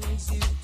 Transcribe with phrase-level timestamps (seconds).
[0.00, 0.63] things you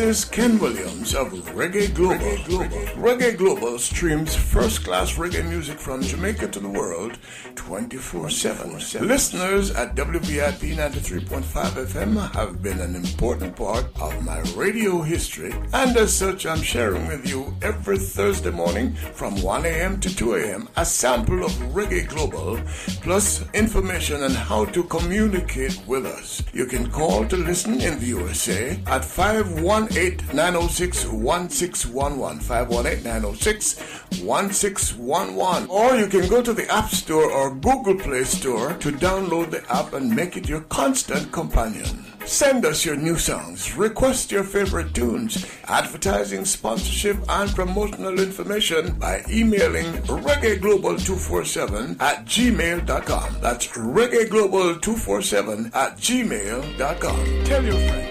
[0.00, 2.16] Is Ken Williams of Reggae Global.
[2.16, 7.18] Reggae Global, Reggae Global streams first class reggae music from Jamaica to the world
[7.54, 8.72] 24 7.
[9.06, 11.42] Listeners at WVIP 93.5
[11.86, 13.86] FM have been an important part
[14.30, 19.66] my radio history, and as such, I'm sharing with you every Thursday morning from 1
[19.66, 19.98] a.m.
[20.00, 20.68] to 2 a.m.
[20.76, 22.60] a sample of Reggae Global
[23.02, 26.44] plus information on how to communicate with us.
[26.52, 32.40] You can call to listen in the USA at 5 518 906 1611.
[32.40, 33.80] 518 906
[34.22, 35.68] 1611.
[35.68, 39.62] Or you can go to the App Store or Google Play Store to download the
[39.74, 42.09] app and make it your constant companion.
[42.26, 49.24] Send us your new songs, request your favorite tunes, advertising, sponsorship, and promotional information by
[49.28, 53.36] emailing reggaeglobal247 at gmail.com.
[53.40, 57.44] That's reggaeglobal247 at gmail.com.
[57.44, 58.06] Tell your friends.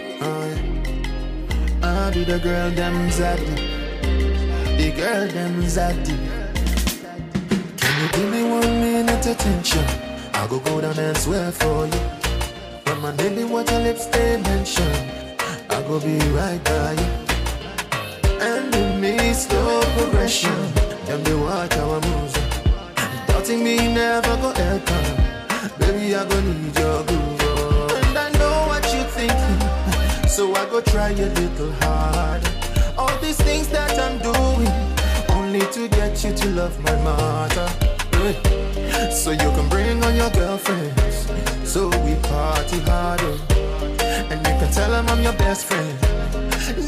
[1.82, 3.56] I do the girl them zaddy.
[4.78, 6.18] The girl them zaddy.
[7.78, 9.86] Can you give me one minute attention?
[10.34, 12.29] I go go down and swear for you.
[13.02, 14.92] My baby, watch your lips they mention.
[15.70, 17.10] I go be right by you.
[18.42, 20.56] And in me slow progression.
[21.06, 22.34] Them they watch our moves.
[23.28, 24.86] Doubting me never go help
[25.80, 28.04] Baby, I go need your groove.
[28.04, 30.28] And I know what you're thinking.
[30.28, 32.42] So I go try a little hard.
[32.98, 34.72] All these things that I'm doing,
[35.38, 37.70] only to get you to love my mother.
[39.12, 41.19] So you can bring on your girlfriends,
[41.70, 43.36] so we party harder.
[44.32, 45.94] And you can tell them I'm your best friend.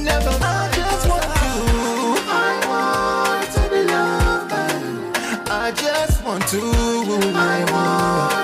[0.03, 2.17] Never mind, just want you.
[2.27, 5.11] I want to be loved by you.
[5.51, 6.61] I just want to.
[7.35, 8.40] I want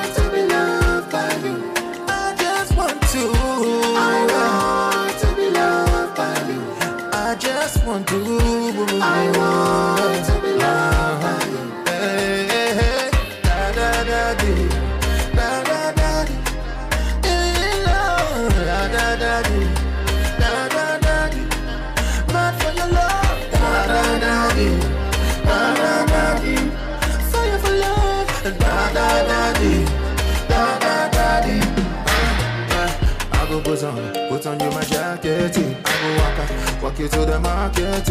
[36.97, 38.05] Walk you to the market,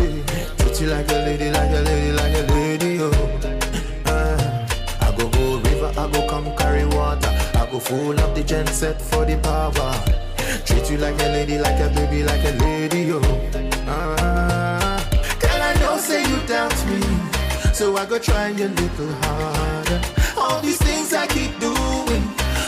[0.59, 3.11] treat you like a lady, like a lady, like a lady, oh.
[4.07, 4.69] Uh,
[5.01, 7.29] I go go river, I go come carry water.
[7.55, 9.93] I go full up the gen set for the power.
[10.65, 13.19] Treat you like a lady, like a baby, like a lady, oh.
[13.89, 15.03] Uh,
[15.41, 17.01] girl, I know say you doubt me,
[17.75, 20.01] so I go try a little harder.
[20.37, 22.23] All these things I keep doing,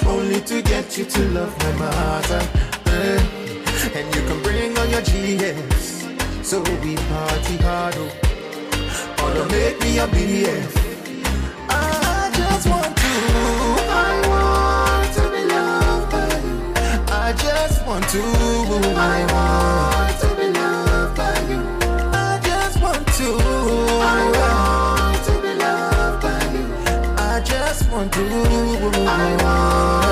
[0.05, 2.49] only to get you to love my mother.
[2.87, 3.21] Uh,
[3.95, 5.98] and you can bring on your GS
[6.49, 7.95] so we party hard.
[7.99, 8.09] Oh.
[9.23, 10.05] Or make me a.
[11.69, 13.13] I just want to.
[13.93, 16.57] I want to be loved by you.
[17.13, 18.23] I just want to.
[18.97, 21.61] I want to be loved by you.
[22.17, 23.29] I just want to.
[24.17, 26.65] I want to be loved by you.
[27.19, 28.25] I just want to.
[29.07, 30.08] I want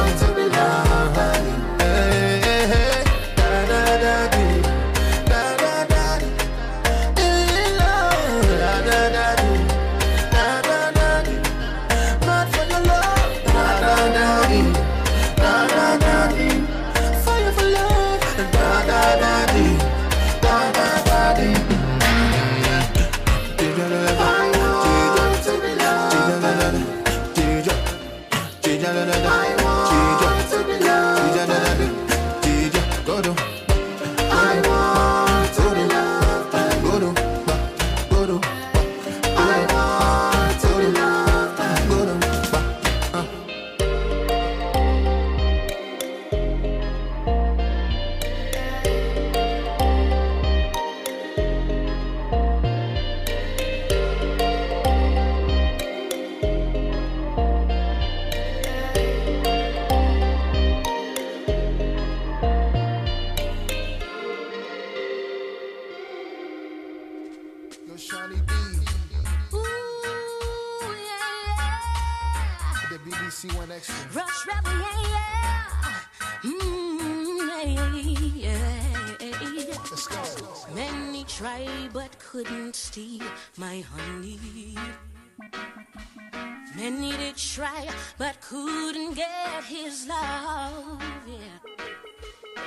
[88.16, 91.02] but couldn't get his love.
[91.26, 91.36] Yeah.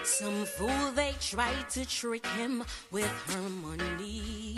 [0.03, 4.57] Some fool they tried to trick him with her money.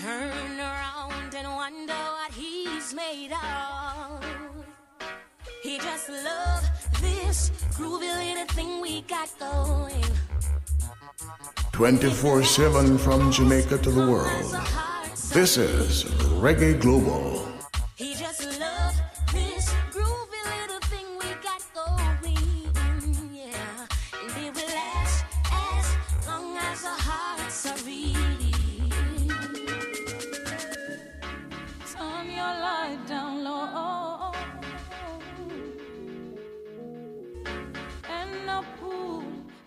[0.00, 4.24] Turn around and wonder what he's made of.
[5.62, 6.64] He just love
[7.00, 10.04] this groovy little thing we got going.
[11.72, 14.56] 24 7 from Jamaica to the world.
[15.32, 16.04] This is
[16.42, 17.50] Reggae Global.
[18.00, 18.94] He just love
[19.30, 22.38] this groovy little thing we got going.
[23.30, 23.86] Yeah,
[24.22, 29.28] and it will last as long as our hearts are beating.
[31.92, 34.32] Turn your light down low
[38.08, 39.24] and up pull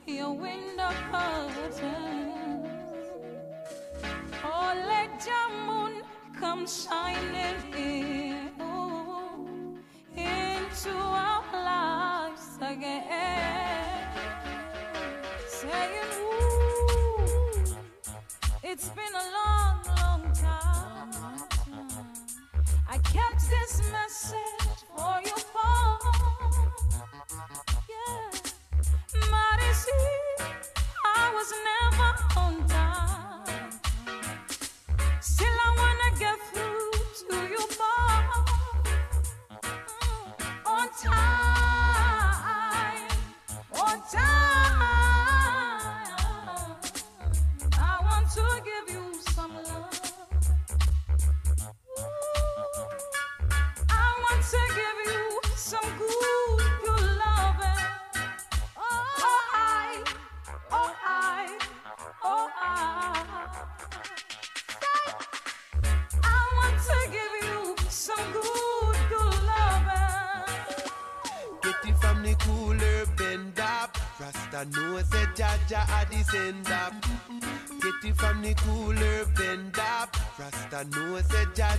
[0.08, 1.82] your window curtains.
[4.44, 5.83] Oh, let your moon
[6.44, 9.78] come shining in ooh,
[10.14, 14.10] into our lives again.
[15.48, 17.64] Saying, ooh,
[18.62, 21.38] it's been a long, long time.
[22.90, 26.23] I kept this message for your phone.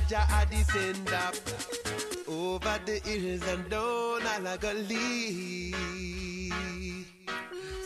[0.06, 1.34] Jaja a descend up.
[2.28, 5.72] Over the hills and down Alagali.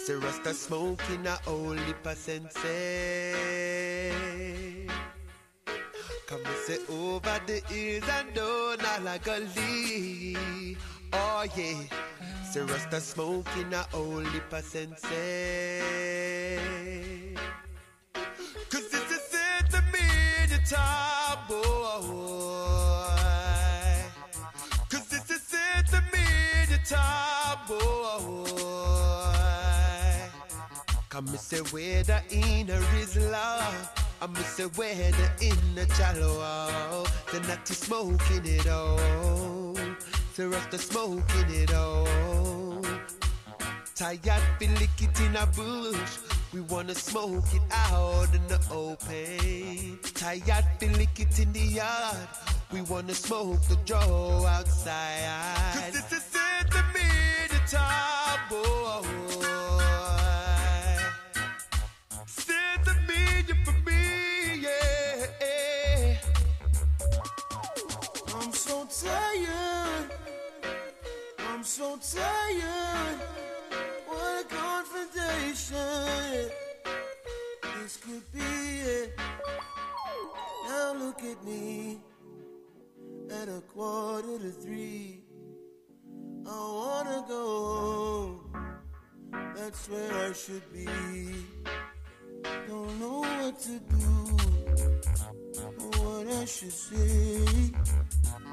[0.04, 2.52] Say Rasta smoking a holy percent
[6.26, 10.76] Come and say over the hills and down Alagali.
[11.12, 11.82] Oh yeah.
[12.50, 15.00] Say Rasta smoking a holy percent
[18.70, 21.77] Cause this is it to me, the top boy.
[26.88, 27.76] The top boy.
[31.08, 33.92] Come and say where the inner is love.
[34.20, 37.04] I'm say where the inner shallow.
[37.32, 39.74] Then not smoking it all.
[40.32, 42.82] Say Rasta smoking it all.
[43.94, 46.27] Tired, feel lick it in a bush.
[46.52, 49.98] We wanna smoke it out in the open.
[50.14, 52.28] Tired, feel lick it in the yard.
[52.72, 55.74] We wanna smoke the draw outside.
[55.74, 56.70] Cause this is it
[57.50, 59.02] the top boy.
[62.26, 66.16] Sit to me, you for me, yeah.
[68.36, 70.10] I'm so tired.
[71.38, 73.47] I'm so tired.
[74.38, 75.76] A confrontation.
[77.82, 79.18] This could be it.
[80.68, 81.98] Now look at me.
[83.30, 85.24] At a quarter to three.
[86.46, 88.40] I wanna go.
[89.56, 90.86] That's where I should be.
[92.68, 94.36] Don't know what to do.
[95.82, 97.72] Or what I should say.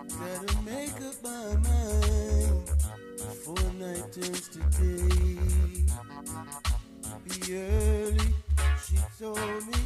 [0.09, 2.74] Gotta make up my mind
[3.17, 5.85] before night turns to day.
[7.23, 8.33] Be early,
[8.85, 9.79] she told me.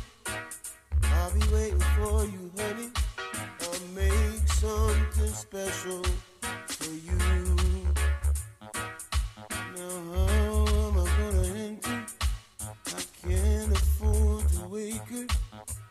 [1.04, 2.90] I'll be waiting for you, honey.
[3.62, 6.04] I'll make something special
[6.68, 7.20] for you.
[9.76, 12.06] Now how am I gonna enter?
[12.62, 15.28] I can't afford to wake her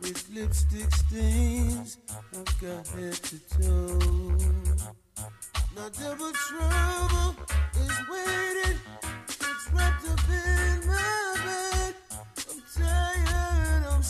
[0.00, 1.98] with lipstick stains.
[2.08, 4.28] I've got head to toe.
[5.78, 7.36] Now double trouble
[7.76, 8.78] is waiting.
[9.28, 11.94] It's wrapped up in my bed.
[12.50, 14.02] I'm tired, I'm.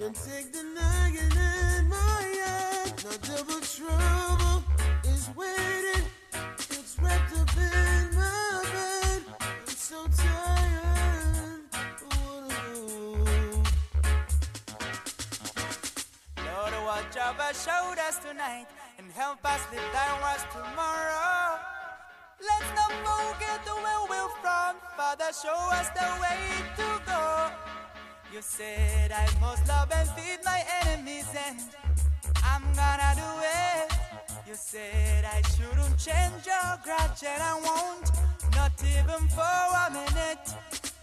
[0.00, 2.22] Don't take the nagging in my
[3.22, 4.64] double trouble
[5.04, 6.06] is waiting.
[6.32, 9.22] It's wrapped up in my bed.
[9.40, 11.60] I'm so tired.
[16.44, 17.52] Lord, watch over
[18.28, 18.66] tonight
[19.04, 21.58] and help us live words tomorrow.
[22.40, 26.40] Let's not forget where we're from Father, show us the way
[26.78, 27.50] to go.
[28.32, 31.60] You said I must love and feed my enemies, and
[32.42, 33.92] I'm gonna do it.
[34.48, 38.08] You said I shouldn't change your grudge, and I won't,
[38.56, 40.46] not even for a minute.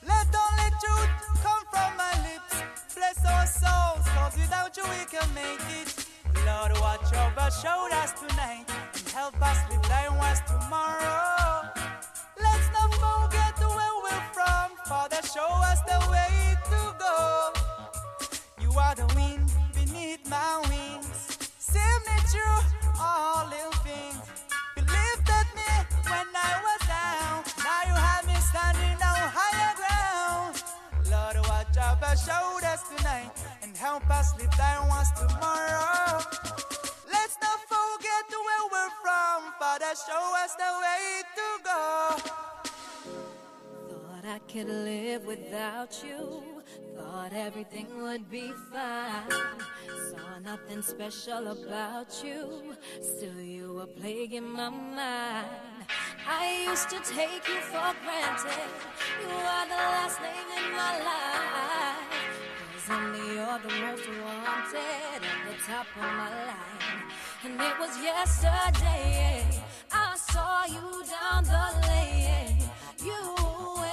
[0.08, 2.56] Let only truth come from my lips.
[2.96, 6.11] Bless our souls, cause without you we can make it.
[6.46, 7.50] Lord, watch over,
[7.94, 11.70] us tonight, and help us live thy was tomorrow.
[12.40, 17.54] Let's not forget where we're from, Father, show us the way to go.
[18.62, 21.40] You are the wind beneath my wings.
[21.60, 22.60] Save me through
[23.00, 24.24] all little things.
[24.78, 25.72] You lifted me
[26.10, 27.44] when I was down.
[27.66, 30.64] Now you have me standing on higher ground.
[31.12, 32.06] Lord, watch over,
[32.66, 33.41] us tonight
[33.82, 36.22] help us live thy wants tomorrow.
[37.12, 39.94] Let's not forget where we're from, Father.
[40.08, 41.06] Show us the way
[41.38, 41.82] to go.
[43.90, 46.44] Thought I could live without you.
[46.96, 49.32] Thought everything would be fine.
[50.12, 52.76] Saw nothing special about you.
[53.02, 55.48] Still, you were plaguing my mind.
[56.28, 58.70] I used to take you for granted.
[59.24, 62.32] You are the last thing in my life.
[62.88, 64.80] Presently, you're the most wanted
[65.14, 67.04] at the top of my line.
[67.44, 69.46] And it was yesterday
[69.92, 72.58] I saw you down the lane.
[73.04, 73.22] You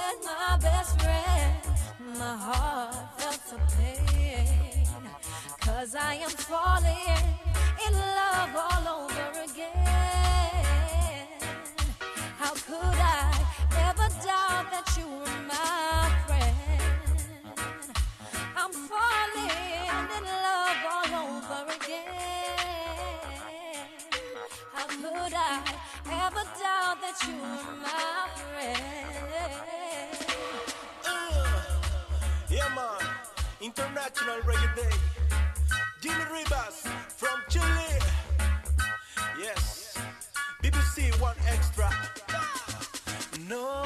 [0.05, 2.17] and my best friend.
[2.17, 4.87] My heart felt the pain.
[5.61, 7.27] Cause I am falling
[7.85, 9.08] in love all over
[32.81, 32.99] Uh,
[33.61, 34.95] International Reggae Day.
[36.01, 36.87] Jimmy Rivas
[37.17, 37.99] from Chile.
[39.37, 39.97] Yes.
[40.63, 41.89] BBC One Extra.
[43.47, 43.85] No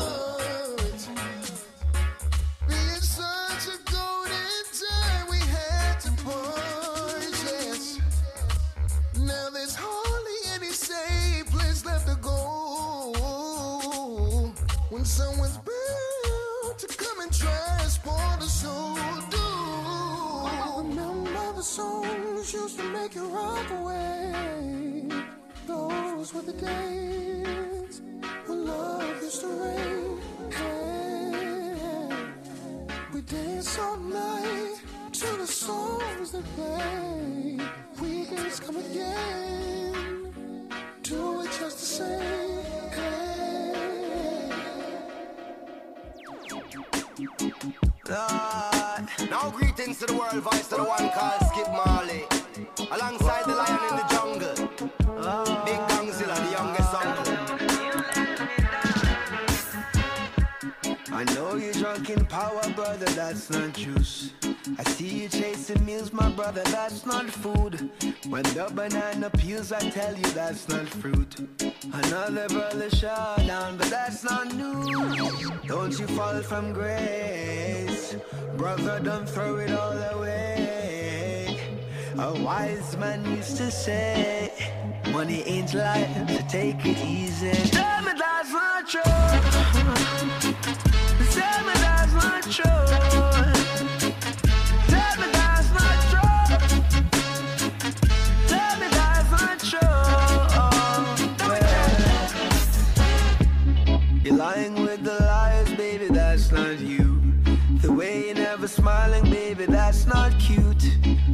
[108.61, 110.85] never smiling, baby, that's not cute.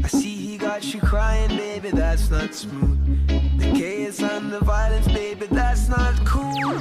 [0.01, 3.27] I see he got you crying, baby, that's not smooth.
[3.59, 6.79] The chaos and the violence, baby, that's not cool.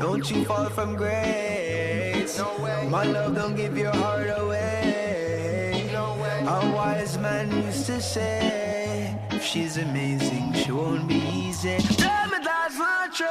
[0.00, 2.38] Don't you fall from grace.
[2.38, 2.88] No way.
[2.88, 5.90] My love, don't give your heart away.
[5.92, 6.40] No way.
[6.46, 11.76] A wise man used to say If she's amazing, she won't be easy.
[12.04, 13.28] Tell me that's not true.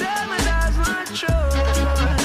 [0.00, 2.21] Tell me that's not true.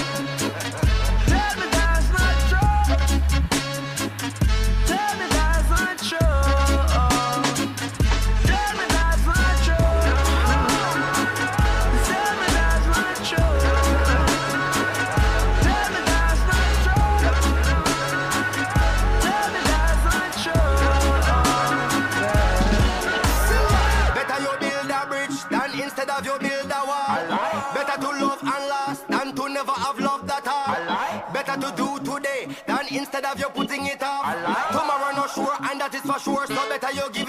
[32.45, 34.25] Then than instead of you putting it off.
[34.71, 36.47] Tomorrow not sure, and that is for sure.
[36.47, 37.26] So better you give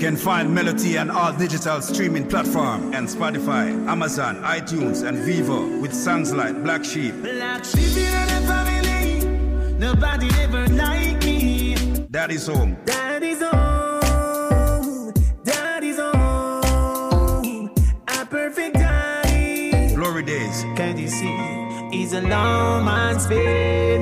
[0.00, 5.92] can find Melody on all digital streaming platforms and Spotify, Amazon, iTunes, and Vevo with
[5.92, 7.14] songs like Black Sheep.
[7.20, 9.26] Black sheep in family.
[9.74, 11.74] Nobody ever like me.
[12.10, 12.78] Daddy's home.
[12.86, 15.12] Daddy's home.
[15.44, 17.70] Daddy's home.
[18.08, 19.94] A perfect daddy.
[19.94, 20.62] Glory days.
[20.76, 21.36] Can you see?
[21.94, 24.00] He's a long man's bed.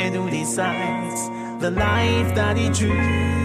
[0.00, 1.28] And who decides
[1.60, 3.43] the life that he chooses?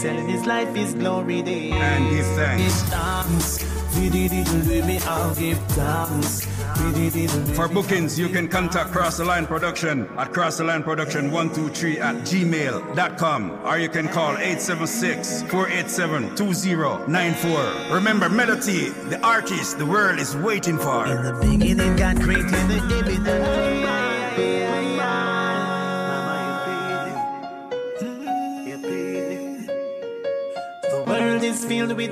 [0.00, 1.74] Selling his life is glory days.
[1.74, 2.82] And give thanks.
[2.82, 3.98] Give thanks.
[3.98, 6.46] We did it, me, I'll give thanks.
[6.82, 10.64] We did it, For bookings, you can contact Cross the Line Production at Cross the
[10.64, 17.94] Line Production 123 at gmail.com or you can call 876 487 2094.
[17.94, 21.04] Remember, Melody, the artist the world is waiting for.
[21.08, 23.79] In the beginning, God created the image.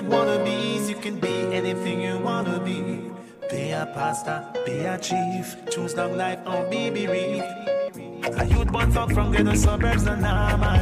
[0.09, 0.89] Wannabes.
[0.89, 3.11] You can be anything you wanna be.
[3.51, 5.57] Be a pastor, be a chief.
[5.71, 7.45] Choose long life or be bereaved.
[8.41, 10.79] A youth born fuck from ghetto suburbs and normal.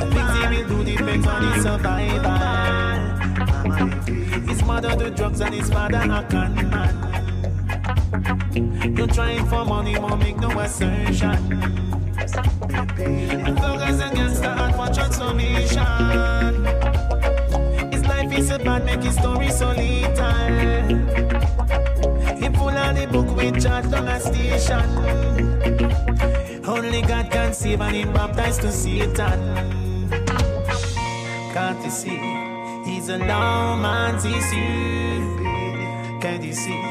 [0.00, 2.38] The things he will do depends on his survival.
[4.48, 6.94] His mother do drugs and his father a con man.
[8.96, 11.99] You're trying for money, but make no assertion.
[19.10, 20.86] His story so little.
[22.40, 24.88] He full of the book with chat on a station.
[26.64, 29.40] Only God can save and he baptized to Satan.
[31.54, 32.20] Can't you see?
[32.84, 35.40] He's a long man's issue.
[36.20, 36.82] Can't you see?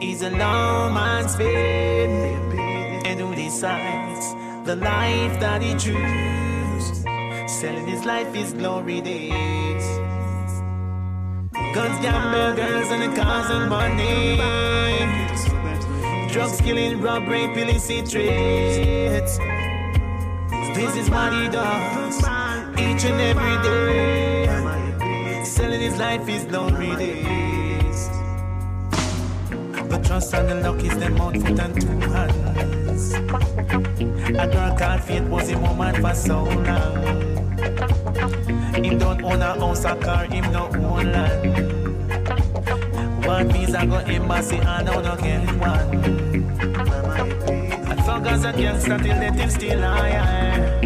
[0.00, 1.34] He's a long man's.
[1.40, 4.34] And who decides
[4.64, 7.04] the life that he chooses?
[7.46, 9.73] Selling his life is glory days.
[11.74, 14.36] Guns, gamble, girls, and the cars and money.
[16.32, 19.38] Drugs, killing, robbery, illicit trades.
[20.76, 22.18] This is what he does
[22.78, 25.44] each and every day.
[25.44, 28.08] Selling his life is glory days.
[29.90, 33.14] The trust and the luck is them one foot and two hands.
[34.38, 37.33] A girl Faith was a woman for so long.
[38.74, 41.74] Him don't own a house or car, him no own land.
[43.24, 46.04] One visa go embassy and now no get one.
[47.86, 50.80] I thug as a gangster till let him still high.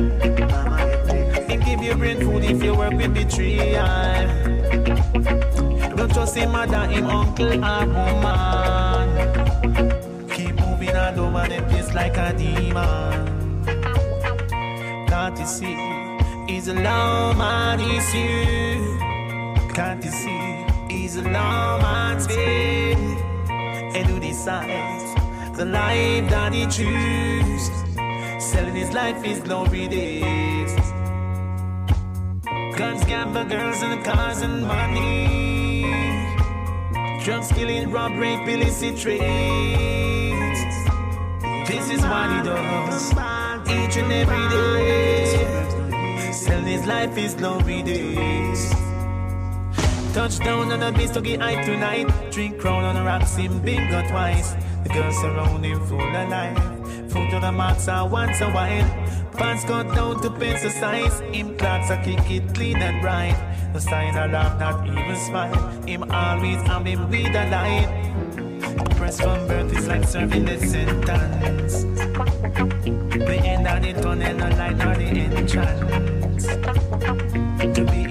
[1.48, 4.28] Him give you brain food if you work with betrayal.
[5.96, 9.08] Don't trust him mother, him uncle or woman.
[10.30, 13.64] Keep moving all over the place like a demon.
[15.08, 15.87] Can't you see?
[16.58, 18.98] He's a long man, he's you.
[19.74, 20.66] Can't you see?
[20.92, 22.98] He's a long man's faith.
[23.48, 25.14] And who decides
[25.56, 27.70] the life that he chooses?
[28.44, 30.74] Selling his life is glory days.
[32.76, 35.84] Guns, gamble, girls, and cars and money.
[37.22, 40.60] Drugs, killing, rob, rape, illicit trades.
[41.68, 43.12] This is what he does
[43.70, 45.27] each and every day.
[46.48, 48.70] Selling his life is glory days.
[50.14, 52.08] Touchdown on the beach to get high tonight.
[52.30, 54.54] Drink crown on the rocks, him bingo twice.
[54.82, 56.56] The girls surround him full of life.
[57.12, 58.88] Food to the max are once a while.
[59.36, 61.20] Pants cut down to pencil size.
[61.20, 63.36] Him clocks are kick it clean and bright.
[63.74, 65.82] No sign of laugh, not even smile.
[65.82, 68.96] Him always have him with a light.
[68.96, 71.82] Press from birth is like serving the sentence.
[73.18, 76.17] The end of the tunnel, no light, nor the entrance.
[76.38, 78.07] To be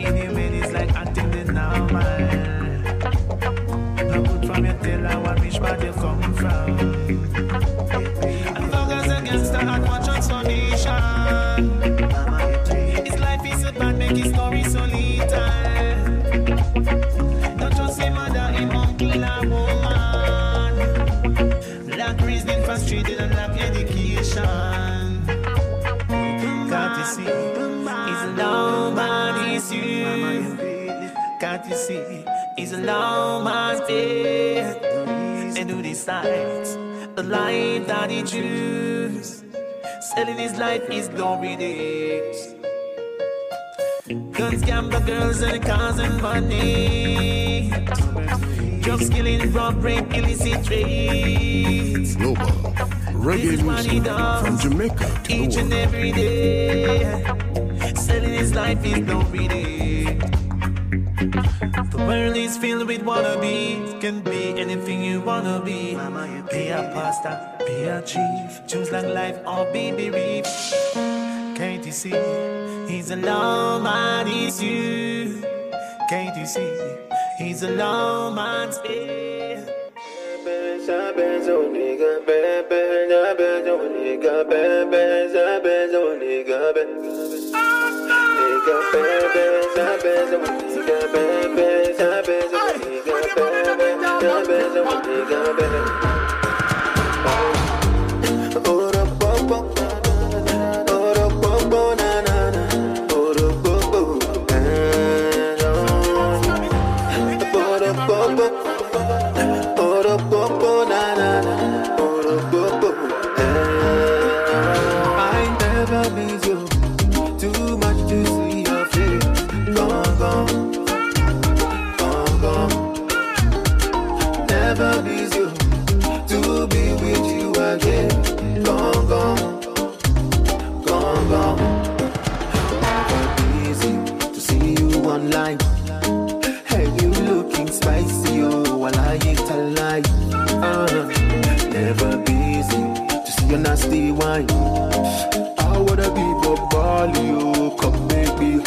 [32.88, 34.78] Long man's faith.
[35.58, 36.78] And who decides
[37.16, 39.44] the life that he chooses?
[40.16, 42.56] Selling his life is glory days.
[44.32, 47.72] Guns, gamble, girls, and cars and money.
[48.80, 52.16] Drugs, killing, rob, rape, illicit trades.
[52.16, 52.46] Global.
[53.28, 54.04] Reggae music
[54.46, 55.74] from Jamaica to Each the and world.
[55.74, 57.26] every day,
[57.96, 59.87] selling his life is no reading.
[61.98, 64.00] The world is filled with wannabes.
[64.00, 65.98] Can be anything you wanna be.
[66.52, 67.36] Be a pastor,
[67.66, 68.62] be a chief.
[68.68, 70.48] Choose long life or be bereaved.
[71.58, 72.14] Can't you see?
[72.88, 75.42] He's a long man, it's you.
[76.08, 76.72] Can't you see?
[77.40, 78.36] He's a long
[95.54, 96.04] man's spirit.
[96.04, 96.07] I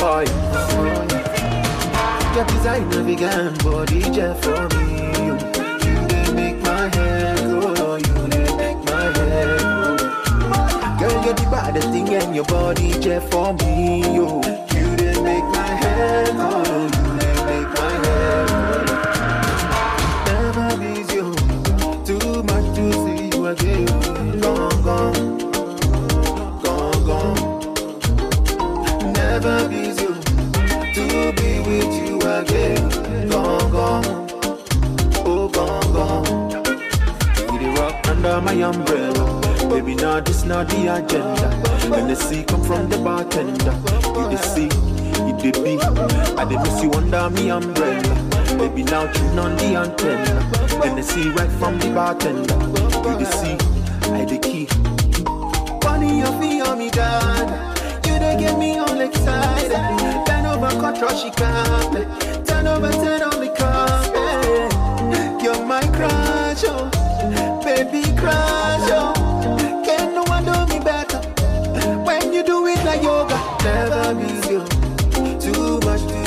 [0.00, 0.24] high.
[2.34, 4.86] Your designer vegan body jet for me.
[5.26, 5.34] You,
[5.84, 9.96] you they make my head go, you they make my hair go.
[10.98, 14.00] Girl, you're the baddest thing in your body jet for me.
[14.14, 14.26] You,
[14.74, 16.59] you they make my hair go,
[38.62, 39.40] umbrella.
[39.68, 41.48] Baby, now this not the agenda.
[41.90, 43.74] When the sea come from the bartender.
[44.14, 44.70] You the sea,
[45.26, 45.82] you the beat.
[46.38, 48.14] I dey miss you under me umbrella.
[48.58, 50.42] Baby, now tune on the antenna.
[50.80, 52.54] When the sea right from the bartender.
[53.04, 53.56] You the sea,
[54.12, 54.66] I the key.
[55.82, 57.48] Funny you feel me down.
[58.06, 59.70] You they get me all excited.
[60.26, 62.46] Bend over, cut she can't.
[62.46, 65.42] Turn over, turn on the carpet.
[65.42, 66.99] You're my crush, oh.
[68.20, 69.12] Crush, oh.
[69.84, 71.18] Can no one do me better?
[72.04, 74.60] When you do it like yoga, never miss you.
[75.40, 76.19] Too much to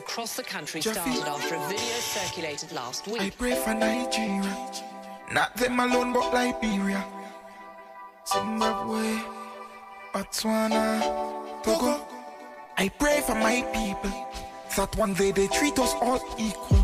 [0.00, 1.12] across the country Jeffy.
[1.12, 3.20] started after a video circulated last week.
[3.20, 4.56] I pray for Nigeria,
[5.30, 7.04] not them alone, but Liberia,
[8.32, 9.20] Zimbabwe,
[10.14, 12.00] Botswana, Togo.
[12.78, 14.14] I pray for my people
[14.76, 16.78] that one day they treat us all equal.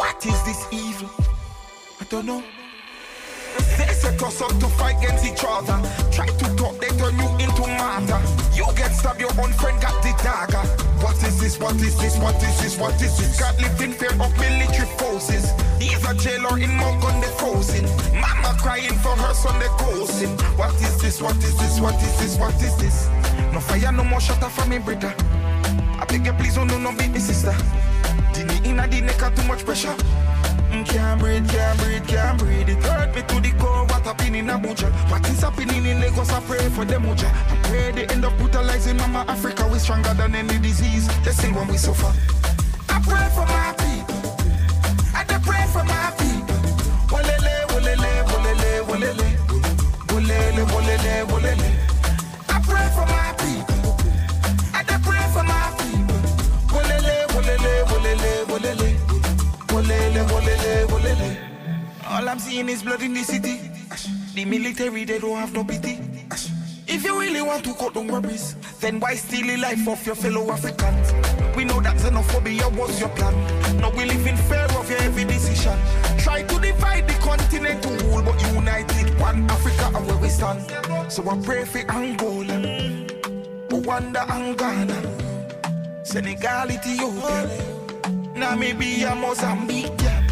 [0.00, 1.10] What is this evil?
[2.00, 2.42] I don't know.
[4.08, 5.76] They us up to fight against each other.
[6.10, 8.16] Try to talk, they turn you into martyr.
[8.56, 10.64] You get stabbed, your own friend got the dagger.
[11.04, 11.60] What is this?
[11.60, 12.16] What is this?
[12.16, 12.78] What is this?
[12.78, 13.38] What is this?
[13.38, 15.52] God lived in fear of military forces.
[15.78, 17.84] He's a jailer in Mount on the frozen.
[18.18, 20.30] Mama crying for her son, they coasting.
[20.56, 21.20] What is this?
[21.20, 21.78] What is this?
[21.78, 22.38] What is this?
[22.38, 23.08] What is this?
[23.52, 25.14] No fire, no more shutter for me, brother.
[26.00, 27.54] I beg you, please, oh no, no, beat me, sister.
[28.32, 29.94] Knee inna the neck, too much pressure.
[30.70, 32.68] Mm, can't breathe, can't breathe, can't breathe.
[32.68, 33.84] It hurt me to the core.
[33.86, 34.90] What happening in Abuja?
[35.10, 36.30] What is happening in Lagos?
[36.30, 37.28] I pray for them, Abuja.
[37.28, 39.66] I pray they end up brutalizing Mama Africa.
[39.70, 41.08] We stronger than any disease.
[41.24, 42.12] They sing when we suffer.
[42.90, 44.36] I pray for my people.
[45.14, 46.56] I just pray for my people.
[47.08, 49.28] Wolele, wolele, wolele, wolele,
[50.08, 51.67] wolele, wolele, wolele.
[62.18, 63.60] All I'm seeing is blood in the city.
[64.34, 66.00] The military, they don't have no pity.
[66.88, 70.16] If you really want to cut down worries, then why steal the life of your
[70.16, 71.12] fellow Africans?
[71.56, 73.34] We know that xenophobia was your plan.
[73.80, 75.78] Now we live in fear of your every decision.
[76.18, 81.12] Try to divide the continent to rule, but united one Africa and where we stand.
[81.12, 82.58] So I pray for Angola,
[83.68, 87.48] Rwanda and Ghana, Senegal, Ethiopia,
[88.34, 90.27] Namibia, Mozambique.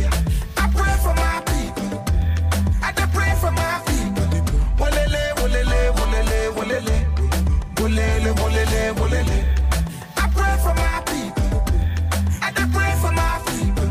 [3.40, 4.26] For my people.
[4.78, 6.96] Wolele, wolele, wolele, wolele.
[7.76, 9.38] Wolele, wolele, wolele.
[10.16, 11.62] I pray for my people.
[12.42, 13.90] I pray for my people.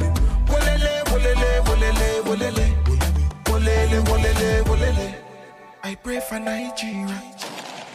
[0.50, 2.66] Wolele, wolele, wolele, wolele.
[3.46, 5.16] Wolele, wolele, wolele.
[5.84, 7.22] I pray for Nigeria.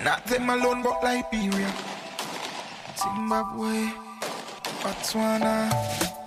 [0.04, 1.72] Not them alone, but Liberia.
[2.96, 3.90] Zimbabwe,
[4.82, 5.70] Botswana,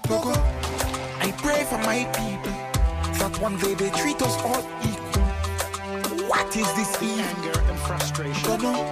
[0.03, 0.33] Togo.
[1.21, 2.72] I pray for my people
[3.23, 5.23] that one day they treat us all equal.
[6.27, 7.23] What is this evil?
[7.23, 8.43] Anger and frustration.
[8.43, 8.83] Don't know.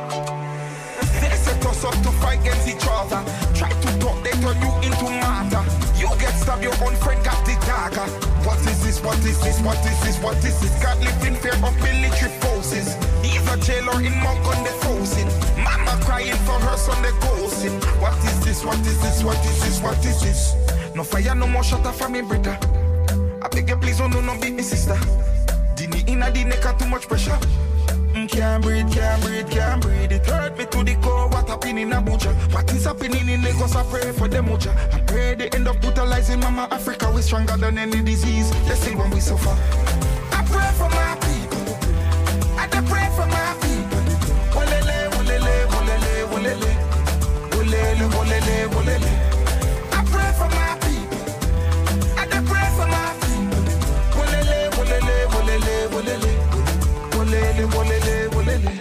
[1.19, 3.19] They set us up to fight against each other.
[3.51, 5.59] Try to talk, they turn you into matter.
[5.99, 8.07] You get stabbed, your own friend got the dagger.
[8.47, 9.03] What is this?
[9.03, 9.59] What is this?
[9.67, 10.17] What is this?
[10.23, 10.71] What is this?
[10.81, 12.95] God lived in fear of military forces.
[13.27, 15.27] Either jail or in monk on the frozen.
[15.59, 17.75] Mama crying for her son, they ghosting.
[17.99, 18.63] What is this?
[18.63, 19.23] What is this?
[19.25, 19.81] What is this?
[19.83, 20.55] What is this?
[20.95, 22.57] No fire, no more shutter for me, brother.
[23.41, 24.93] I beg you, please, don't no, no, beat me, sister.
[25.75, 27.37] Dini inna the neck, too much pressure.
[28.13, 30.11] Mm, Can't breathe, can't breathe, can't breathe.
[30.11, 31.27] It hurt me to the core.
[31.29, 32.33] What happened in Abuja?
[32.53, 33.75] What is happening in Lagos?
[33.75, 34.71] I pray for them, Uja.
[34.93, 37.09] I pray they end up brutalizing Mama Africa.
[37.13, 38.51] We stronger than any disease.
[38.67, 39.49] They still when we suffer.
[40.33, 41.77] I pray for my people.
[42.59, 44.03] I pray for my people.
[44.53, 46.71] Wolele, wolele, wolele, wolele.
[47.51, 49.30] Wolele, wolele, wolele.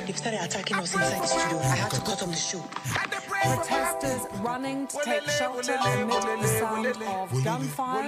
[0.06, 1.58] They've started attacking us inside the studio.
[1.58, 2.64] I had to cut off the show.
[3.42, 8.06] Protesters running to take shelter amid the sound of gunfire.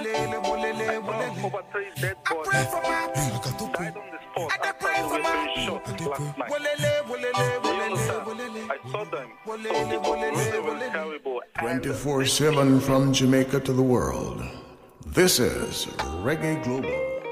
[1.43, 2.71] Over three dead bodies
[3.73, 5.21] died on the spot after they were
[5.63, 6.51] shot last night.
[8.69, 9.29] I saw them.
[9.45, 11.41] So it was really, really terrible.
[11.59, 14.43] 24 7 from Jamaica to the world.
[15.05, 15.85] This is
[16.23, 17.22] Reggae Global.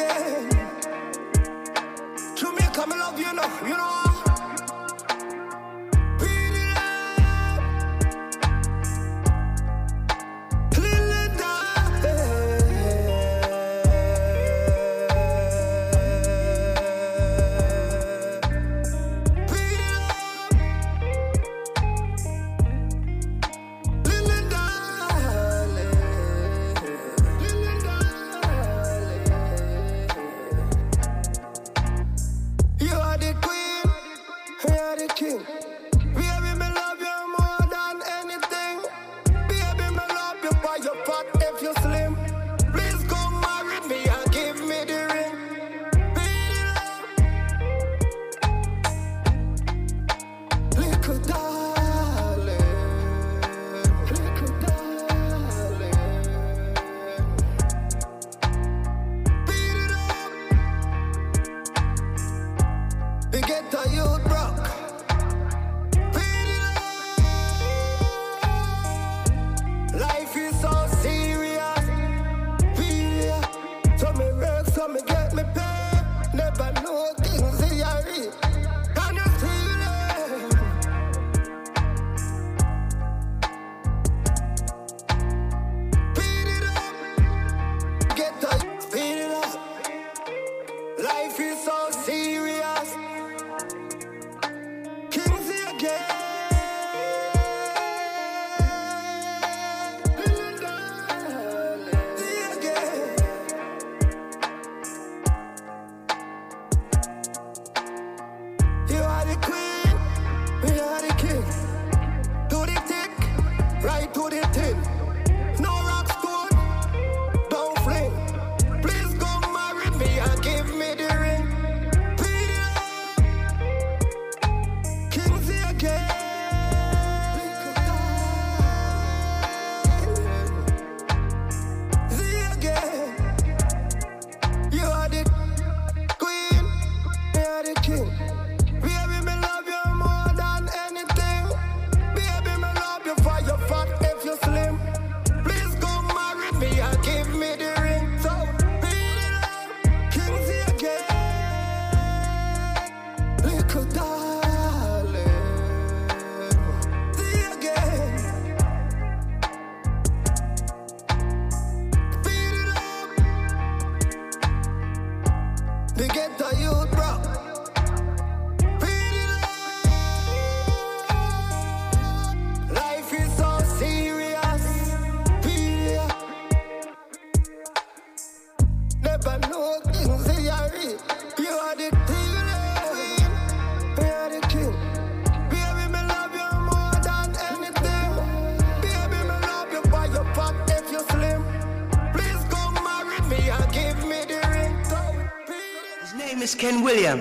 [0.00, 0.48] Again.
[2.34, 4.09] Jamaica, me love you know, you know.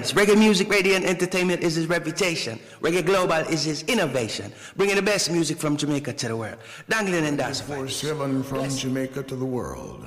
[0.09, 2.59] Ken Reggae music, radio, and entertainment is his reputation.
[2.81, 6.57] Reggae Global is his innovation, bringing the best music from Jamaica to the world.
[6.89, 7.87] Dangling and dancing.
[7.87, 10.05] 7 from Jamaica to the world.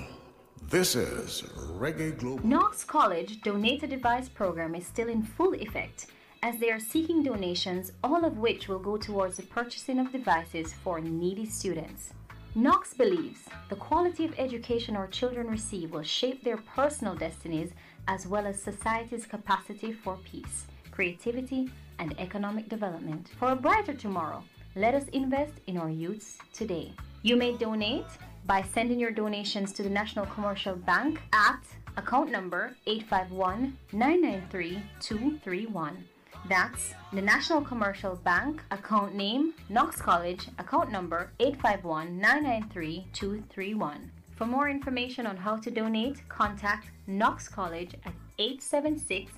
[0.69, 1.43] This is
[1.79, 2.45] Reggae Global.
[2.45, 6.07] Knox College Donate a Device program is still in full effect
[6.43, 10.73] as they are seeking donations, all of which will go towards the purchasing of devices
[10.73, 12.13] for needy students.
[12.55, 13.41] Knox believes
[13.71, 17.71] the quality of education our children receive will shape their personal destinies
[18.09, 23.31] as well as society's capacity for peace, creativity, and economic development.
[23.39, 24.43] For a brighter tomorrow,
[24.75, 26.93] let us invest in our youths today.
[27.23, 28.07] You may donate
[28.47, 31.61] by sending your donations to the National Commercial Bank at
[31.97, 36.05] account number 851 993 231.
[36.49, 44.11] That's the National Commercial Bank, account name Knox College, account number 851 993 231.
[44.43, 49.31] For more information on how to donate, contact Knox College at 876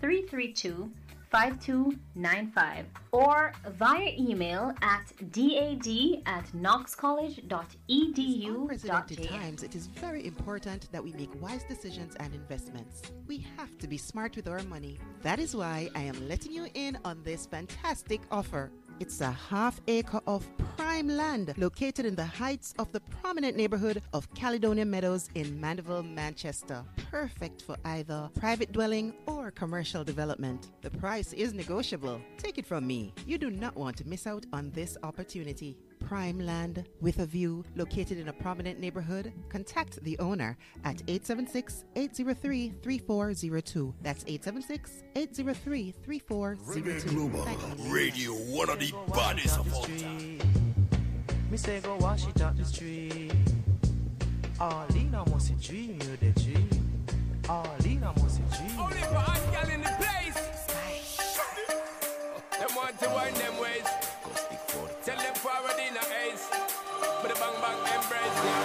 [0.00, 0.88] 332
[1.32, 6.44] 5295 or via email at dad at.
[8.60, 13.02] Unprecedented times, it is very important that we make wise decisions and investments.
[13.26, 15.00] We have to be smart with our money.
[15.22, 18.70] That is why I am letting you in on this fantastic offer.
[19.02, 20.46] It's a half acre of
[20.76, 26.04] prime land located in the heights of the prominent neighborhood of Caledonia Meadows in Mandeville,
[26.04, 26.84] Manchester.
[27.10, 30.70] Perfect for either private dwelling or commercial development.
[30.82, 32.20] The price is negotiable.
[32.38, 33.12] Take it from me.
[33.26, 35.76] You do not want to miss out on this opportunity.
[36.06, 39.32] Prime land with a view located in a prominent neighborhood?
[39.48, 43.94] Contact the owner at 876 803 3402.
[44.02, 47.92] That's 876 803 3402.
[47.92, 50.38] Radio, one of the bodies of all time.
[51.50, 53.32] Me say go wash it up the street.
[54.60, 56.68] All in a must dream you the dream.
[57.48, 58.78] All in a must dream.
[58.78, 60.34] Only for hot girl in the place.
[62.58, 64.01] Them want to wind them ways.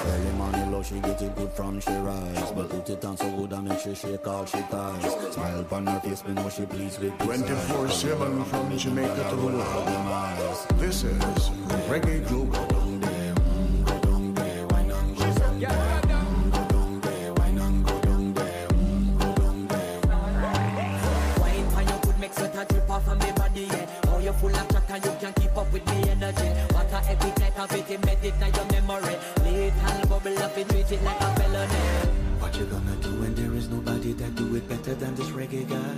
[0.06, 3.30] Early morning love, she get it good from she rise But put it on so
[3.32, 6.66] good and make she shake all she ties Smile upon her face, me know she
[6.66, 10.80] pleased with this 24-7 from Jamaica to the world.
[10.80, 11.50] This is
[11.90, 12.58] Reggae Global.
[21.40, 23.68] Wine pan your good make sweat a drip off of me body.
[24.08, 26.48] Oh, you full of chat and you can keep up with me energy.
[26.74, 28.67] What a epic night of it, embedded in your memory.
[30.56, 31.76] Little bubble up, it treat it like a felony.
[32.40, 35.68] What you gonna do when there is nobody that do it better than this reggae
[35.68, 35.94] guy?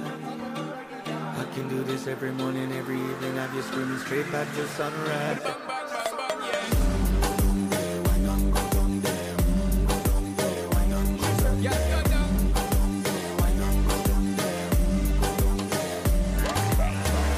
[1.40, 5.40] I can do this every morning, every evening, have you screaming straight back to sunrise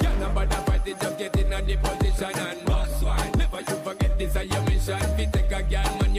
[0.02, 3.32] Yeah, nobody fight it, just get in on the position and boss one.
[3.38, 5.00] Never you forget this is your mission.
[5.00, 6.11] Fi take a girl, man,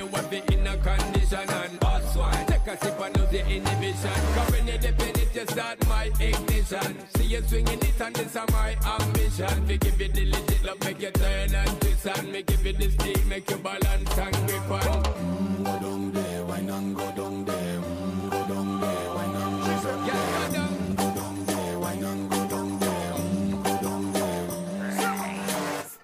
[4.05, 4.35] inhibition.
[4.35, 6.97] Cause when you dip in it, you start my ignition.
[7.17, 9.67] See you swinging it and this is my ambition.
[9.67, 12.73] We give you the legit love, make you turn and twist and me give you
[12.73, 14.81] the steam, make you balance and grip on.
[15.03, 17.81] Mm, Go down there, why not go down there?
[17.81, 20.61] Mm, Go down there, why not go down there?
[20.63, 23.13] Mm, Go down there, why not go down there?
[23.13, 24.49] Mm, Go down there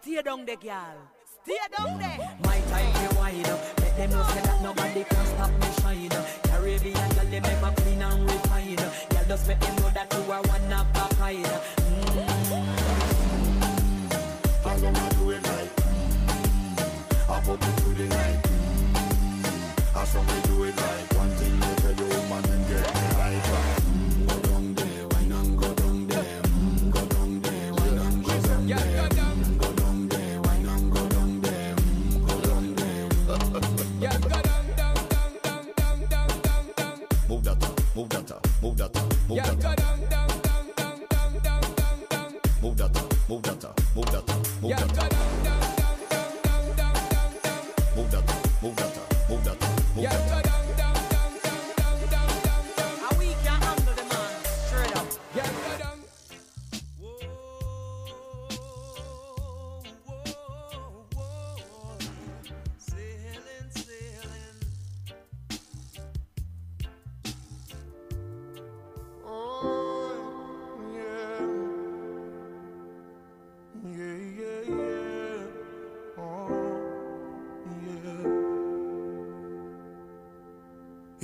[0.03, 0.99] Stay down there, girl.
[1.45, 2.19] Stay down there.
[2.45, 3.81] My time to wine up.
[3.81, 6.11] Let them know say that nobody can stop me shine.
[6.43, 7.88] Caribbean girl, them ever clean and refine.
[9.29, 11.78] Just make them know that you are one of a kind.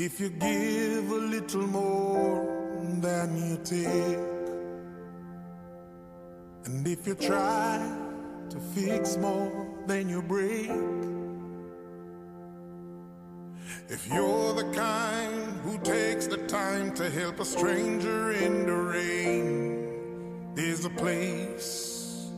[0.04, 2.44] If you give a little more
[3.00, 4.18] than you take,
[6.66, 7.78] and if you try
[8.50, 10.68] to fix more than you break,
[13.88, 20.54] if you're the kind who takes the time to help a stranger in the rain,
[20.54, 22.30] there's a place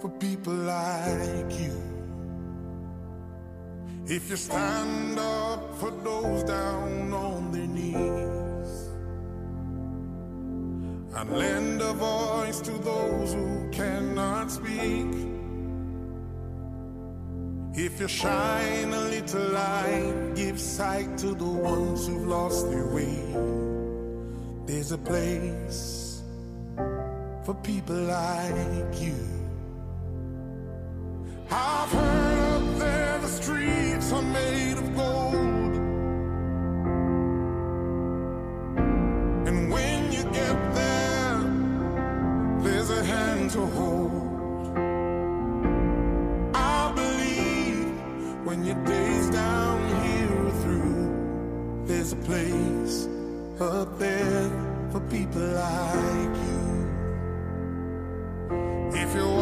[0.00, 1.89] for people like you.
[4.10, 8.88] If you stand up for those down on their knees
[11.14, 15.06] and lend a voice to those who cannot speak.
[17.72, 23.22] If you shine a little light, give sight to the ones who've lost their way.
[24.66, 26.22] There's a place
[27.44, 29.39] for people like you.
[31.52, 35.74] I've heard up there the streets are made of gold.
[39.48, 41.40] And when you get there,
[42.62, 44.76] there's a hand to hold.
[46.54, 47.94] I believe
[48.44, 53.08] when your days down here are through, there's a place
[53.60, 54.50] up there
[54.92, 56.60] for people like you.
[58.92, 59.39] If you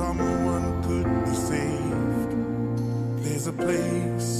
[0.00, 2.32] someone could be saved,
[3.22, 4.39] there's a place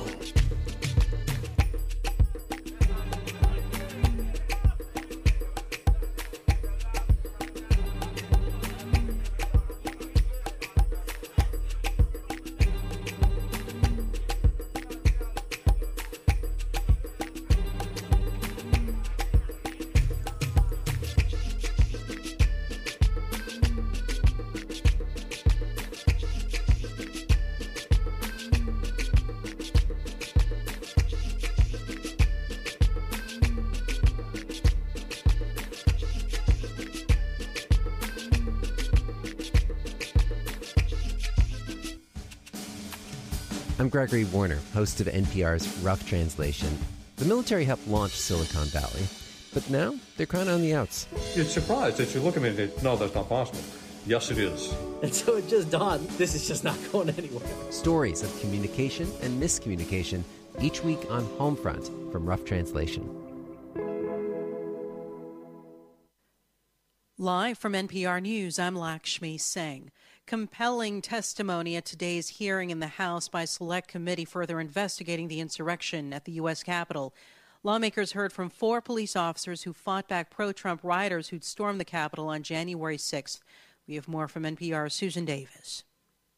[43.91, 46.77] Gregory Warner, host of NPR's Rough Translation.
[47.17, 49.03] The military helped launch Silicon Valley,
[49.53, 51.07] but now they're kind of on the outs.
[51.35, 53.59] You're surprised that you look at me and say, no, that's not possible.
[54.07, 54.73] Yes, it is.
[55.03, 57.45] And so it just dawned this is just not going anywhere.
[57.69, 60.23] Stories of communication and miscommunication
[60.61, 63.09] each week on Homefront from Rough Translation.
[67.17, 69.90] Live from NPR News, I'm Lakshmi Singh.
[70.31, 76.13] Compelling testimony at today's hearing in the House by Select Committee further investigating the insurrection
[76.13, 76.63] at the U.S.
[76.63, 77.13] Capitol.
[77.63, 81.83] Lawmakers heard from four police officers who fought back pro Trump rioters who'd stormed the
[81.83, 83.41] Capitol on January 6th.
[83.85, 85.83] We have more from NPR's Susan Davis.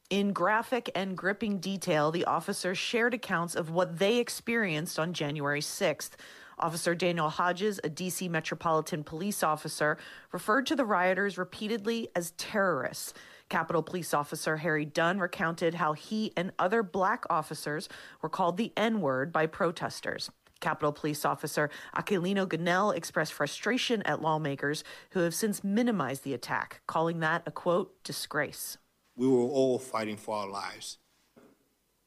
[0.09, 5.61] In graphic and gripping detail, the officers shared accounts of what they experienced on January
[5.61, 6.13] 6th.
[6.57, 8.27] Officer Daniel Hodges, a D.C.
[8.27, 9.99] Metropolitan Police officer,
[10.31, 13.13] referred to the rioters repeatedly as terrorists.
[13.53, 17.87] Capitol Police Officer Harry Dunn recounted how he and other black officers
[18.19, 20.31] were called the N word by protesters.
[20.59, 26.81] Capitol Police Officer Aquilino Gonell expressed frustration at lawmakers who have since minimized the attack,
[26.87, 28.79] calling that a quote, disgrace.
[29.15, 30.97] We were all fighting for our lives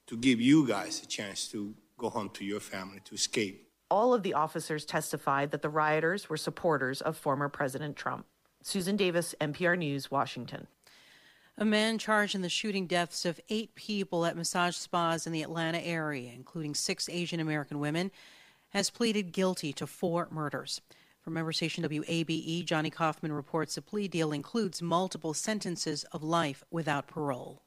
[0.08, 3.68] to give you guys a chance to go home to your family, to escape.
[3.88, 8.26] All of the officers testified that the rioters were supporters of former President Trump.
[8.64, 10.66] Susan Davis, NPR News, Washington.
[11.58, 15.42] A man charged in the shooting deaths of eight people at massage spas in the
[15.42, 18.10] Atlanta area, including six Asian American women,
[18.70, 20.82] has pleaded guilty to four murders.
[21.22, 26.62] From member station WABE, Johnny Kauffman reports the plea deal includes multiple sentences of life
[26.70, 27.62] without parole.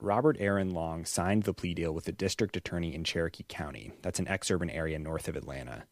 [0.00, 3.92] Robert Aaron Long signed the plea deal with the district attorney in Cherokee County.
[4.00, 5.84] That's an exurban area north of Atlanta.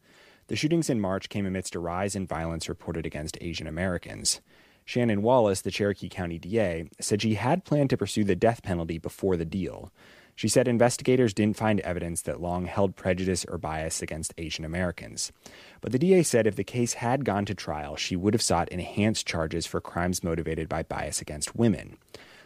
[0.47, 4.41] The shootings in March came amidst a rise in violence reported against Asian Americans.
[4.85, 8.97] Shannon Wallace, the Cherokee County DA, said she had planned to pursue the death penalty
[8.97, 9.91] before the deal.
[10.35, 15.31] She said investigators didn't find evidence that Long held prejudice or bias against Asian Americans.
[15.79, 18.69] But the DA said if the case had gone to trial, she would have sought
[18.69, 21.97] enhanced charges for crimes motivated by bias against women.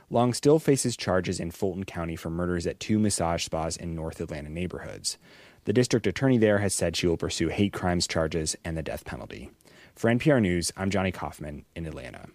[0.10, 4.22] Long still faces charges in Fulton County for murders at two massage spas in North
[4.22, 5.18] Atlanta neighborhoods.
[5.66, 9.04] The district attorney there has said she will pursue hate crimes charges and the death
[9.04, 9.52] penalty.
[9.98, 12.28] For NPR News, I'm Johnny Kauffman in Atlanta.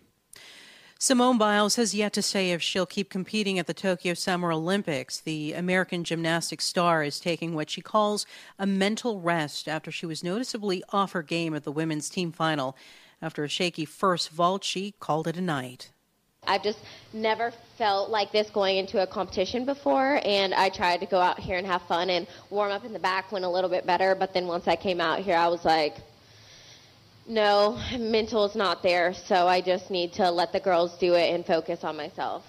[0.99, 5.21] Simone Biles has yet to say if she'll keep competing at the Tokyo Summer Olympics.
[5.21, 8.27] The American gymnastics star is taking what she calls
[8.59, 12.77] a mental rest after she was noticeably off her game at the women's team final.
[13.21, 15.93] After a shaky first vault, she called it a night.
[16.49, 16.81] I've just
[17.13, 21.39] never felt like this going into a competition before, and I tried to go out
[21.39, 24.17] here and have fun and warm up in the back went a little bit better.
[24.17, 25.99] But then once I came out here, I was like,
[27.27, 31.35] no, mental is not there, so I just need to let the girls do it
[31.35, 32.45] and focus on myself.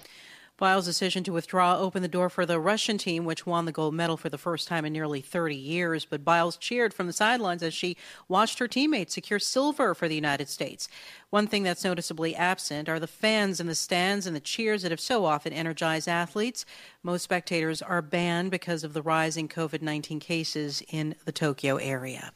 [0.58, 3.96] Biles' decision to withdraw opened the door for the Russian team, which won the gold
[3.96, 6.06] medal for the first time in nearly 30 years.
[6.06, 7.98] But Biles cheered from the sidelines as she
[8.28, 10.88] watched her teammates secure silver for the United States.
[11.32, 14.92] One thing that's noticeably absent are the fans in the stands and the cheers that
[14.92, 16.66] have so often energized athletes.
[17.02, 22.32] Most spectators are banned because of the rising COVID 19 cases in the Tokyo area.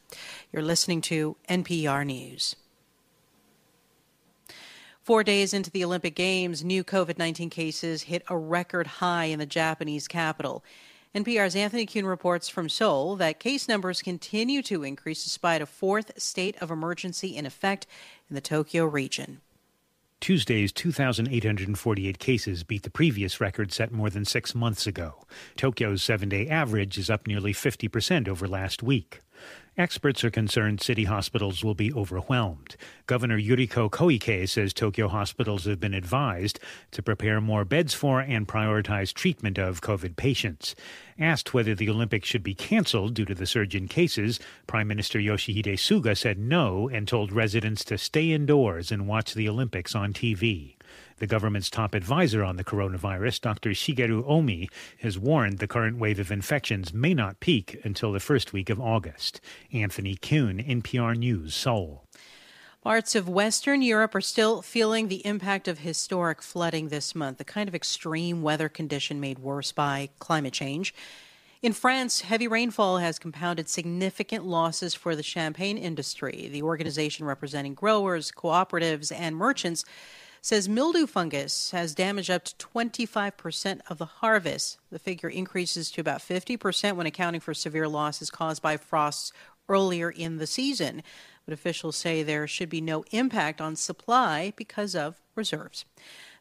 [0.52, 2.56] You're listening to NPR News.
[5.08, 9.40] Four days into the Olympic Games, new COVID 19 cases hit a record high in
[9.40, 10.66] the Japanese capital.
[11.16, 16.22] NPR's Anthony Kuhn reports from Seoul that case numbers continue to increase despite a fourth
[16.22, 17.88] state of emergency in effect
[18.30, 19.40] in the Tokyo region.
[20.20, 25.26] Tuesday's 2,848 cases beat the previous record set more than six months ago.
[25.56, 29.22] Tokyo's seven day average is up nearly 50% over last week.
[29.78, 32.76] Experts are concerned city hospitals will be overwhelmed.
[33.06, 36.60] Governor Yuriko Koike says Tokyo hospitals have been advised
[36.90, 40.74] to prepare more beds for and prioritize treatment of COVID patients.
[41.20, 45.20] Asked whether the Olympics should be canceled due to the surge in cases, Prime Minister
[45.20, 50.12] Yoshihide Suga said no and told residents to stay indoors and watch the Olympics on
[50.12, 50.77] TV.
[51.20, 53.72] The government's top advisor on the coronavirus, Dr.
[53.72, 54.70] Shigeru Omi,
[55.02, 58.80] has warned the current wave of infections may not peak until the first week of
[58.80, 59.42] August.
[59.74, 62.04] Anthony Kuhn, NPR News, Seoul.
[62.84, 67.44] Parts of Western Europe are still feeling the impact of historic flooding this month, the
[67.44, 70.94] kind of extreme weather condition made worse by climate change.
[71.64, 76.48] In France, heavy rainfall has compounded significant losses for the champagne industry.
[76.52, 79.84] The organization representing growers, cooperatives, and merchants
[80.48, 84.78] says mildew fungus has damaged up to 25% of the harvest.
[84.90, 89.34] The figure increases to about 50% when accounting for severe losses caused by frosts
[89.68, 91.04] earlier in the season.
[91.46, 95.84] But officials say there should be no impact on supply because of reserves.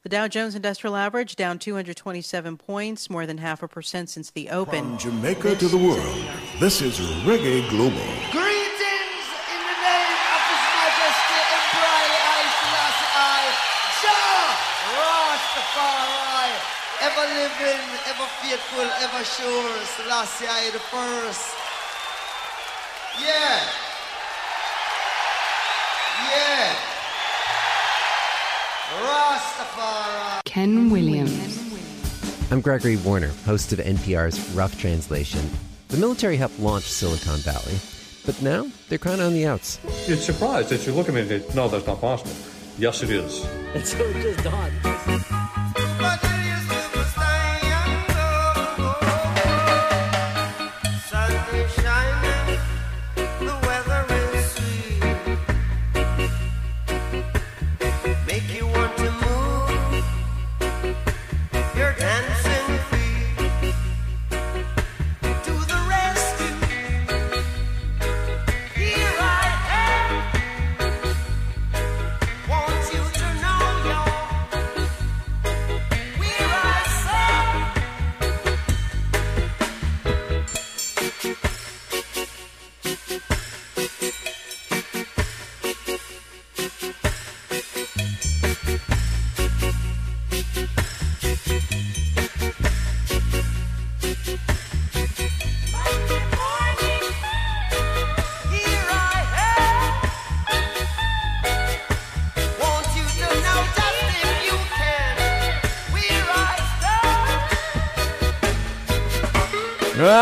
[0.04, 4.50] The Dow Jones Industrial Average down 227 points, more than half a percent since the
[4.50, 4.84] open.
[4.84, 6.24] From Jamaica to the world,
[6.60, 8.06] this is Reggae Global.
[8.30, 13.42] Greetings in the name of His Majesty Emperor I Selassie I,
[13.98, 14.46] Jah
[14.94, 16.54] Rastafari,
[17.02, 21.54] ever living, ever faithful, ever sure, Selassie I the first.
[23.20, 23.60] Yeah.
[26.30, 26.74] Yeah.
[29.02, 30.44] Rastafari.
[30.44, 31.58] Ken Williams.
[32.52, 35.40] I'm Gregory Warner, host of NPR's Rough Translation.
[35.88, 37.78] The military helped launch Silicon Valley,
[38.24, 39.80] but now they're kind of on the outs.
[40.06, 42.32] You're surprised that you look at me and think, no, that's not possible.
[42.78, 43.44] Yes, it is.
[43.74, 46.35] And so it just dawned.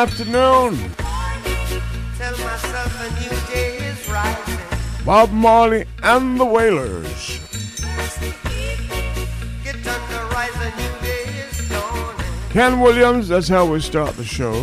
[0.05, 0.77] Afternoon.
[0.77, 0.93] stand.
[2.19, 5.05] Tell myself a new day is rising.
[5.07, 7.41] Bob Marley and the Wailers.
[10.31, 12.51] Rise, a new day is dawning.
[12.51, 14.55] Ken Williams, that's how we start the show.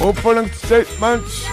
[0.00, 1.49] Opening statements.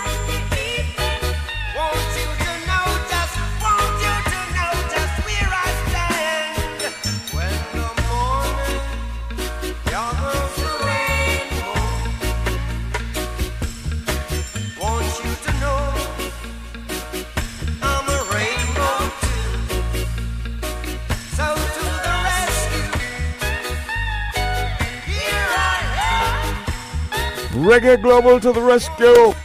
[27.77, 29.35] Reggae Global to the rescue.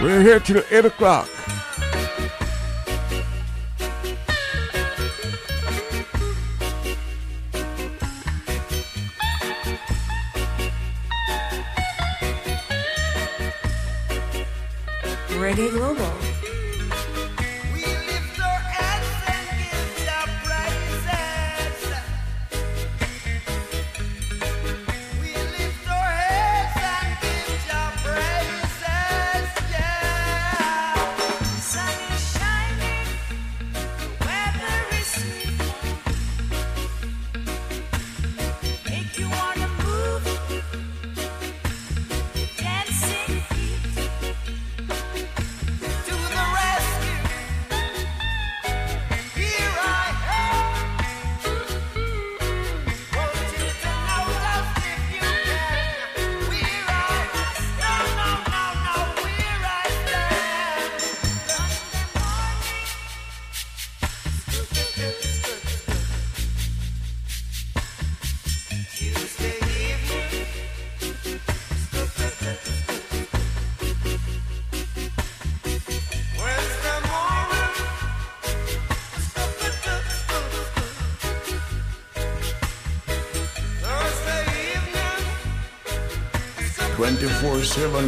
[0.00, 1.28] We're here till 8 o'clock.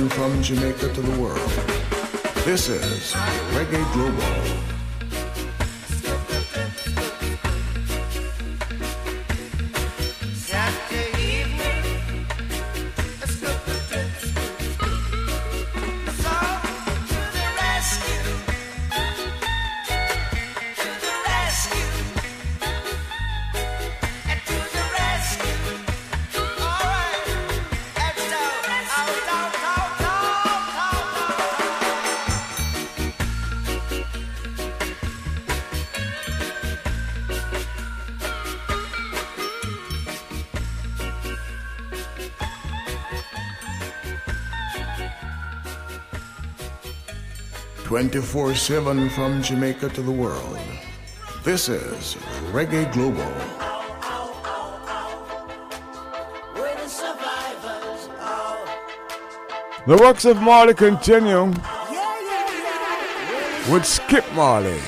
[0.08, 1.50] From Jamaica to the world.
[2.44, 3.12] This is
[3.54, 4.59] Reggae Global.
[48.10, 50.58] Twenty-four seven from Jamaica to the world.
[51.44, 52.16] This is
[52.50, 53.22] Reggae Global.
[56.56, 56.88] The.
[59.86, 61.52] The works of Marley continue
[63.70, 64.80] with Skip Marley.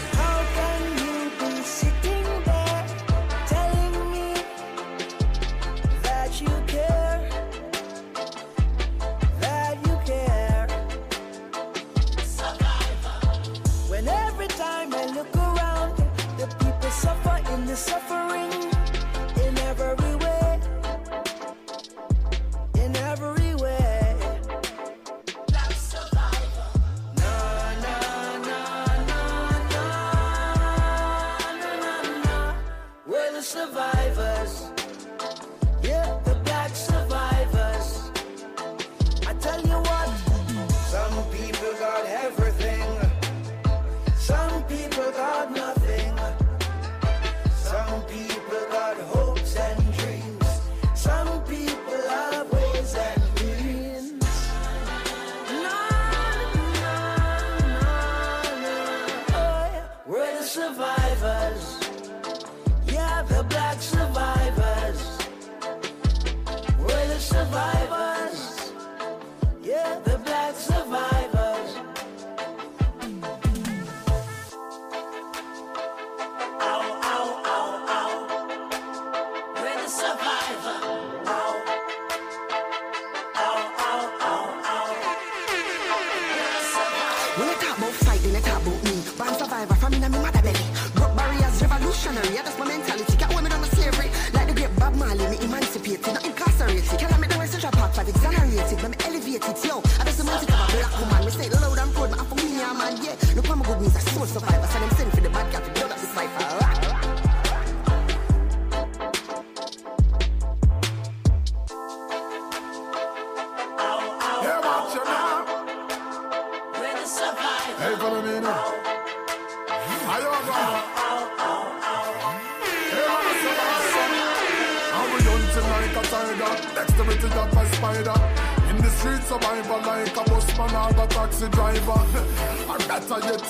[87.42, 88.94] When you talk about fighting, you talk about me.
[89.18, 90.62] Born survivor from in my mother belly.
[90.94, 92.34] Broke barriers, revolutionary.
[92.38, 93.16] Yeah, that's my mentality.
[93.18, 94.10] Can't hold me down to slavery.
[94.32, 96.98] Like the great Bob Marley, me emancipated, not incarcerated.
[97.02, 98.78] Can I make the of your part five exonerated?
[98.78, 99.82] Let me elevate it, yo.
[99.98, 100.04] I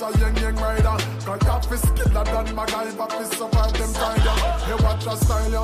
[0.02, 0.96] a young young rider.
[1.24, 1.38] Than
[3.26, 3.92] survive them.
[4.66, 5.54] Hey, watch a style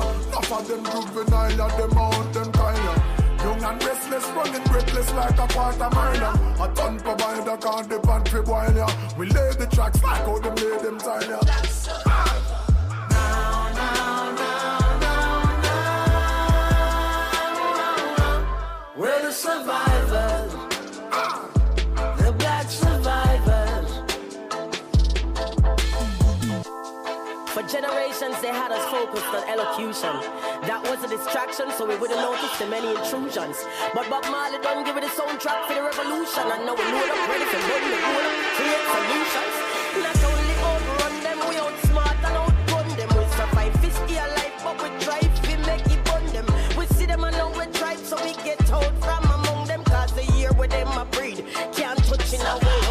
[0.67, 1.57] them juvenile.
[2.33, 3.19] Them kind.
[3.39, 4.63] Young and restless, running
[5.13, 6.33] like a quarter miler.
[6.59, 8.89] A ton provider can't depend for boil.
[9.17, 10.97] We lay the tracks how them lay them.
[18.97, 19.88] We're the survivors.
[27.69, 30.09] Generations, they had us focused on elocution.
[30.65, 33.61] That was a distraction, so we wouldn't notice the many intrusions.
[33.93, 36.49] But Bob Marley done give it a soundtrack for the revolution.
[36.49, 38.25] And now we load up, ready for burn the goal,
[38.57, 39.55] create solutions.
[40.01, 43.09] Not only outrun them, we outsmart and outgun them.
[43.13, 46.47] We survive fisky alive, but we try to make it bun them.
[46.73, 49.85] We see them and now we try, so we get out from among them.
[49.85, 51.45] Cause the year with them a breed,
[51.77, 52.88] can't touch in our way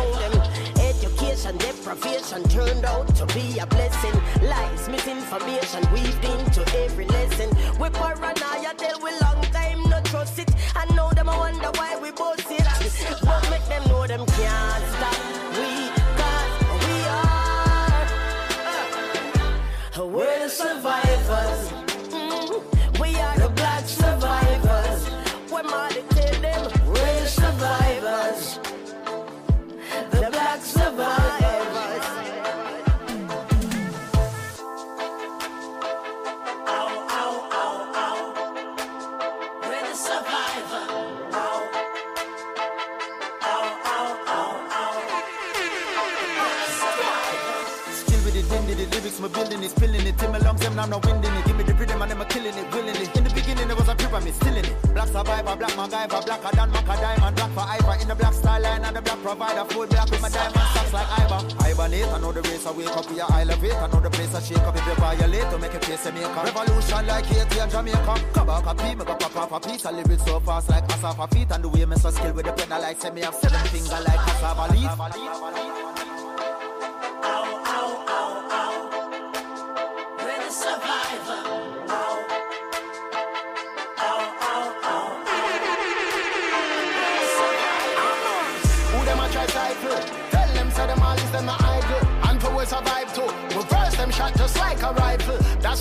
[1.48, 1.78] on them.
[1.78, 4.20] Education, deprivation turned out to be a blessing.
[4.42, 7.50] Lies, misinformation weaved into every lesson.
[7.80, 10.50] We paranoia, tell we long time, no trust it.
[10.74, 12.66] I know them, I wonder why we both it.
[13.24, 14.87] But make them know them can't
[50.78, 51.44] Till my lungs, them now no wind it.
[51.46, 53.06] Give me the rhythm and a killing it, willingly.
[53.14, 54.94] In the beginning, it was a pyramid, still in it.
[54.94, 58.02] Black survivor, black MacGyver, blacker than Maca diamond, black for Ivor.
[58.02, 60.92] In the black style line and the black provider, full black with my diamond stocks
[60.92, 61.40] like Ivor.
[61.58, 63.74] Hibernate, I know the race, I wake up, we are elevate.
[63.74, 66.24] I know the place, I shake up if you violate to make a face, make
[66.24, 68.14] a revolution like Haiti and Jamaica.
[68.32, 69.84] Come back a pee, me go pop off a piece.
[69.86, 72.46] I live it so fast like Asafa feet, and the way me so skill with
[72.46, 75.97] the pen, I like say me have seven finger like cassava leaf.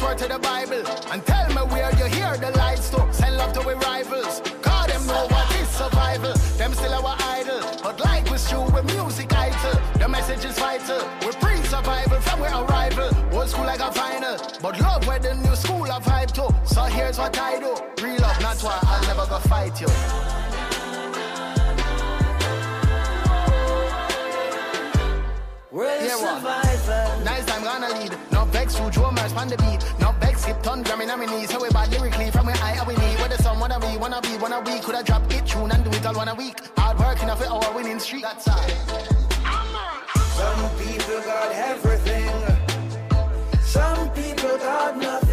[0.07, 0.84] Word to the Bible.
[1.11, 2.99] And tell me where you hear the lights to.
[3.11, 4.41] Send love to we rivals.
[4.61, 6.34] Cause them know what is survival.
[6.57, 7.61] Them still our idol.
[7.84, 9.75] But like we stew with music idol.
[9.99, 11.01] The message is vital.
[11.25, 13.09] We pre-survival from we arrival.
[13.34, 14.38] Old school like a final.
[14.61, 16.45] But love where the new school of vibe to.
[16.73, 17.73] So here's what I do.
[18.03, 19.88] Real love, not why I'll never go fight you.
[25.69, 26.41] We're the Yeah, what?
[26.41, 27.23] survivor.
[27.23, 28.27] Nice time gonna lead.
[28.68, 29.80] On the beat.
[29.99, 31.49] No vex skip ton drumming on my knees.
[31.49, 33.18] How we bad lyrically from I we need.
[33.18, 34.80] Where the sun wanna be, wanna be, wanna be.
[34.80, 36.60] Coulda drop it tune and do it all one a week.
[36.77, 38.23] Hard work enough for our winning streak.
[38.23, 38.44] That's.
[38.44, 38.60] Some
[40.77, 42.30] people got everything.
[43.61, 45.27] Some people got nothing.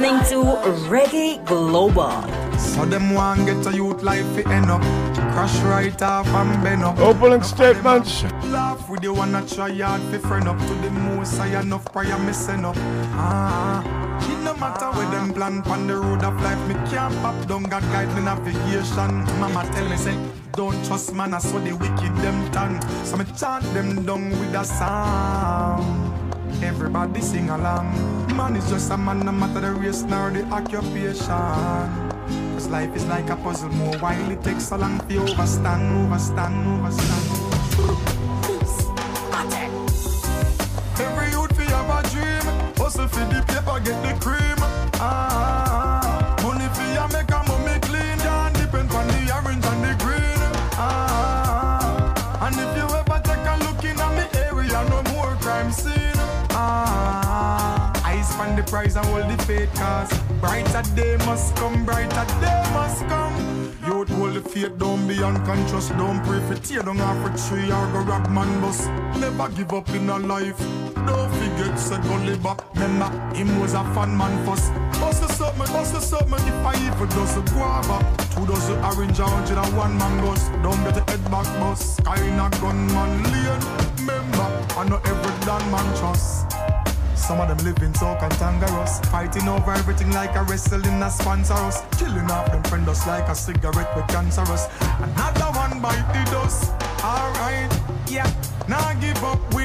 [0.00, 0.44] Listening to
[0.88, 2.22] Reggae Global.
[2.58, 4.80] So them want get a youth life fi end up.
[5.32, 6.98] Crash right off and bend up.
[6.98, 8.22] Opening statements.
[8.44, 10.58] Laugh with the one that try hard fi friend up.
[10.58, 12.76] To the most I enough prior me send up.
[13.12, 13.84] Ah.
[14.22, 17.64] It no matter where them plan Pan the road of life Me can't pop down.
[17.64, 19.24] God guide me navigation.
[19.38, 20.16] Mama tell me say
[20.52, 22.80] Don't trust man I saw the wicked them turn.
[23.04, 26.09] So me chant them down with a sound
[26.62, 27.94] Everybody sing along.
[28.36, 31.24] Man is just a man, no matter the race nor the occupation.
[32.54, 36.64] Cause life is like a puzzle, more while it takes a long to overstand, overstand,
[36.76, 37.26] overstand.
[41.00, 42.46] Every youth fi have a dream,
[42.76, 44.58] hustle fi the paper, get the cream.
[45.00, 45.59] Ah,
[59.20, 63.34] hold the faith cause brighter day must come, brighter day must come.
[63.86, 67.70] Youth hold the faith, don't be unconscious, don't pray for tear down off a tree
[67.70, 68.86] or go rob man bus.
[69.18, 70.58] Never give up in a life.
[71.06, 72.58] Don't forget, live back.
[72.74, 74.72] Remember, him was a fun man first.
[75.00, 76.46] Bust the something, bust the something.
[76.46, 77.98] If I even does a guava,
[78.34, 80.48] two the orange, a hundred and one man bus.
[80.62, 81.96] Don't get the head back bus.
[82.00, 83.60] Kinda gunman lane.
[83.98, 86.49] Remember, I know every damn man trust.
[87.30, 91.80] Some of them living so cantankerous Fighting over everything like a wrestling a sponsor us
[91.96, 94.66] Killing off them friend us like a cigarette with cancerous.
[94.98, 96.72] Another one bite the dust.
[97.04, 97.70] Alright,
[98.08, 98.28] yeah.
[98.66, 99.64] Nah give up, we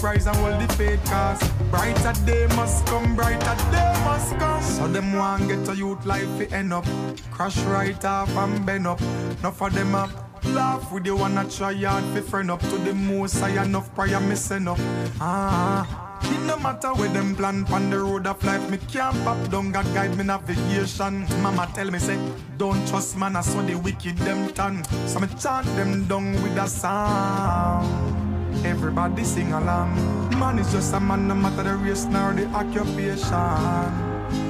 [0.00, 4.62] Price and hold the faith cause brighter day must come, brighter day must come.
[4.62, 6.84] So them want get a youth life fi end up,
[7.32, 9.00] crash right off and bend up.
[9.40, 10.10] Enough for them up.
[10.44, 13.92] Laugh with the one that try hard fi friend up to the most I enough
[13.94, 14.78] prior me send up.
[15.20, 19.50] Ah, it no matter where them plan on the road of life, me can't pop
[19.50, 19.72] down.
[19.72, 21.26] God guide me navigation.
[21.42, 22.18] Mama tell me say,
[22.56, 24.84] don't trust man, I saw the wicked them turn.
[25.08, 28.27] So me chant them down with a sound.
[28.64, 29.94] Everybody sing along.
[30.38, 33.28] Man is just a man, no matter the race nor the occupation.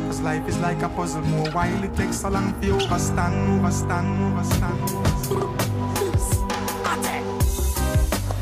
[0.07, 4.19] Cause life is like a puzzle, more while it takes a long to overstand, overstand,
[4.25, 4.79] overstand.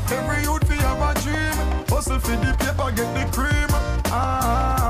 [0.09, 1.57] Every youth fi have a dream,
[1.89, 3.67] hustle fi the paper, get the cream.
[4.05, 4.86] Ah,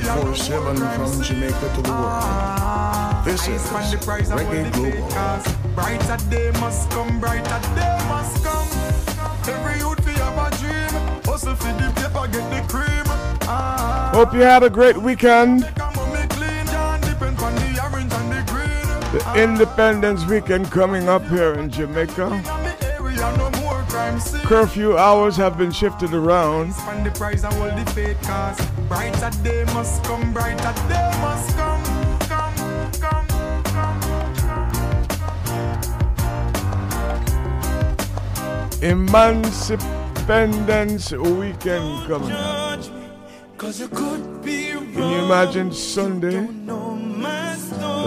[0.00, 3.24] 24-7 from Jamaica to the world.
[3.24, 5.74] This is Reggae Global.
[5.74, 8.68] Brighter day must come, brighter day must come.
[9.48, 11.22] Every youth we have a dream.
[11.24, 13.04] Hustle for the paper, get the cream.
[13.42, 15.62] Ah, Hope you had a great weekend.
[19.12, 22.59] The Independence Weekend coming up here in Jamaica.
[24.50, 26.72] Curfew hours have been shifted around.
[26.74, 27.44] Spend the price
[28.22, 31.82] cause brighter day must come, brighter day must come.
[32.28, 33.26] come,
[41.22, 42.34] weekend coming.
[43.58, 46.48] Can you imagine Sunday?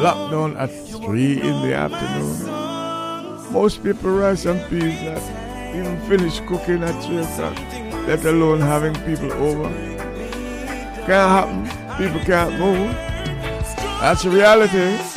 [0.01, 3.53] Lockdown at 3 in the afternoon.
[3.53, 5.42] Most people rest in peace
[5.75, 7.57] even finish cooking at 3 o'clock,
[8.07, 9.69] let alone having people over.
[11.05, 11.63] Can't happen.
[11.97, 12.91] People can't move.
[13.99, 15.12] That's the reality.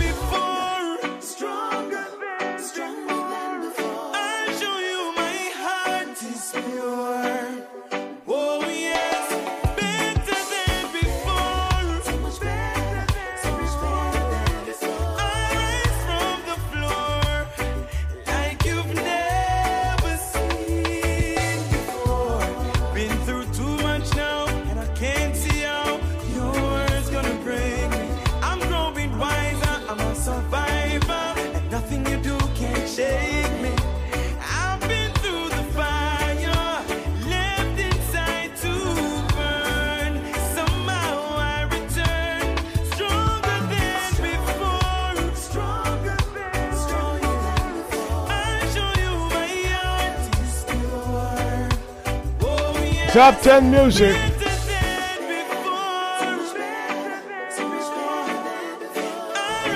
[53.16, 54.14] Top 10 music.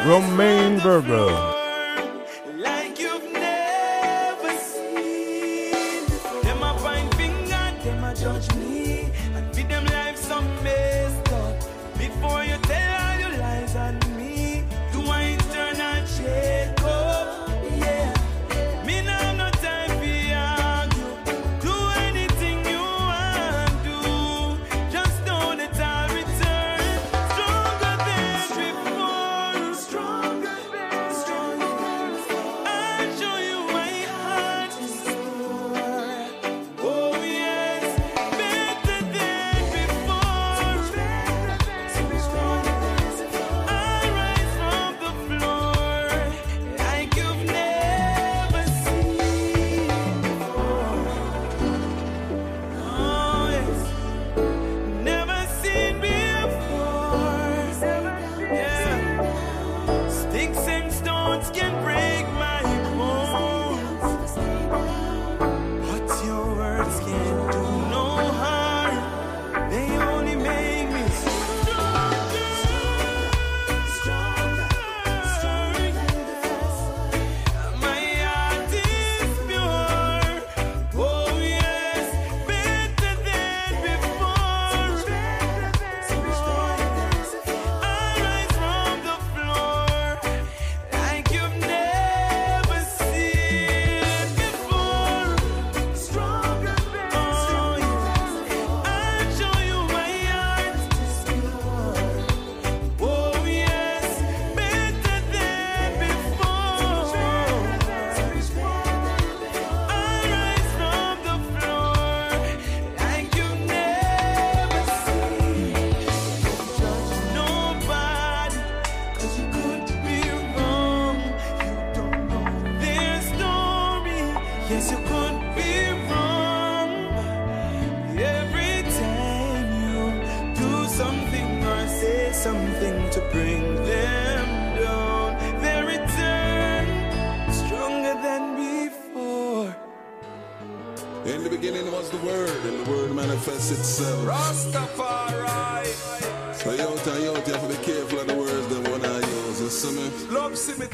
[0.05, 1.60] Romain Virgo.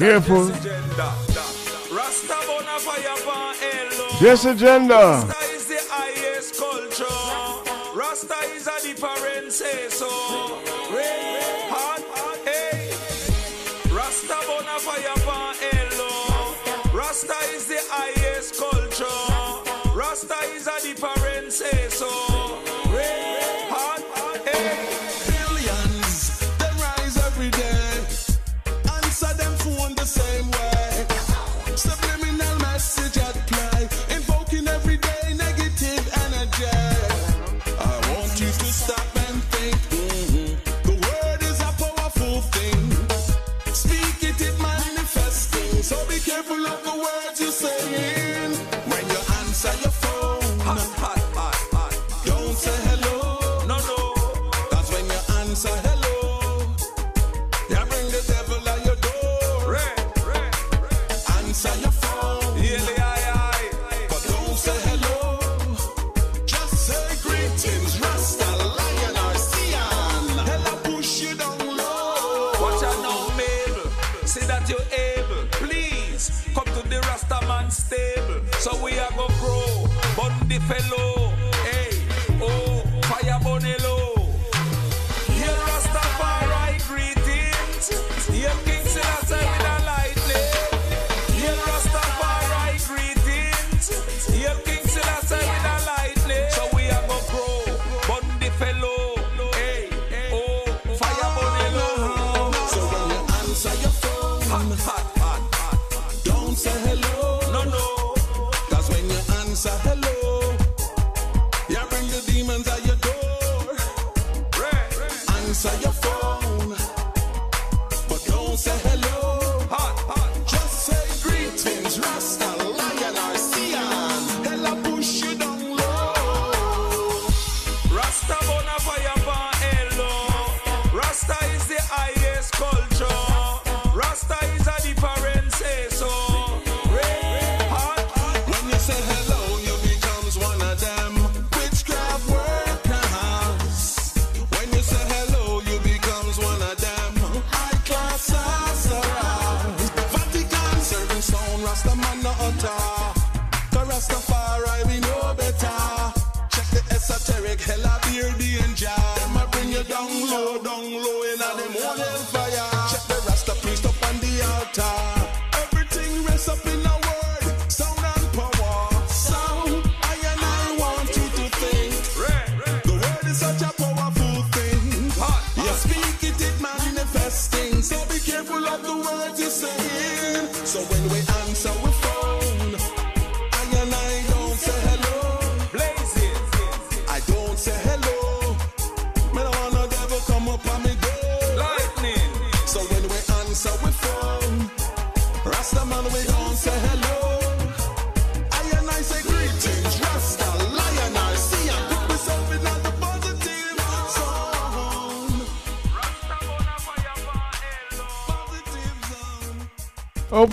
[0.07, 0.47] Careful.
[4.21, 5.36] This agenda.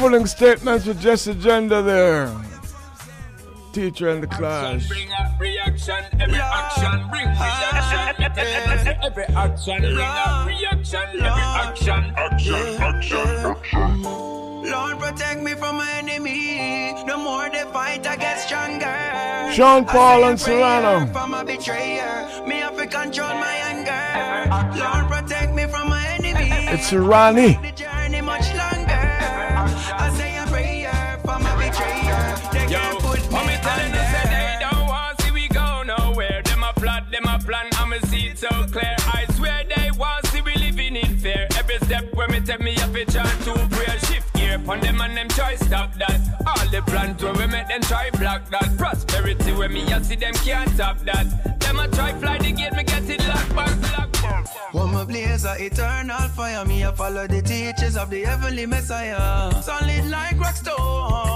[0.03, 2.29] opening statements with Jess Agenda there.
[3.71, 4.83] Teacher and the class.
[4.83, 5.37] Action, bring ah.
[10.45, 11.07] reaction,
[14.69, 17.01] Lord protect me from my enemy.
[17.07, 19.53] The more they fight, I get stronger.
[19.53, 21.11] Sean Paul and Serrano.
[21.13, 24.49] From a betrayer, me have to control my anger.
[24.77, 26.49] Lord protect me from my enemy.
[26.73, 27.72] It's Irani.
[56.33, 56.65] fire.
[56.65, 59.51] Me, I follow the teachings of the heavenly Messiah.
[59.61, 61.32] Solid like rock stone.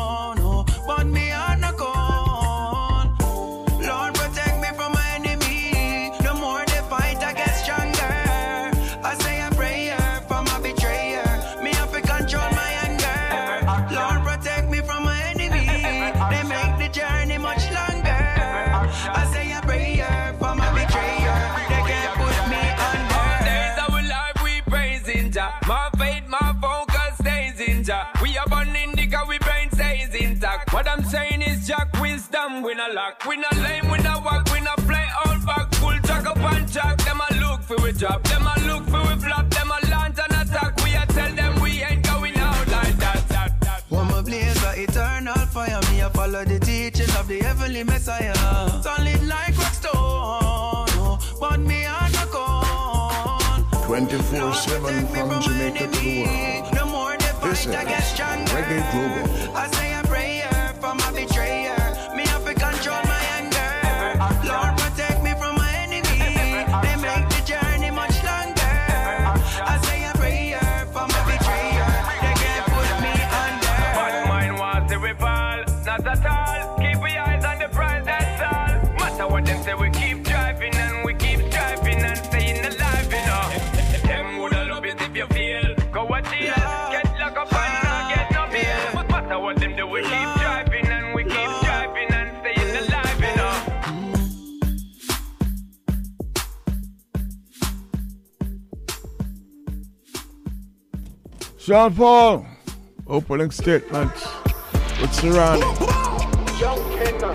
[32.68, 33.24] we not lock.
[33.26, 35.74] We not lame, we not walk, we not play all back.
[35.76, 36.98] Full jack up and jack.
[37.06, 38.22] Them a look for we drop.
[38.24, 39.50] Them a look for we flop.
[39.50, 40.76] Them a launch and attack.
[40.84, 43.24] We a tell them we ain't going out like that.
[43.30, 43.84] that, that.
[43.88, 45.80] One more blaze of eternal fire.
[45.92, 48.36] Me a follow the teachings of the heavenly Messiah.
[48.82, 51.20] Solid like rock stone.
[51.40, 53.64] But me on the corn.
[53.88, 56.74] 24-7 from Jamaica to the world.
[56.74, 59.56] No more this is Reggae Global.
[59.56, 61.37] I say a prayer for my bitch.
[101.68, 102.46] Sean Paul,
[103.08, 104.26] opening statements
[105.02, 105.68] with Serrano.
[106.56, 107.34] Young Kenner.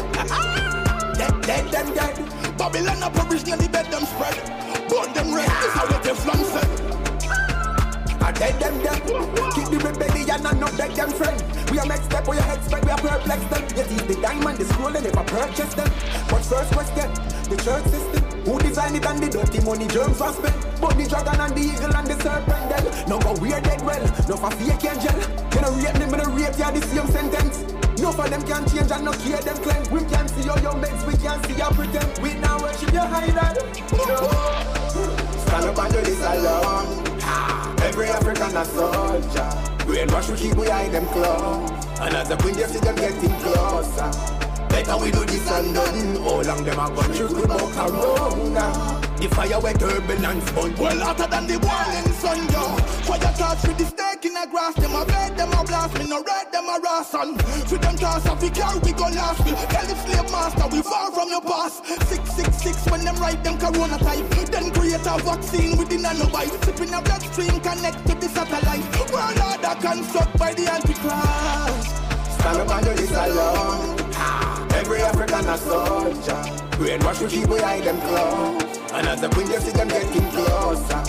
[1.13, 2.57] dead, dead, them dead.
[2.57, 4.41] Babylon up originally bed them spread.
[4.89, 8.23] Burn them red, this how the Teflon said.
[8.23, 9.03] I dead them dead.
[9.53, 11.71] Keep the rebellion and not beg them friend.
[11.71, 13.63] We are next step, we are expect, we are perplex them.
[13.77, 15.91] Yet is the diamond, the scroll, they never purchase them.
[16.31, 17.13] But first question,
[17.51, 18.23] the church system.
[18.47, 20.72] Who designed it and the dirty money germs was spent?
[20.83, 23.09] But the dragon and the eagle and the serpent then.
[23.09, 25.15] No go weird dead well, no for fake angel.
[25.55, 27.63] You know rate them, you know rate ya the same sentence.
[28.03, 29.83] No for them can change and no care them claim.
[29.95, 32.19] We can see your young legs, we can see your pretend.
[32.19, 33.63] We now worship your high dad.
[33.95, 34.27] No.
[35.47, 37.23] Stand up and do this alone.
[37.79, 39.51] Every African a soldier.
[39.87, 41.71] Brainwash we keep behind them claws.
[42.03, 44.11] And as the queen you see them getting closer.
[44.67, 46.17] Better we do this and done.
[46.27, 49.12] How long them a shoot we walk around.
[49.23, 50.75] The fire where turbulence burn.
[50.75, 52.75] Well hotter than the boiling sun, yo.
[53.07, 54.75] Fire touch with the snake in the grass.
[54.75, 55.95] Them a red, them a blast.
[55.95, 57.39] Me no red, them a ration.
[57.71, 59.47] For them toss off, we carry, we go last.
[59.47, 61.87] We tell the slave master, we far from your past.
[61.87, 64.27] 666 when them write them corona type.
[64.51, 66.59] Then create a vaccine with the nanobite.
[66.67, 68.83] Sipping a bloodstream connect to the satellite.
[69.15, 71.95] World order construct by the antichrist.
[72.43, 73.95] Stand up and do this alone.
[74.75, 76.43] Every African a soldier.
[76.75, 78.72] Brainwash we keep behind them claws.
[78.93, 81.01] And as the queen you see them getting closer.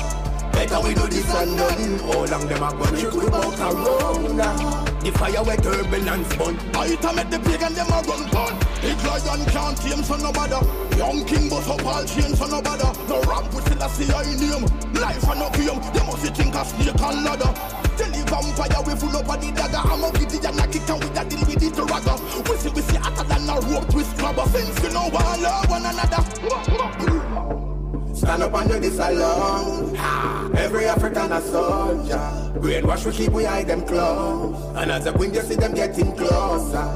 [0.56, 2.00] Better we do this and done.
[2.00, 4.86] How long them a gun shoot we walk around now.
[5.04, 6.56] The fire where turbulence burn.
[6.80, 8.56] I to make the pagan them a run burn.
[8.80, 10.64] Big lion can't tame so no bother.
[10.96, 12.88] Young king bust up all chains so no bother.
[13.04, 14.64] The ramp with still a see I name.
[14.96, 15.84] Life and no game.
[15.92, 17.52] They must think a snake and ladder.
[18.00, 19.84] Tell the vampire we full up of the dagger.
[19.84, 22.16] I'm a giddy and a kick and we a deal with the dragger.
[22.48, 24.48] We see we see hotter than a rope twist grabber.
[24.56, 26.24] Since we know one love one another.
[28.24, 29.98] Stand up and do this alone.
[30.56, 32.24] Every African a soldier.
[32.56, 34.78] Brainwash we keep behind them claws.
[34.78, 36.88] And as the queen you see them getting closer.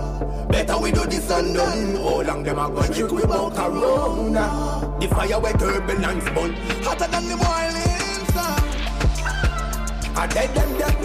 [0.48, 1.96] Better we do this and done.
[1.98, 4.98] How long them a gun shoot we around now.
[5.02, 6.54] The fire where turbulence burn.
[6.88, 8.64] Hotter than the boiling sun.
[10.16, 10.96] I dead them dead.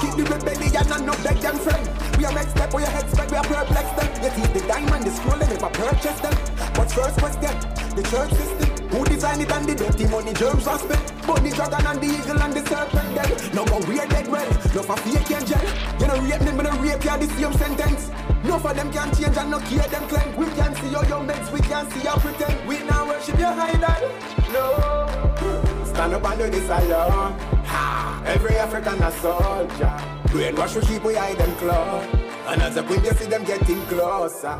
[0.00, 2.18] Keep the rebellion and not beg them friend.
[2.18, 4.22] We are next step, we are expect, we are perplex them.
[4.24, 6.34] Yet is the diamond, the scroll, they never purchase them.
[6.74, 7.54] But first question,
[7.94, 8.77] the church system.
[8.90, 11.12] Who designed it and the dirty money germs was spent?
[11.26, 13.54] But the dragon and the eagle and the serpent dead.
[13.54, 15.60] No go weird dead well, no for fake angel.
[16.00, 18.10] You know rape them, you know rape you the same sentence.
[18.44, 20.36] No for them can change and no care them claim.
[20.36, 22.66] We can't see your young legs, we can't see your pretend.
[22.66, 24.02] We now worship your high dad.
[24.52, 25.84] No.
[25.84, 27.38] Stand up and do this alone.
[27.68, 28.22] Ha!
[28.24, 29.96] Every African a soldier.
[30.32, 32.06] Brainwash we keep behind them claws.
[32.46, 34.58] And as the queen you see them getting closer.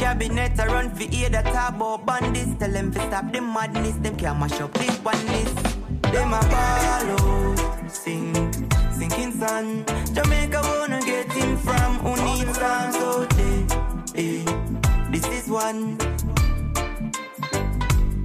[0.00, 2.58] Cabinet a run for ear that talk about bandits.
[2.58, 3.96] Tell them to stop the madness.
[3.96, 5.52] Them can't mash up this oneness.
[6.10, 8.32] Them a out, sing,
[8.96, 9.84] sinking sun.
[10.14, 13.66] Jamaica wanna get him from who needs some so they,
[14.16, 14.44] eh,
[15.10, 15.98] this is one.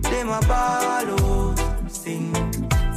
[0.02, 1.60] Them a out,
[1.92, 2.34] sing,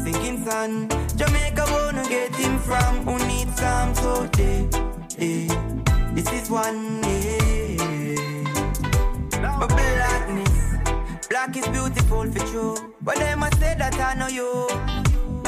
[0.05, 0.89] sinking sun.
[1.17, 4.69] Jamaica wanna get him from who needs some so they,
[5.19, 5.49] eh,
[6.15, 7.03] this is one.
[7.03, 7.78] Yeah.
[9.59, 10.77] But blackness,
[11.29, 12.95] black is beautiful for true.
[13.03, 14.69] But them a say that I know you.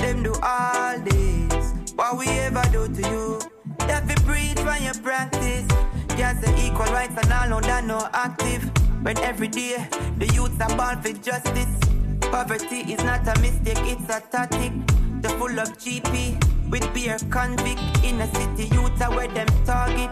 [0.02, 1.74] Them do all this.
[1.94, 3.40] What we ever do to you?
[3.78, 5.66] That we preach when you practice.
[6.08, 8.70] Can't say equal rights and all no that no active.
[9.02, 9.86] When every day
[10.18, 11.78] the youths are born for justice.
[12.32, 14.72] Poverty is not a mistake, it's a tactic.
[15.22, 20.10] The full of GP with beer convict in a city youth are where them target.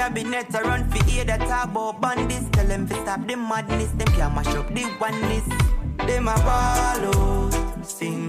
[0.00, 2.48] Cabinet a run for ear that talk about bandits.
[2.52, 3.90] Tell them to stop the madness.
[3.90, 5.44] Them can't mash up the oneness.
[6.06, 8.26] Them a out, sing,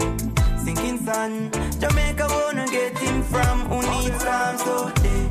[0.58, 1.50] sinking sun.
[1.80, 5.24] Jamaica wanna get him from who needs some so they,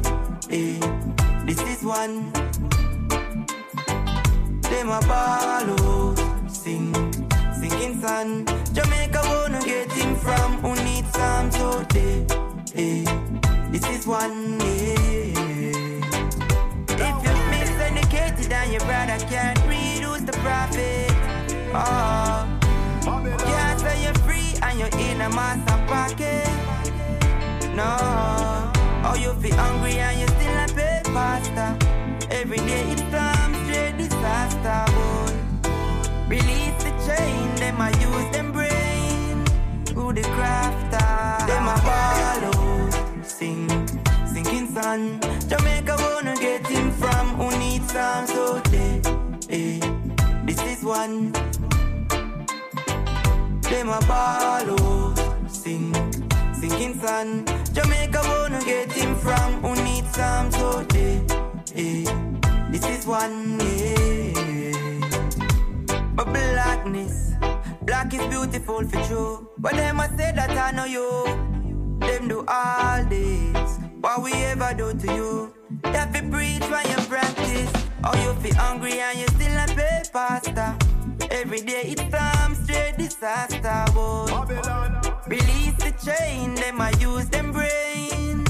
[0.49, 0.81] eh,
[1.45, 2.33] this is one.
[4.63, 6.19] Them a out,
[6.49, 6.95] sing,
[7.53, 8.47] sinking sun.
[8.73, 12.25] Jamaica wanna get him from who needs some so they,
[12.77, 13.05] eh,
[13.71, 14.59] this is one.
[14.59, 15.40] Yeah.
[18.41, 18.63] Miseducated oh.
[18.63, 19.59] and your brother can't
[20.03, 21.11] who's the prophet?
[21.73, 22.47] Oh,
[23.39, 26.47] can't say you're free and you're in a master pocket.
[27.75, 27.97] No,
[29.05, 31.77] oh, you feel hungry and you still a pay pasta.
[32.31, 35.33] Every day it's some straight disaster, boy.
[36.29, 39.45] Release the chain, them I use them brain.
[39.95, 41.47] Who the crafter?
[41.47, 43.69] Them ball out, sing,
[44.27, 45.21] sinking sun.
[45.49, 49.01] Jamaica wanna get him from who needs some so they,
[49.51, 49.81] eh.
[50.47, 51.33] This is one.
[53.69, 55.15] Them a ball, oh,
[55.49, 55.93] sing,
[56.55, 57.45] sinking sun.
[57.73, 61.21] Jamaica wanna get him from who need some so eh,
[61.77, 62.05] eh.
[62.71, 64.33] This is one, yeah.
[66.15, 67.35] But blackness,
[67.83, 69.49] black is beautiful for true.
[69.59, 71.07] But them a say that I know you.
[72.01, 73.79] Them do all this.
[74.01, 75.60] What we ever do to you?
[75.85, 77.71] Have to preach when you practice.
[78.05, 80.77] Or you feel hungry and you still a pay pasta.
[81.31, 83.85] Every day it's some straight disaster.
[83.95, 84.27] Boy.
[85.29, 88.45] Release the chain, them I use them brain.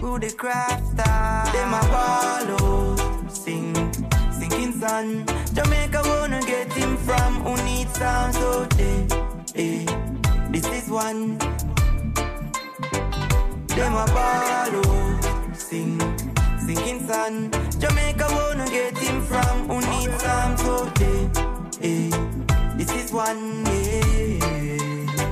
[0.00, 1.52] Who the crafter?
[1.52, 2.96] Them a follow,
[3.28, 3.74] sing,
[4.30, 5.24] sinking sun.
[5.54, 9.86] Jamaica wanna get him from who needs some so eh.
[10.50, 11.38] This is one.
[13.68, 15.98] Them a follow, sing,
[16.66, 17.50] sinking sun.
[17.78, 21.28] Jamaica wanna get him from who needs some so eh,
[21.82, 22.10] eh.
[22.76, 25.26] This is one, yeah.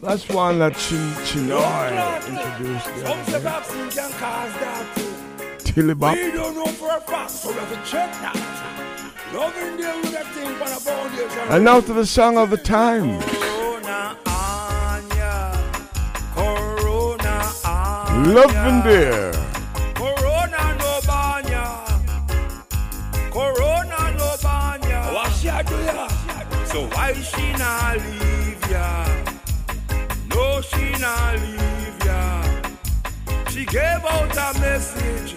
[0.00, 3.38] That's one that Chin Chinoy introduced the Some other say day.
[3.40, 5.58] vaccine can cause that.
[5.58, 6.14] Tilly Bop.
[6.16, 8.69] We don't know for a fact, so we have to check that.
[11.50, 13.20] And now to the song of the time.
[18.34, 19.32] Love and Dear.
[19.94, 21.64] Corona no banya.
[23.30, 25.00] Corona no banya.
[25.68, 26.08] Do ya?
[26.64, 29.06] So why she not leave ya?
[30.30, 32.42] No, she not leave ya.
[33.50, 35.36] She gave out a message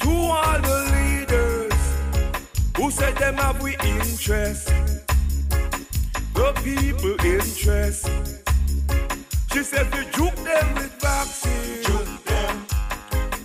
[0.00, 1.53] to all the leaders
[2.76, 4.68] who said them have we interest.
[6.34, 8.10] The people interest.
[9.52, 11.82] She said to juke them with vaccine.
[11.84, 12.66] Juke them.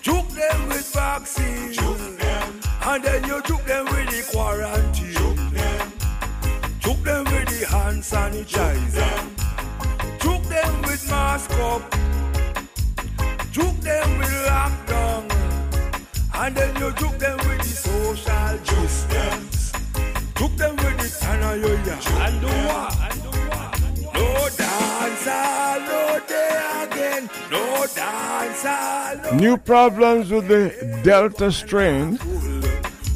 [0.01, 1.73] Juke them with vaccine.
[1.73, 2.60] Juke them.
[2.81, 5.14] And then you juke them with the quarantine.
[5.14, 5.93] Juke them.
[6.80, 9.15] Juke them with the hand sanitizer.
[10.19, 11.81] Juke them with mask up.
[13.51, 15.38] Juke them with lockdown.
[16.41, 19.73] And then you juke them with the social distance.
[20.37, 21.73] Juke them with the tanaya.
[22.25, 22.95] And do what?
[23.11, 23.73] And do what?
[24.13, 25.45] No dancer,
[25.89, 26.53] no day
[26.83, 27.29] again.
[27.51, 29.37] No dancer, no.
[29.37, 32.17] New problems with the Delta strain.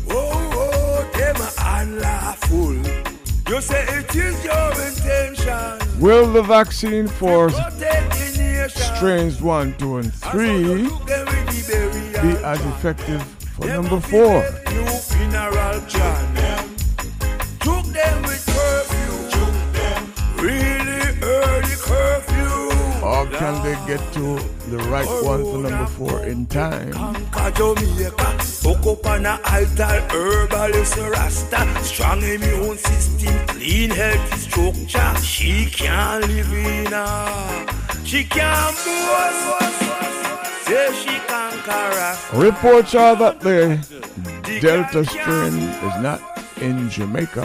[0.09, 1.37] Oh, oh, them
[1.79, 2.75] unlawful.
[3.49, 6.01] You say it is your intention.
[6.01, 8.32] Will the vaccine for Protect the nation.
[8.69, 13.21] Strains 1, 2, and 3 Them with the be as effective
[13.57, 14.41] for number 4?
[14.71, 16.75] New funeral plan.
[17.59, 19.13] Took them with curfew.
[20.41, 23.05] Really early curfew.
[23.05, 26.91] Or can they get to the right one for number 4 in time?
[26.93, 28.37] Conquer Jamaica.
[28.63, 29.19] Hook up a
[30.11, 31.83] herbalist rasta.
[31.83, 35.21] Strong immune system, clean healthy structure.
[35.21, 37.82] She can't live in her.
[38.05, 38.83] She boast.
[40.65, 41.13] Say she.
[42.33, 43.79] Reports are that the
[44.61, 46.21] Delta strain is not
[46.57, 47.41] in Jamaica.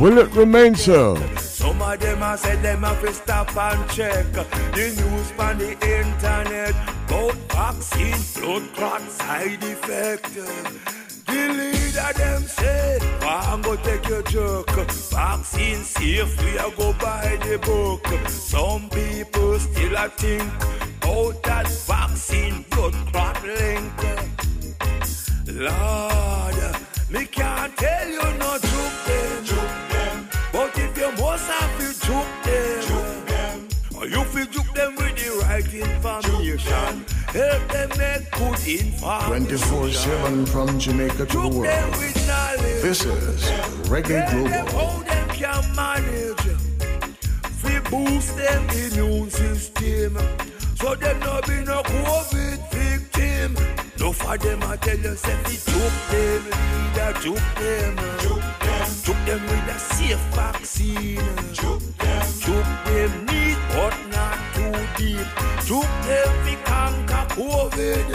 [0.00, 1.16] Will it remain so?
[1.38, 4.44] Some of them a say them have to stop and check the
[4.74, 6.74] news on the internet
[7.48, 11.05] vaccine blood clot side.
[11.26, 14.70] The leader them say, I'm go take your joke.
[14.70, 18.06] Vaccine safe, we a go buy the book.
[18.28, 20.52] Some people still a think
[21.02, 23.92] about that vaccine blood clot link.
[25.48, 26.76] Lord,
[27.10, 29.44] me can't tell you no juke them.
[29.44, 30.28] Juke them.
[30.52, 33.68] But if you must have to juke them, juke them.
[33.96, 37.15] Or you feel juke them with the right information.
[37.36, 39.26] Help them make good information.
[39.28, 41.94] 24 7 from Jamaica to the world.
[42.80, 43.42] This is
[43.92, 45.04] Reggae Global.
[47.62, 50.16] We boost them immune system.
[50.76, 53.54] So them no be no COVID victim.
[54.00, 56.42] No for them I tell you, say we juke them,
[56.72, 57.96] leader juke them.
[58.22, 58.86] Juke them.
[59.04, 61.20] Juke them with a safe vaccine.
[61.52, 62.22] Juke them.
[62.40, 63.26] Juke them
[63.76, 64.05] not too
[64.96, 65.26] deep.
[65.64, 68.10] Juke them we conquer COVID.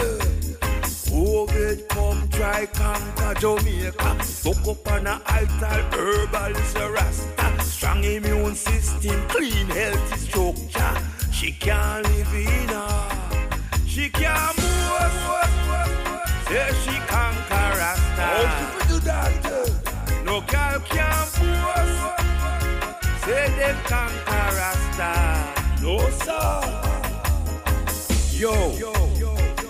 [1.12, 4.10] COVID come try conquer Jamaica.
[4.24, 7.64] Fuck up on a altar, herbal is rasta.
[7.64, 10.94] Strong immune system, clean healthy structure.
[11.32, 11.81] She can't
[28.42, 28.50] Yo,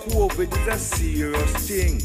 [0.09, 2.01] COVID is a serious thing.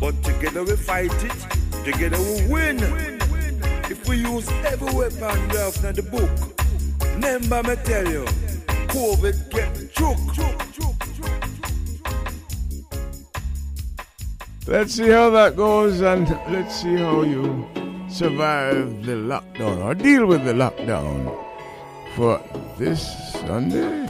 [0.00, 2.78] But together we fight it, together we win.
[3.90, 6.30] If we use every weapon we have in the book,
[7.12, 8.24] remember me tell you,
[8.88, 10.18] COVID get choke.
[14.66, 17.68] Let's see how that goes and let's see how you
[18.08, 21.36] survive the lockdown or deal with the lockdown
[22.16, 22.40] for
[22.78, 23.02] this
[23.32, 24.01] Sunday.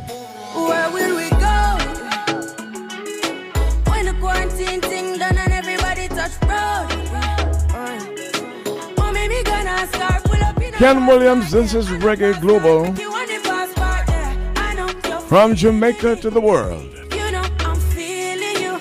[10.82, 14.52] Ken Williams, this is Reggae Global you want the passport, yeah.
[14.56, 16.82] I know you're from Jamaica to the world.
[17.14, 18.74] You know I'm feeling you.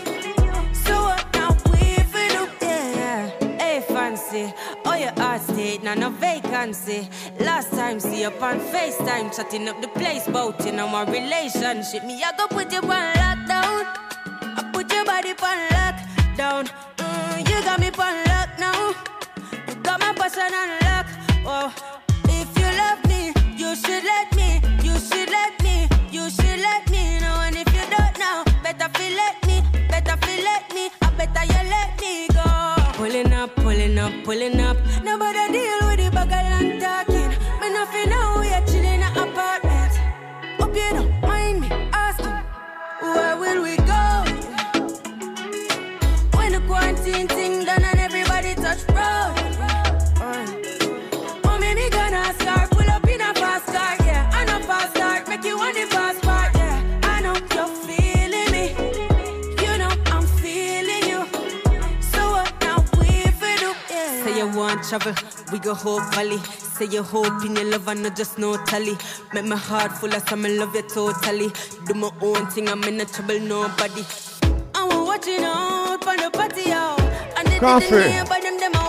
[0.74, 2.50] So what now we for do?
[2.66, 3.30] Yeah.
[3.60, 4.52] Hey fancy,
[4.84, 7.08] oh your heart state, now no vacancy.
[7.40, 12.04] Last time see up on FaceTime, chatting up the place, bout you know my relationship.
[12.04, 13.86] Me I go put you on lockdown.
[14.58, 16.68] I put your body on lockdown.
[16.98, 18.96] Mm, you got me on lock now.
[19.68, 20.81] You got my passion on.
[21.44, 21.74] Oh,
[22.26, 24.62] if you love me, you should let me.
[24.84, 25.88] You should let me.
[26.12, 27.42] You should let me know.
[27.46, 29.64] And if you don't know, better feel let me.
[29.90, 30.92] Better feel me.
[31.02, 32.44] I better you let me go.
[32.94, 34.78] Pulling up, pulling up, pulling up.
[35.04, 35.51] Nobody
[64.92, 66.38] Say you want travel, we go whole valley.
[66.38, 68.98] Say you hope in your love and not just no tally.
[69.34, 71.50] Make my heart full of some love you totally.
[71.88, 74.04] Do my own thing, I'm in no trouble, nobody.
[74.76, 77.00] I'm watching out for the party out.
[77.38, 78.81] And they Coffee.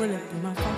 [0.00, 0.77] Up in my fast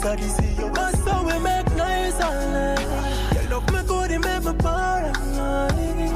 [0.00, 2.86] Yes, I see you That's how we make nice all night
[3.34, 6.12] You love me good, you make me paranoid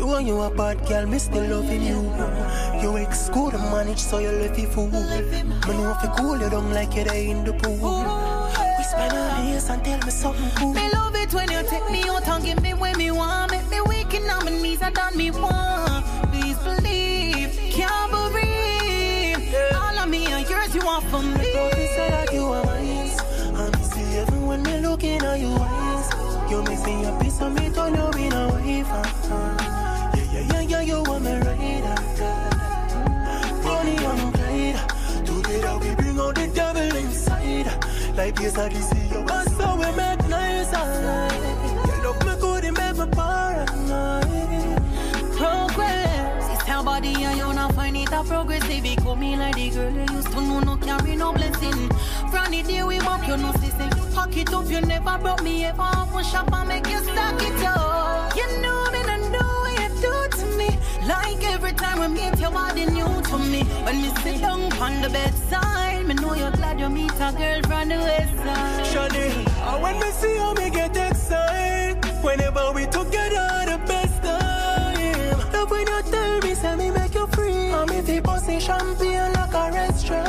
[0.00, 2.00] Although you a bad girl, me still loving you
[2.80, 6.48] You ex to manage, so you left you fool Me know if you cool you
[6.48, 8.46] don't like there in the pool
[8.78, 12.08] Whisper my ears and tell me something cool Me love it when you take me
[12.08, 13.50] out and give me when me want.
[13.50, 16.04] Make me weak in on my knees and done me want.
[26.88, 30.12] Me a piece of me, turn you in a wife uh-uh.
[30.14, 32.42] Yeah, yeah, yeah, yeah, you want me right uh,
[33.62, 34.80] Bonnie and Clyde
[35.26, 37.68] Together we bring out the devil inside
[38.16, 40.72] Like yes, I see you That's how we make nice
[41.88, 44.82] You love me good, you make me paranoid
[45.36, 46.58] Progress.
[46.58, 48.84] Sister body and you not find it a progressive.
[48.84, 51.88] It come me like the girl you used to know no carry no blessing.
[52.30, 55.64] From the day we walk, you know sister you it up, you never broke me
[55.64, 55.90] ever.
[56.12, 58.36] Push up and make you stack it up.
[58.36, 60.78] You know me, I know what you do to me.
[61.06, 63.62] Like every time we meet, your body new to me.
[63.84, 67.60] When me sit down on the bedside, me know you're glad you meet a girl
[67.62, 68.86] from the west side.
[68.86, 69.28] Shawty,
[69.72, 75.70] and when me see how me get excited Whenever we together, the best time Love
[75.70, 79.54] when you tell me, say me make you free And me fi pussy champagne like
[79.54, 80.27] a restaurant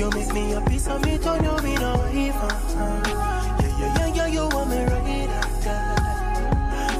[0.00, 3.02] You make me a piece of me, turn you a wife uh-uh.
[3.04, 5.78] Yeah, yeah, yeah, yeah, you want me right after.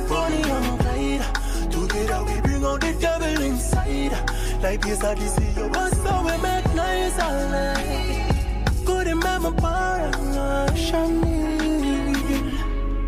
[0.06, 1.24] Bonnie and Clyde
[1.72, 4.12] Together we bring out the devil inside.
[4.62, 10.76] Like this I see you was so we make noise all night Good my paranoid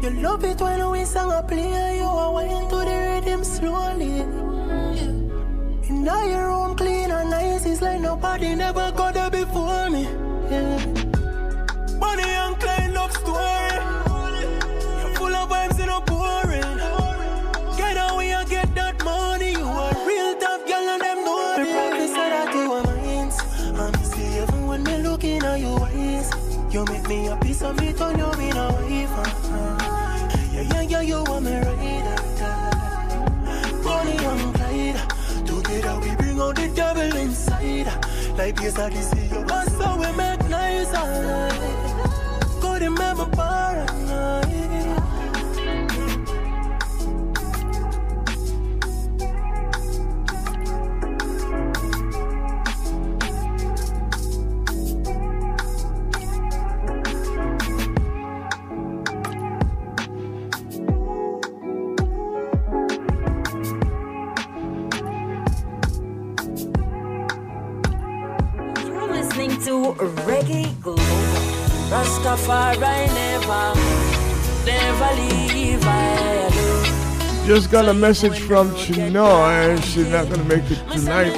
[0.02, 4.24] You love it when we sing a play You are wine to the rhythm slowly
[6.03, 10.03] In your room clean and nice It's like nobody never got there before me
[10.51, 10.85] yeah.
[12.01, 13.70] Bonnie and Clyde love story
[14.99, 16.77] You're full of vibes and no boring
[17.77, 19.53] Get away when you get that money.
[19.53, 23.31] You are real tough girl and them know Me practice so that you are mine.
[23.79, 26.31] And me see even when me looking at your eyes.
[26.74, 29.15] You make me a piece of me, turn you in a wife.
[30.53, 31.61] Yeah, yeah, yeah, you want me
[38.62, 39.39] This I see you.
[39.39, 40.93] And so we make nice.
[42.60, 42.94] Good in
[72.53, 73.65] Rastafari never,
[74.66, 75.83] never leave.
[75.85, 79.83] I Just got a message from Chinoy.
[79.83, 81.35] She's not going to make it tonight,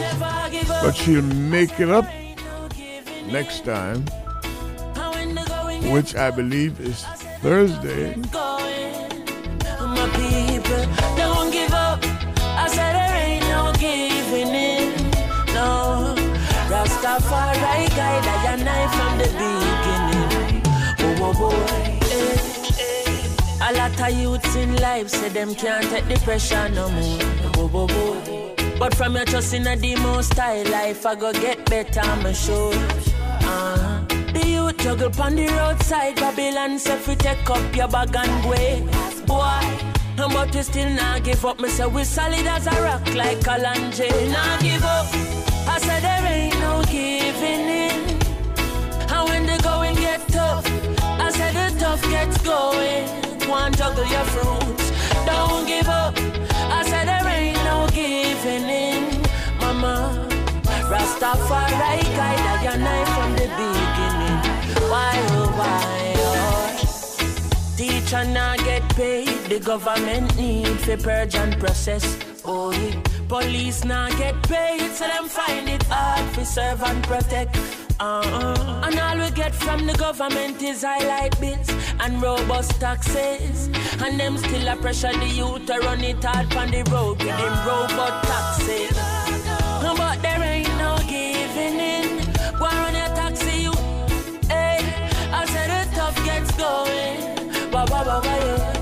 [0.82, 2.04] but she'll make it up
[3.30, 4.04] next time,
[5.92, 7.04] which I believe is
[7.42, 8.16] Thursday.
[9.96, 10.84] My people
[11.16, 12.00] don't give up.
[12.62, 13.14] I said there
[21.34, 21.94] boy.
[23.66, 27.18] A lot of youths in life say them can't take the pressure no more.
[27.56, 28.54] Oh, oh, oh.
[28.78, 32.74] But from your trust in a most style life, I go get better, I'm sure.
[32.74, 34.04] Uh-huh.
[34.32, 39.24] The youth juggle on the roadside, Babylon say fi take up your bag and go.
[39.26, 41.60] Boy, but we still not give up.
[41.60, 44.10] Me say we solid as a rock like Kalanje.
[44.30, 45.06] Not give up.
[45.66, 48.20] I said there ain't no giving in.
[49.08, 50.66] And when the going get tough,
[51.94, 53.06] Tough gets going.
[53.48, 54.90] One juggle your fruits,
[55.26, 56.18] don't give up.
[56.18, 59.22] I said there ain't no giving in,
[59.60, 60.26] Mama.
[60.90, 64.38] Rastafari guide I and I from the beginning.
[64.90, 67.76] Why oh why oh?
[67.76, 72.04] Teacher not get paid, the government need for purge and process.
[72.44, 73.00] Oh yeah.
[73.28, 77.56] Police not get paid, so them find it hard for serve and protect.
[78.00, 78.82] Uh-uh.
[78.84, 83.68] And all we get from the government is highlight bits and robust taxes.
[84.02, 87.36] And them still a pressure the youth to run it hard on the road with
[87.36, 88.96] them robot taxes.
[89.96, 92.32] But there ain't no giving in.
[92.58, 93.72] Go on your taxi, you.
[94.48, 94.80] Hey,
[95.32, 97.70] I said the tough gets going.
[97.70, 98.73] Ba ba ba ba yeah.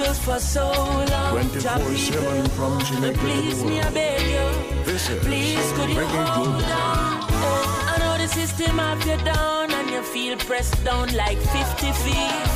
[0.00, 0.66] Struggles for so
[1.12, 1.30] long.
[1.36, 4.46] 24/7 from Jamaica to Please me, I beg you.
[4.84, 7.20] This is Please, could you hold on?
[7.28, 11.92] Eh, I know the system have you down and you feel pressed down like 50
[12.02, 12.46] feet.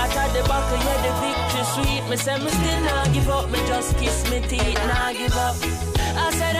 [0.00, 2.02] At the back of you, the victory sweet.
[2.08, 5.56] Me say me still not give up, me just kiss me teeth, not give up.
[6.24, 6.56] I said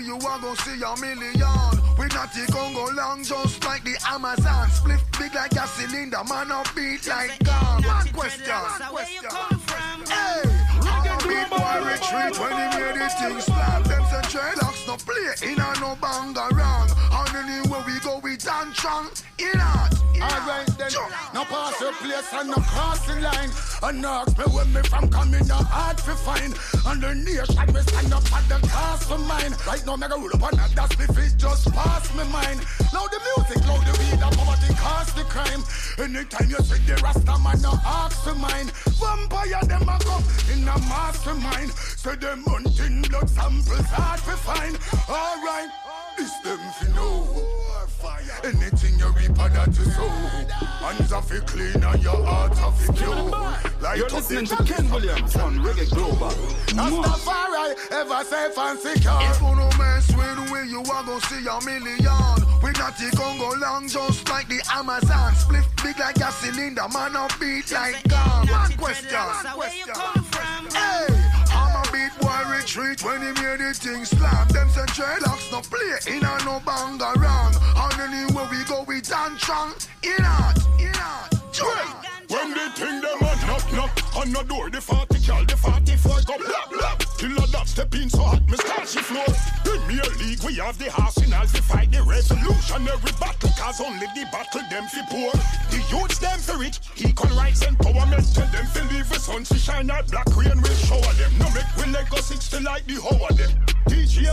[0.00, 1.72] you are gonna see a million.
[1.98, 4.70] We not the Congo long, just like the Amazon.
[4.70, 7.84] Split big like a cylinder, man up beat like God.
[7.86, 8.52] One question.
[8.92, 9.55] Where you come from?
[9.55, 9.55] Hey,
[11.36, 13.84] Big boy retreat when he made the thing slap.
[13.84, 16.88] Them say dreadlocks no play in a no banga wrong.
[17.12, 19.10] And anywhere we go, we strong.
[19.38, 19.92] In art.
[20.16, 20.90] Alright then,
[21.34, 23.50] no pass your place and no crossing line.
[23.82, 26.54] And no ask me where me from coming, no hard to find.
[26.86, 29.52] And the nation me stand up at the cost of mine.
[29.66, 32.64] Right now, me go roll up on that, that's me fit just pass me mind.
[32.94, 35.62] Now the music, loud the weed, the poverty cost the crime.
[35.98, 38.72] Anytime you see the Rasta man, no ask for mine.
[38.96, 40.78] Vampire them a come in a
[41.26, 41.72] mastermind.
[41.72, 44.78] Say them hunting blood samples hard to find.
[45.08, 45.70] Alright,
[46.16, 47.26] this them fi know.
[48.44, 50.08] Anything you reap of that you sow.
[50.08, 53.14] Hands are fi clean and your heart are fi pure.
[53.80, 56.30] Light You're listening to Ken Williams on Reggae Global.
[56.76, 59.18] Rastafari, ever safe and secure.
[59.22, 62.36] If you no mess with we, you are gonna see a million.
[62.62, 65.34] We not the Congo long, just like the Amazon.
[65.34, 68.46] Split big like a cylinder, man up beat like gun.
[68.48, 69.10] One question.
[69.56, 70.25] Where you come from?
[70.76, 71.06] Hey,
[71.50, 74.48] I'm a beat boy retreat when he made the thing slap.
[74.48, 77.54] Them say dreadlocks no play in a no banga wrong.
[77.82, 79.72] And anywhere we go, we done strong.
[80.02, 81.32] In art, in art.
[82.28, 86.20] When they think them a knock knock on the door, the 40 cal, the 44
[86.26, 87.36] go blah blah.
[87.36, 89.26] Killer that step in so hot, me start she floor.
[89.64, 94.62] Premier League, we have the arsenal to fight the revolutionary battle, cause only the battle
[94.70, 95.32] them fi poor.
[95.70, 97.94] The youths them fi rich, equal rights and power.
[97.94, 101.32] empowerment, tell them fi leave the sun to shine out black rain will shower them.
[101.38, 103.50] No make we let go 60 like the hoe of them.
[103.88, 104.26] DJ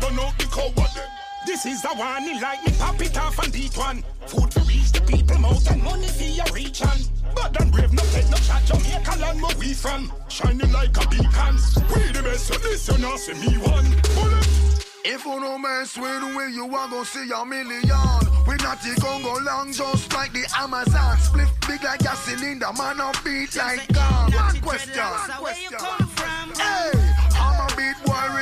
[0.00, 1.25] burn out the cow of them.
[1.46, 4.02] This is the one, he like me pop it off and beat one.
[4.26, 6.98] Food to reach the people mouth and money for your reach on.
[7.36, 10.12] But them brave no take no shot, Jamaica land where we from.
[10.28, 11.56] Shining like a beacon.
[11.94, 13.86] We the best, so this you not see me one.
[14.14, 14.46] Bullet.
[15.04, 17.86] If you no mess with we, you are gonna see a million.
[18.48, 21.16] We not the Congo long, just like the Amazon.
[21.18, 24.32] Split big like a cylinder, man up beat like gun.
[24.32, 24.98] One question.
[25.40, 26.52] Where you come from?
[26.58, 27.05] Hey,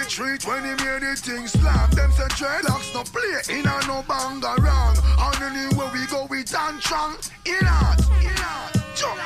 [0.04, 1.90] retreat when he made the thing slap.
[1.92, 4.96] Them say dreadlocks no play in a no banga wrong.
[5.18, 7.16] And anywhere we go, we strong.
[7.46, 8.36] In art, in
[8.94, 9.18] jump,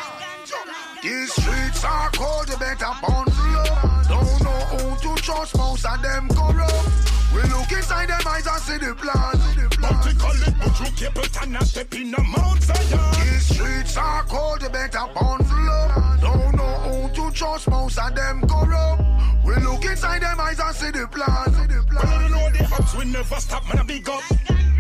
[0.47, 1.03] jump.
[1.03, 4.09] These streets are cold, you better bundle up.
[4.09, 7.08] Don't know who to trust, most of them corrupt.
[7.35, 9.43] We look inside them eyes and see the plans.
[9.81, 13.01] But call it, but you keep it and not step in the Mount Zion.
[13.21, 16.21] These streets are cold, you better bundle up.
[16.21, 19.03] Don't know who to trust, most of them corrupt.
[19.45, 21.57] We look inside them eyes and see the plans.
[21.57, 22.23] See the But plans.
[22.23, 24.23] you know the ups will never stop, man, I big up.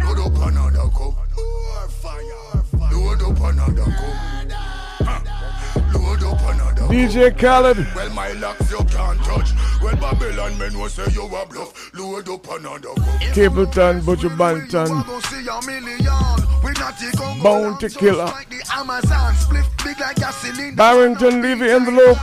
[0.02, 1.14] Load up another cup.
[2.92, 4.14] Load up another cup.
[5.00, 5.20] Huh.
[5.94, 6.82] Load up another.
[6.92, 7.78] DJ Khaled.
[7.94, 9.50] Well, my locks you can't touch.
[9.82, 11.94] Well, Babylon men will say you a bluff.
[11.94, 13.20] Load up another cup.
[13.34, 16.48] Capleton, Buju Banton, Go see a million.
[16.98, 19.34] The Congo Bounty Killer, like the Amazon.
[19.36, 20.74] Split big like a cylinder.
[20.74, 22.18] Barrington, leave it in the loop.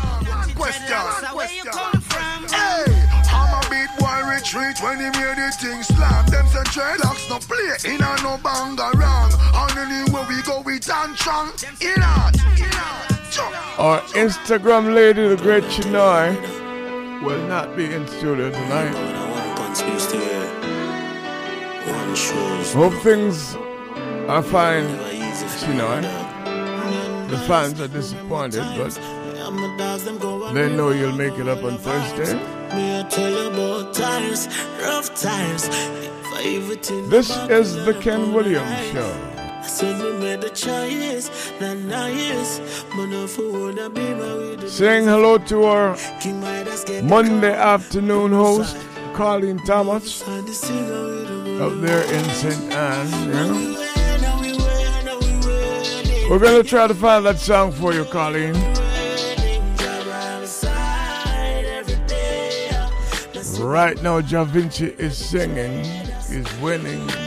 [0.54, 0.98] Question.
[1.32, 1.72] Question.
[2.52, 6.28] Hey, I'm a beat boy retreat when he made the thing slap.
[6.28, 9.32] Them say dreadlocks no play in a no banga wrong.
[9.56, 11.52] And anywhere we go, we done strong.
[11.80, 13.15] In art, in art, jump.
[13.38, 16.36] Our Instagram lady, the great Chinoy,
[17.22, 18.96] will not be in studio tonight.
[22.74, 23.56] Hope things
[24.28, 24.86] are fine,
[25.60, 26.02] Chinoy.
[27.30, 28.94] The fans are disappointed, but
[30.54, 32.34] they know you'll make it up on Thursday.
[32.76, 34.48] Me I tell you about times,
[34.80, 35.68] rough times.
[35.68, 38.92] If I even think This is the Ken Williams.
[38.92, 39.35] Show.
[39.66, 42.60] I said we made the choice, not nice.
[42.96, 47.02] Man, if you wanna be my with the Saying hello to our King Midas get
[47.02, 48.78] the Monday afternoon host,
[49.16, 52.74] Colleen Thomas, call, the singer with the up there in St.
[52.74, 53.10] Anne.
[53.34, 53.52] Yeah?
[53.54, 56.30] we win, now we win, now we win.
[56.30, 58.54] We're gonna try to find that song for you, Colleen.
[63.60, 65.84] Right now, Jah Vinci is singing,
[66.30, 67.25] is winning.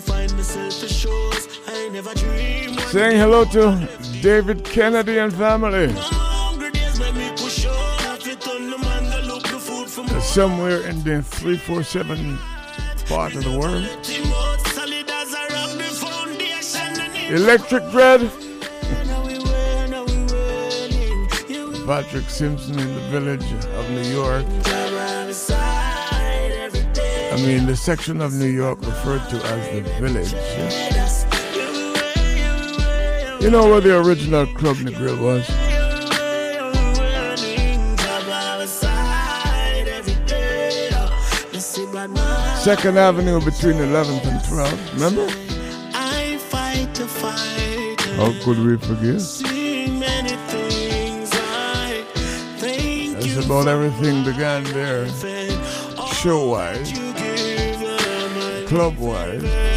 [0.00, 2.14] Find myself for shows I never.
[2.90, 3.88] Saying hello to
[4.22, 5.88] David Kennedy and family.
[10.20, 12.38] Somewhere in the 347
[13.06, 13.84] part of the world.
[17.30, 18.30] Electric Dread.
[21.86, 24.77] Patrick Simpson in the village of New York.
[27.38, 30.32] I mean, the section of New York referred to as the village.
[33.40, 35.46] You know where the original Club Negril was?
[42.60, 44.92] Second Avenue between 11th and 12th.
[44.94, 45.28] Remember?
[45.94, 48.00] I fight to fight.
[48.16, 49.22] How could we forget?
[53.14, 55.06] That's about everything began there.
[56.14, 56.90] Show wise,
[58.68, 59.67] club wise.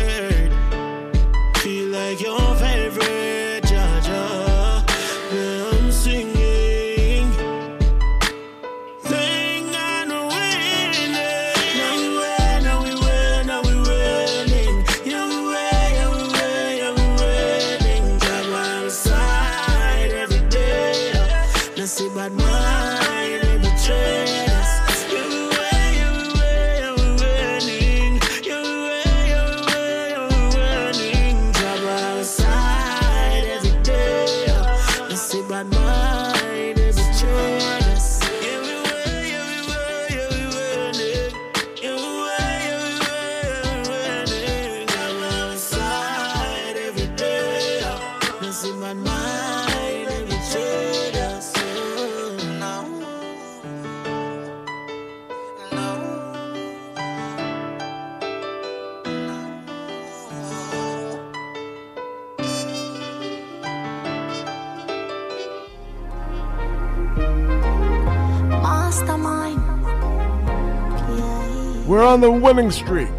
[71.92, 73.10] We're on the winning streak.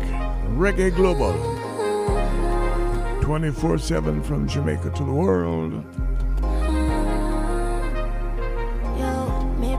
[0.56, 1.34] Reggae Global.
[3.20, 5.84] 24 7 from Jamaica to the world.
[8.96, 9.76] Yo, me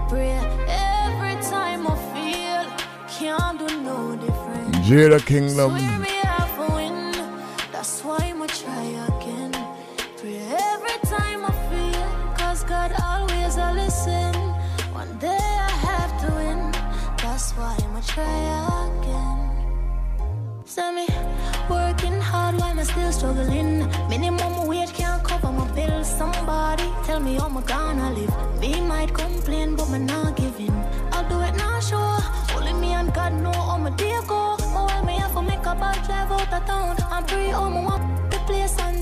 [22.94, 23.90] still struggling.
[24.07, 26.07] Minimum wage can't cover my bills.
[26.07, 28.34] Somebody tell me how I'm gonna live.
[28.61, 30.76] Me might complain, but me not giving.
[31.11, 32.20] I'll do it now, sure.
[32.56, 34.56] Only me and God know how my day go.
[34.60, 37.78] But while me have to make a bad drive out of town, I'm pretty home,
[37.78, 38.94] I want the place down.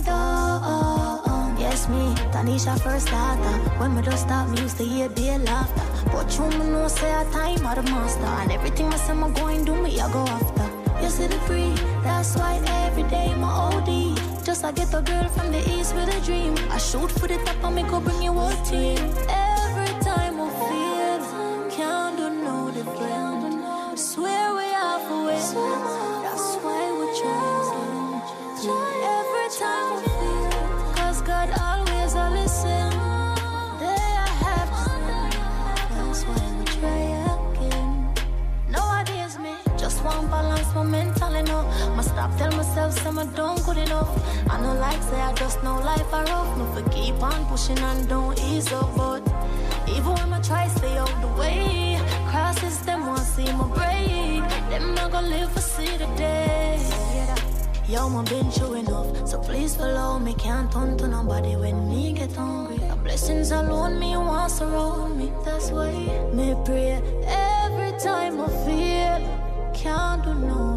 [1.59, 2.03] Yes, me,
[2.33, 3.55] Tanisha first starter.
[3.79, 5.83] When me just stop, me used to hear their laughter.
[6.11, 8.31] But you me know say a time of the master.
[8.39, 10.50] And everything I say I'm going do me, I go after.
[11.21, 14.43] The free, that's why every day my OD.
[14.43, 16.55] Just I get a girl from the east with a dream.
[16.71, 19.40] I shoot for the top and me go bring you a team.
[43.21, 44.09] I don't good enough.
[44.49, 46.57] I know like say I just know life are rough.
[46.57, 49.21] No for keep on pushing and don't ease up, but
[49.87, 54.41] even when I try stay out the way, crosses them want see my break.
[54.71, 56.79] Them not gonna live for see the day.
[57.87, 60.33] Yo, my been true enough, so please follow me.
[60.33, 62.77] Can't turn to nobody when me get hungry.
[62.77, 65.31] The blessings alone me wants surround me.
[65.45, 65.91] That's why
[66.33, 70.70] me pray every time I feel can't do no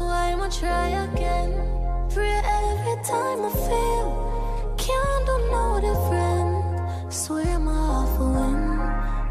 [0.00, 1.52] why try again.
[2.10, 7.12] Pray every time I feel can't do no different.
[7.12, 8.76] Swear my win.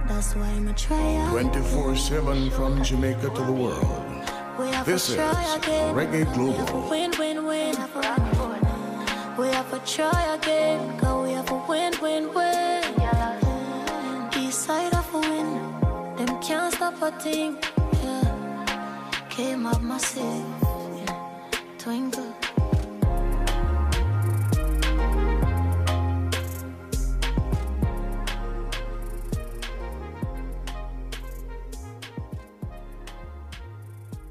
[0.07, 1.32] That's why I'ma try again.
[1.32, 3.88] 24 7 from Jamaica to the world.
[4.57, 5.94] We have This is try again.
[5.94, 6.90] Reggae We have a Global.
[6.90, 7.76] win, win, win.
[9.38, 10.98] We have to try again.
[10.98, 12.84] Cause we have a win, win, win.
[14.40, 15.48] East side of a win.
[16.15, 17.57] Them can't stop a thing.
[19.38, 20.24] Came up massive.
[20.24, 21.06] Yeah.
[21.78, 22.34] Twinkle.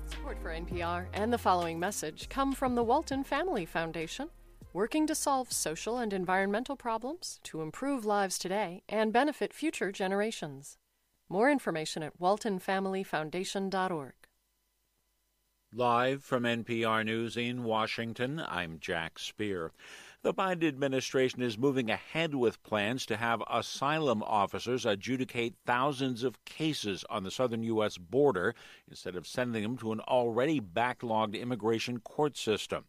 [0.08, 4.30] Support for NPR and the following message come from the Walton Family Foundation,
[4.72, 10.78] working to solve social and environmental problems to improve lives today and benefit future generations.
[11.28, 14.15] More information at waltonfamilyfoundation.org.
[15.74, 19.72] Live from NPR News in Washington, I'm Jack Speer.
[20.22, 26.42] The Biden administration is moving ahead with plans to have asylum officers adjudicate thousands of
[26.44, 27.98] cases on the southern U.S.
[27.98, 28.54] border
[28.88, 32.84] instead of sending them to an already backlogged immigration court system.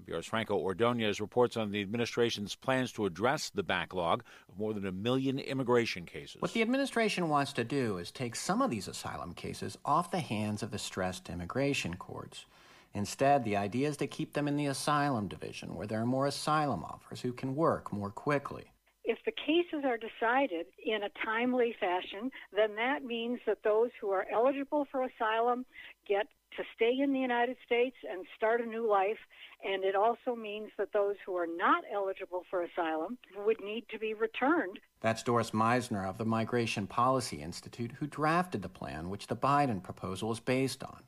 [0.00, 4.86] NPR's Franco Ordonez reports on the administration's plans to address the backlog of more than
[4.86, 6.40] a million immigration cases.
[6.40, 10.20] What the administration wants to do is take some of these asylum cases off the
[10.20, 12.46] hands of the stressed immigration courts.
[12.94, 16.26] Instead, the idea is to keep them in the asylum division, where there are more
[16.26, 18.64] asylum officers who can work more quickly.
[19.04, 24.10] If the cases are decided in a timely fashion, then that means that those who
[24.10, 25.66] are eligible for asylum
[26.08, 26.26] get
[26.56, 29.18] to stay in the United States and start a new life.
[29.64, 33.98] And it also means that those who are not eligible for asylum would need to
[33.98, 34.78] be returned.
[35.00, 39.82] That's Doris Meissner of the Migration Policy Institute, who drafted the plan which the Biden
[39.82, 41.02] proposal is based on.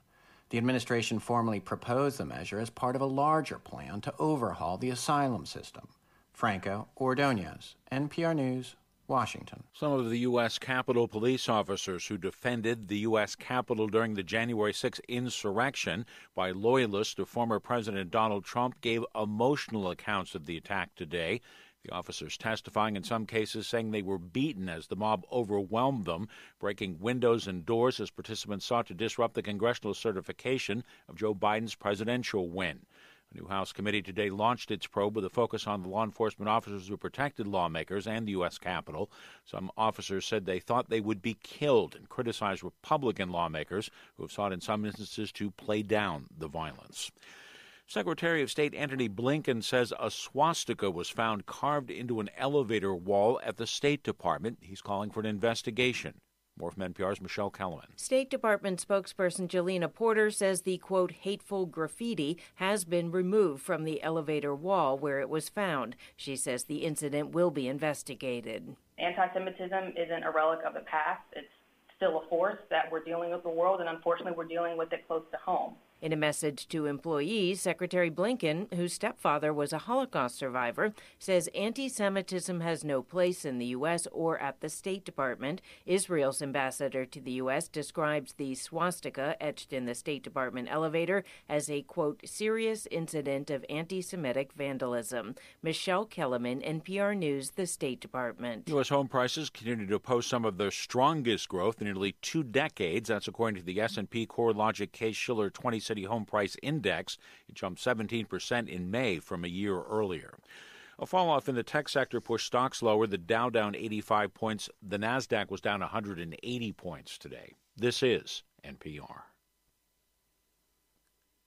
[0.51, 4.91] The administration formally proposed the measure as part of a larger plan to overhaul the
[4.91, 5.89] asylum system.
[6.33, 8.77] Franco Ordonez, NPR News,
[9.09, 9.65] Washington.
[9.73, 10.59] Some of the U.S.
[10.59, 13.35] Capitol police officers who defended the U.S.
[13.35, 19.91] Capitol during the January 6 insurrection by loyalists to former President Donald Trump gave emotional
[19.91, 21.41] accounts of the attack today.
[21.85, 26.29] The officers testifying in some cases saying they were beaten as the mob overwhelmed them,
[26.59, 31.77] breaking windows and doors as participants sought to disrupt the congressional certification of Joe Biden's
[31.77, 32.87] presidential win.
[33.33, 36.49] A new House committee today launched its probe with a focus on the law enforcement
[36.49, 38.57] officers who protected lawmakers and the U.S.
[38.57, 39.11] Capitol.
[39.45, 44.33] Some officers said they thought they would be killed and criticized Republican lawmakers who have
[44.33, 47.11] sought in some instances to play down the violence.
[47.89, 53.41] Secretary of State Antony Blinken says a swastika was found carved into an elevator wall
[53.45, 54.59] at the State Department.
[54.61, 56.21] He's calling for an investigation.
[56.59, 57.85] More from NPR's Michele Kelemen.
[57.97, 64.03] State Department spokesperson Jalina Porter says the quote hateful graffiti has been removed from the
[64.03, 65.97] elevator wall where it was found.
[66.17, 68.75] She says the incident will be investigated.
[68.99, 71.23] Anti Semitism isn't a relic of the past.
[71.33, 71.47] It's
[71.95, 75.07] still a force that we're dealing with the world, and unfortunately, we're dealing with it
[75.07, 75.75] close to home.
[76.03, 81.89] In a message to employees, Secretary Blinken, whose stepfather was a Holocaust survivor, says anti
[81.89, 84.07] Semitism has no place in the U.S.
[84.13, 85.63] or at the State Department.
[85.87, 87.67] Israel's ambassador to the U.S.
[87.67, 93.65] describes the swastika etched in the State Department elevator as a, quote, serious incident of
[93.71, 95.35] anti Semitic vandalism.
[95.63, 98.69] Michele Kelemen, NPR News, the State Department.
[98.69, 98.91] U.S.
[98.91, 103.09] home prices continue to post some of their strongest growth in nearly two decades.
[103.09, 107.17] That's according to the S&P CoreLogic Case-Shiller 20 City Home Price Index.
[107.49, 110.35] It jumped 17% in May from a year earlier.
[110.99, 113.07] A fall off in the tech sector pushed stocks lower.
[113.07, 114.71] The Dow down 85 points.
[114.83, 117.55] The Nasdaq was down 180 points today.
[117.77, 119.23] This is NPR.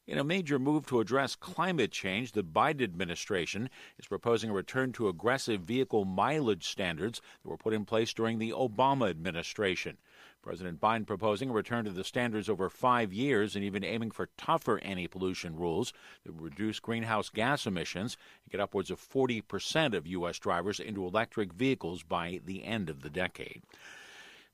[0.09, 4.91] In a major move to address climate change, the Biden administration is proposing a return
[4.93, 9.97] to aggressive vehicle mileage standards that were put in place during the Obama administration.
[10.41, 14.29] President Biden proposing a return to the standards over five years and even aiming for
[14.37, 15.93] tougher anti pollution rules
[16.23, 20.39] that would reduce greenhouse gas emissions and get upwards of 40% of U.S.
[20.39, 23.63] drivers into electric vehicles by the end of the decade.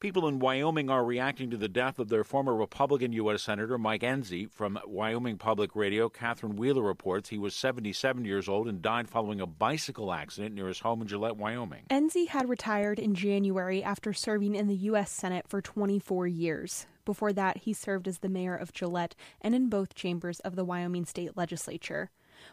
[0.06, 3.42] People in Wyoming are reacting to the death of their former Republican U.S.
[3.42, 4.48] Senator Mike Enzi.
[4.52, 9.42] From Wyoming Public Radio, Catherine Wheeler reports he was 77 years old and died following
[9.42, 11.86] a bicycle accident near his home in Gillette, Wyoming.
[11.90, 15.10] Enzi had retired in January after serving in the U.S.
[15.10, 16.86] Senate for 24 years.
[17.04, 20.64] Before that, he served as the mayor of Gillette and in both chambers of the
[20.64, 22.12] Wyoming State Legislature.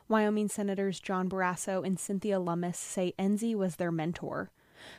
[0.08, 4.50] Wyoming Senators John Barrasso and Cynthia Lummis say Enzi was their mentor.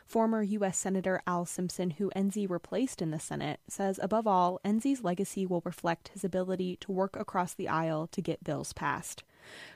[0.05, 0.77] Former U.S.
[0.77, 5.61] Senator Al Simpson, who Enzi replaced in the Senate, says above all, Enzi's legacy will
[5.65, 9.23] reflect his ability to work across the aisle to get bills passed.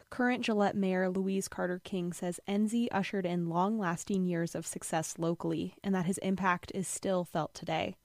[0.10, 5.16] Current Gillette Mayor Louise Carter King says Enzi ushered in long lasting years of success
[5.18, 7.96] locally and that his impact is still felt today.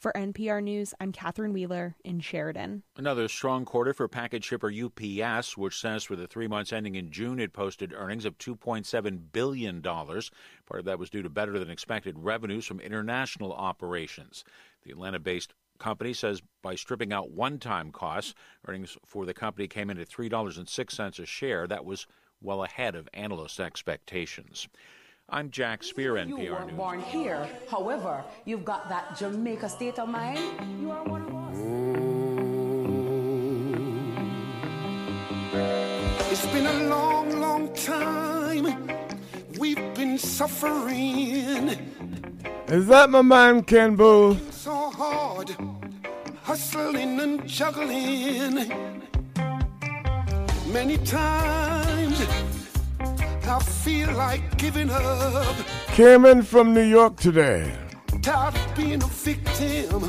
[0.00, 2.84] For NPR News, I'm Catherine Wheeler in Sheridan.
[2.96, 7.10] Another strong quarter for package shipper UPS, which says for the three months ending in
[7.10, 9.82] June, it posted earnings of $2.7 billion.
[9.82, 10.30] Part
[10.70, 14.42] of that was due to better than expected revenues from international operations.
[14.84, 18.32] The Atlanta based company says by stripping out one time costs,
[18.66, 21.66] earnings for the company came in at $3.06 a share.
[21.66, 22.06] That was
[22.40, 24.66] well ahead of analyst expectations.
[25.32, 27.48] I'm Jack Speer, NPR you were born here.
[27.70, 30.40] However, you've got that Jamaica state of mind.
[30.80, 31.56] You are one of us.
[36.32, 38.90] It's been a long, long time.
[39.58, 41.68] We've been suffering
[42.66, 44.50] Is that my man Ken Boothe?
[44.52, 45.54] so hard,
[46.42, 48.72] hustling and juggling.
[50.72, 52.20] Many times
[53.46, 55.56] I feel like giving up.
[55.88, 57.72] Came in from New York today.
[58.22, 60.02] Tired of being a victim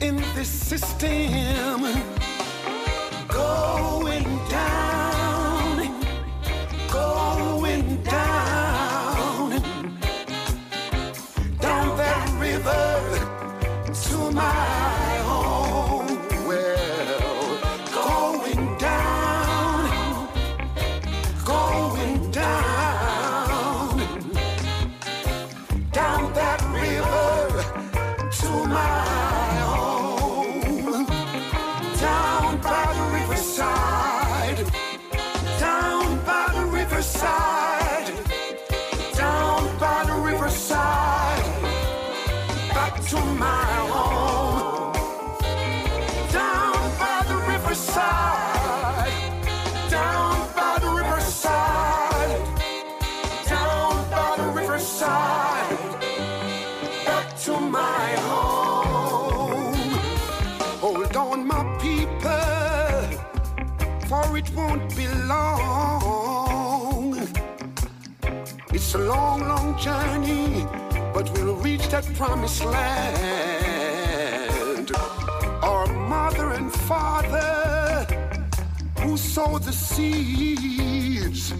[0.00, 1.82] in this system.
[3.28, 5.76] Going down,
[6.90, 9.50] going down,
[11.60, 13.24] down that river
[13.92, 14.83] to my
[68.94, 70.64] It's a long, long journey,
[71.12, 73.72] but we'll reach that promised land.
[75.64, 78.06] Our mother and father
[79.00, 81.52] who sowed the seeds.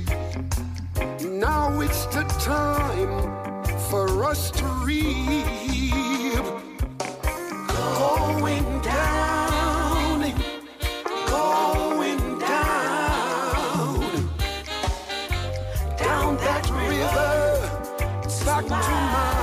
[1.25, 3.33] Now it's the time
[3.91, 6.45] for us to reap.
[7.67, 9.34] Going down,
[18.67, 19.34] 我。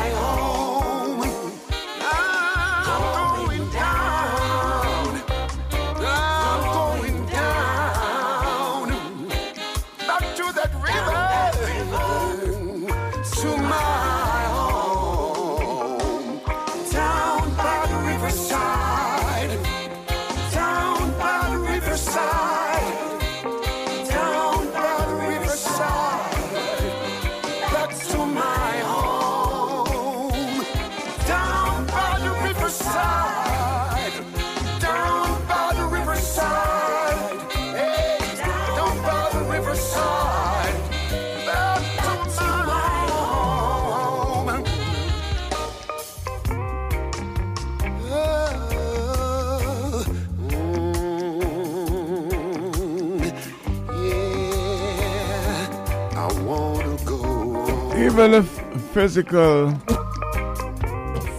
[58.24, 58.46] If
[58.94, 59.72] physical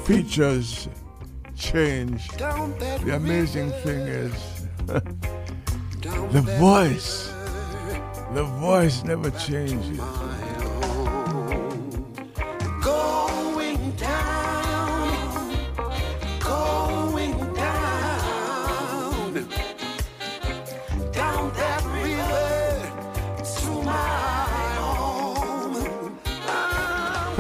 [0.05, 0.89] features
[1.55, 4.33] change, the amazing thing is
[4.89, 7.33] the voice.
[8.35, 10.01] The voice never changes.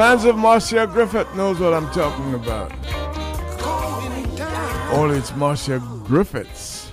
[0.02, 2.72] Fans of Marcia Griffith knows what I'm talking about.
[4.92, 6.90] Only it's Marcia Griffiths.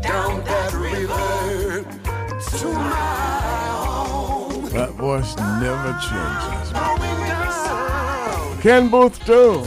[0.00, 1.84] down that river
[2.56, 2.90] to my
[3.84, 4.64] home.
[4.70, 6.72] That voice never changes.
[8.62, 9.66] Ken Boothe too.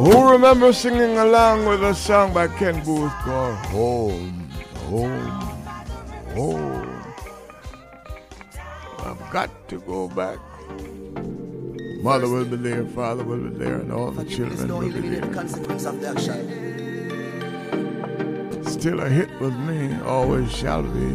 [0.00, 4.48] Who remembers singing along with a song by Ken Boothe called Home,
[4.88, 5.28] Home,
[6.32, 7.04] Home?
[9.00, 10.38] I've got to go back.
[12.02, 15.30] Mother will be there, father will be there, and all the children will be there.
[15.34, 16.48] consequence of the action.
[18.64, 21.14] Still a hit with me, always shall be.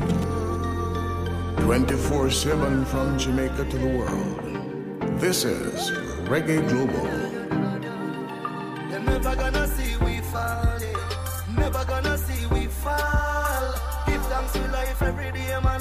[1.64, 5.20] 24 7 from Jamaica to the world.
[5.20, 5.90] This is
[6.30, 7.15] Reggae Global.
[15.06, 15.75] Every day, man,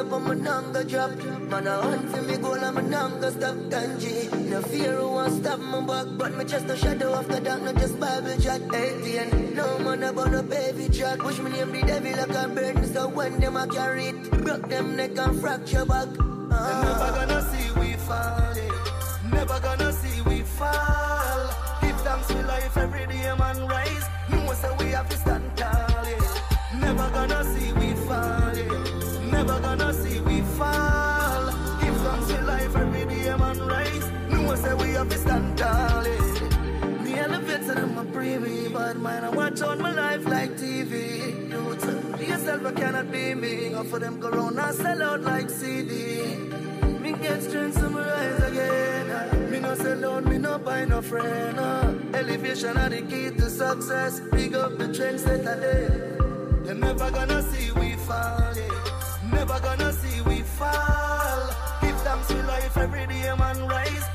[0.00, 1.10] Top of my nanga drop.
[1.50, 4.32] Man, I hunt for me goal and my nanga stop kanji.
[4.48, 7.72] No fear who won't stop my back, but me just a shadow the dark, no
[7.74, 8.62] just Bible chat.
[8.72, 11.18] 18, no man about a baby track.
[11.18, 14.66] Push me name the devil like a burden, so when them a carry it, broke
[14.70, 16.08] them neck and fracture back.
[16.08, 19.30] Never gonna see we fall, yeah.
[19.30, 21.42] never gonna see we fall.
[21.82, 23.99] Give thanks for life every day, man, rise.
[35.00, 36.02] Have to stand tall.
[37.02, 41.48] Me elevate to them a preview, but man, I watch on my life like TV.
[41.48, 43.74] You tell yourself I cannot be me.
[43.74, 46.36] Or for them and sell out like CD.
[47.00, 49.50] Me get strength to my rise again.
[49.50, 51.58] Me no sell out, me no buy no friend.
[51.58, 51.94] uh.
[52.12, 54.20] Elevation are the key to success.
[54.32, 55.88] Big up the trend set day.
[56.66, 58.52] You're never gonna see we fall.
[58.54, 59.32] yeah.
[59.32, 61.40] Never gonna see we fall.
[61.80, 64.09] Give thanks for life every day, man, rise.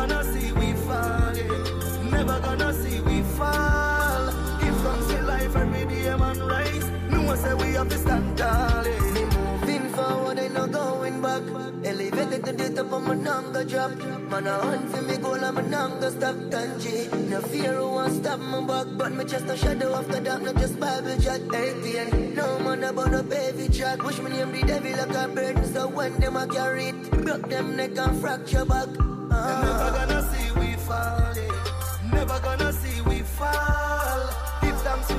[0.00, 1.36] Gonna see we fall.
[1.36, 2.10] Yeah.
[2.10, 4.28] Never gonna see we fall.
[4.66, 6.88] If thanks for life every day, man, rise.
[7.10, 8.86] No one say we have to stand tall.
[8.86, 9.12] Yeah.
[9.14, 11.42] Me moving forward, ain't no going back.
[11.84, 13.92] Elevated to the top of my nanga drop.
[14.30, 16.96] Man, I hunt for me goal, I'm a nanga stop kanji.
[17.28, 20.56] No fear who won't stop my back, but me just a shadow after that, not
[20.56, 21.40] just Bible chat.
[21.52, 22.34] 18.
[22.34, 23.98] No man about a baby track.
[23.98, 27.48] Push me name the devil like a burden, so when them a carry it, broke
[27.50, 28.88] them neck and fracture back.
[29.30, 31.34] Never gonna see we fall.
[31.36, 32.12] yeah.
[32.12, 34.30] Never gonna see we fall.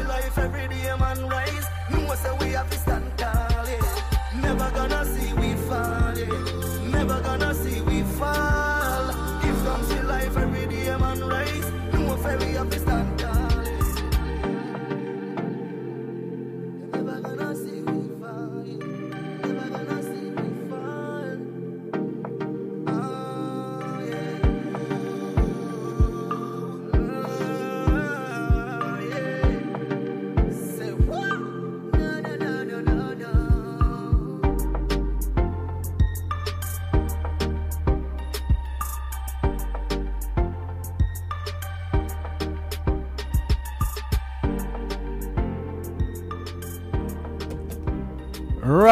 [0.07, 1.65] Life every day, man, rise.
[1.91, 3.67] No say we have to stand tall.
[4.41, 5.30] Never gonna see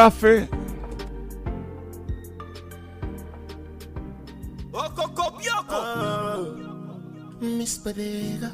[0.00, 0.48] Rafi.
[7.42, 8.50] Miss Bodega.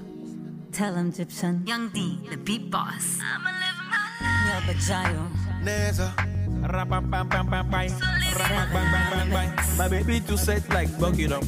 [0.72, 1.62] Tell him, Egyptian.
[1.64, 3.20] Young D, the beat boss.
[3.22, 4.02] I'ma live my
[4.58, 4.66] life.
[4.66, 5.22] Bajayo.
[5.62, 6.10] Neza.
[9.78, 11.44] My baby too set like bucket up.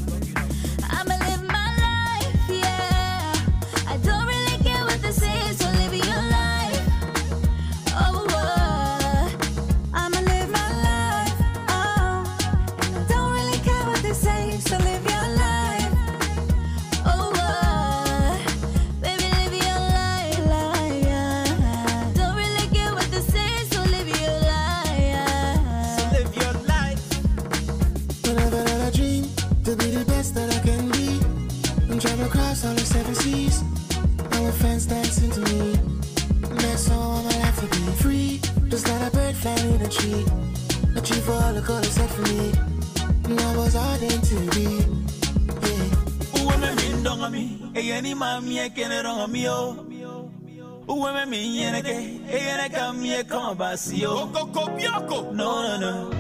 [52.69, 54.31] E yene ka mi e kama basi o.
[55.33, 56.11] No, no, no.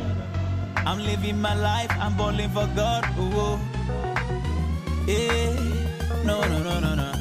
[0.86, 3.04] I'm living my life, I'm balling for God.
[3.18, 3.58] Ooh, oh.
[5.08, 5.56] Eh,
[6.24, 7.12] no, no, no, no, no.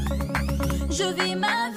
[0.90, 1.77] Je vis ma vie.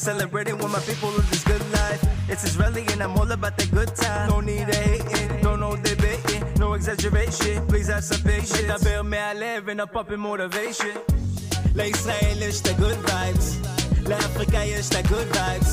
[0.00, 2.02] Celebrating with my people of this good life.
[2.28, 4.28] It's Israeli and I'm all about the good time.
[4.28, 7.66] No need of hating, no no debating, no exaggeration.
[7.66, 8.62] Please have some patience.
[8.62, 10.96] מדבר מהלב and a popping motivation.
[11.74, 13.46] לישראל יש את ה-good vibes.
[14.08, 15.72] לאפריקה יש את ה-good vibes.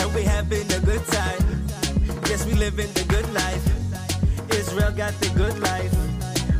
[0.00, 1.44] And we having a good time.
[2.28, 3.64] Yes, we living the good life.
[4.58, 5.94] Israel got the good life.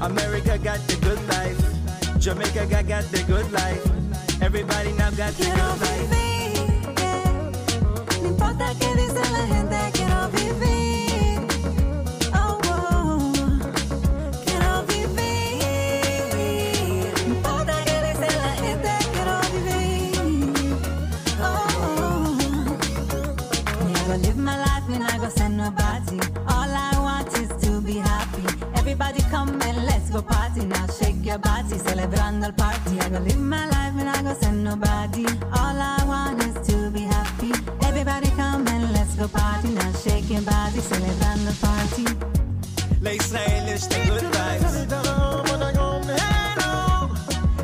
[0.01, 1.60] America got the good life.
[2.19, 3.85] Jamaica got, got the good life.
[4.43, 6.31] Everybody now got the good life.
[8.53, 11.39] importa qué dice la gente, quiero vivir.
[12.35, 13.34] Oh, oh,
[14.45, 16.03] quiero vivir.
[17.27, 20.77] No importa qué dice la gente, quiero vivir.
[21.41, 21.45] Oh,
[21.80, 22.38] oh.
[22.38, 22.75] oh.
[23.85, 26.19] Me I go live my life, me I go send nobody.
[26.47, 28.43] All I want is to be happy.
[28.75, 30.85] Everybody come and let's go party now.
[30.88, 32.99] Shake your body, celebrando el party.
[32.99, 35.25] I go live my life, me I go send nobody.
[35.53, 37.12] All I want is to be happy.
[37.83, 39.69] Everybody come and let's go party.
[39.69, 42.05] Now shake your body, celebrate the party.
[43.01, 44.73] L'Israël is the good vibes.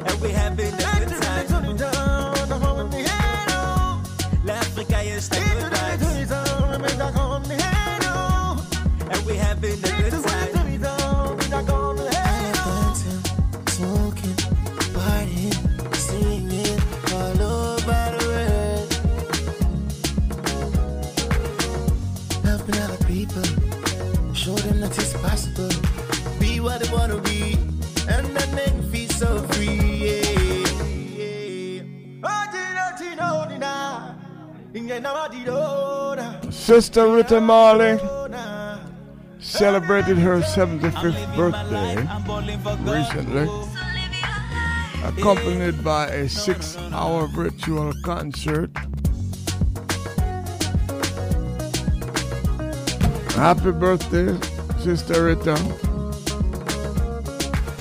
[0.05, 0.98] And we having
[36.51, 37.97] Sister Rita Marley
[39.39, 41.95] celebrated her 75th birthday
[42.83, 43.47] recently,
[45.05, 48.71] accompanied by a six hour virtual concert.
[53.35, 54.37] Happy birthday,
[54.79, 55.55] Sister Rita.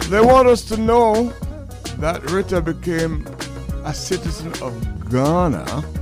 [0.09, 1.33] They want us to know
[1.99, 3.27] that Rita became
[3.85, 5.98] a citizen of Ghana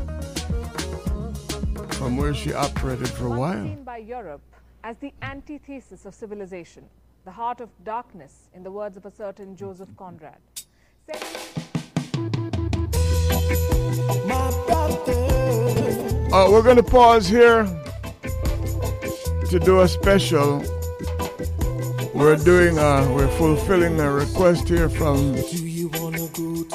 [2.06, 3.64] from where she operated for a while.
[3.64, 4.40] seen by Europe
[4.84, 6.84] as the antithesis of civilization,
[7.24, 10.38] the heart of darkness, in the words of a certain Joseph Conrad.
[16.32, 17.64] Uh, we're going to pause here
[19.50, 20.62] to do a special.
[22.14, 25.34] We're doing, uh, we're fulfilling a request here from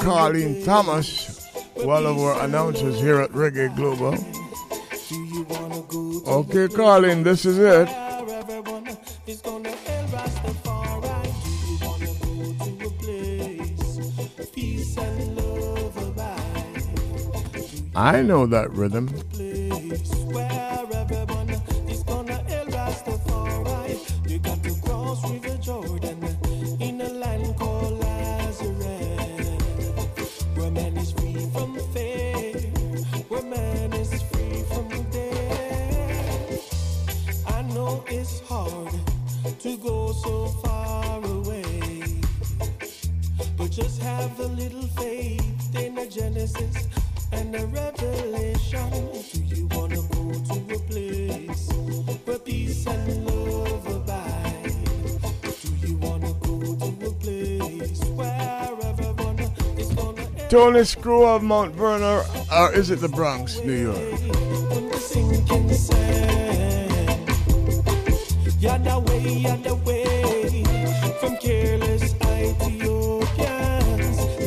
[0.04, 4.41] Carlene Thomas, one of our announcers here at Reggae Global.
[6.26, 7.88] Okay, Carlene, this is it.
[17.96, 19.10] I know that rhythm.
[43.82, 46.88] Just have a little faith in the Genesis
[47.32, 48.90] and the Revelation.
[49.48, 51.70] Do you wanna go to a place
[52.26, 54.76] where peace and love abide?
[55.82, 59.40] Do you wanna go to a place where everyone
[59.78, 64.32] is gonna Tony Screw of Mount Vernon, or is it the Bronx, New York?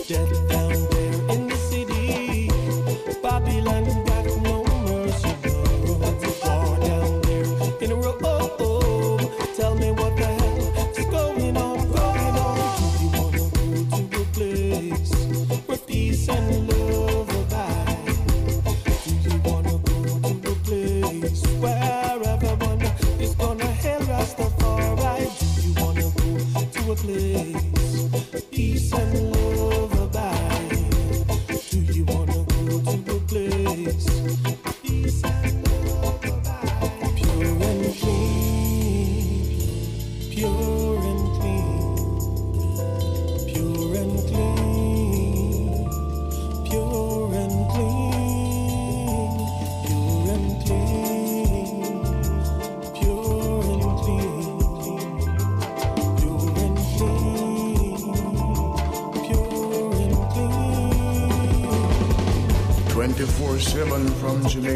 [0.07, 0.64] Sinking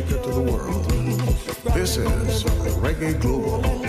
[0.08, 0.84] from to the world.
[1.74, 2.44] This is
[2.80, 3.87] Reggae Global.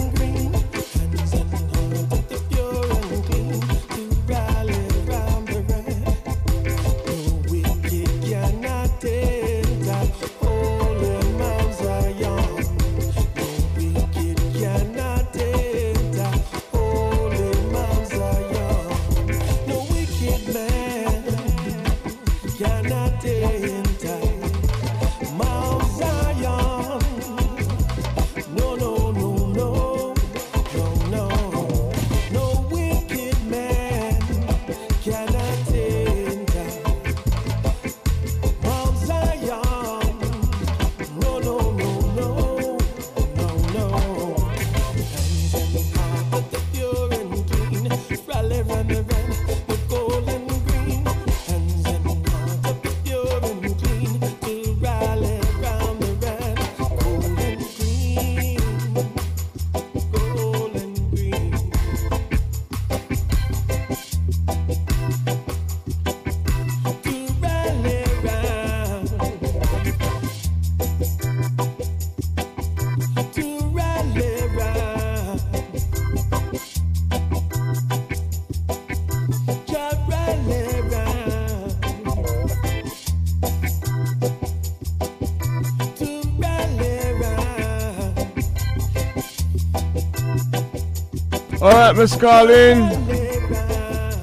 [91.99, 92.79] Miss Colleen.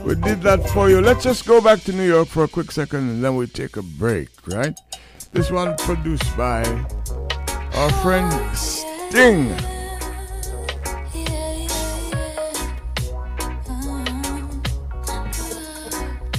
[0.03, 1.03] We did that for you.
[1.03, 3.77] Let's just go back to New York for a quick second and then we take
[3.77, 4.75] a break, right?
[5.33, 6.63] This one produced by
[7.75, 9.55] our friend Sting.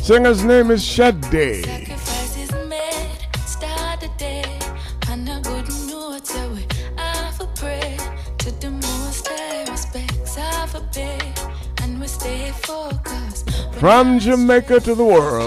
[0.01, 1.86] Singer's name is Shade.
[13.87, 15.46] From Jamaica to the world.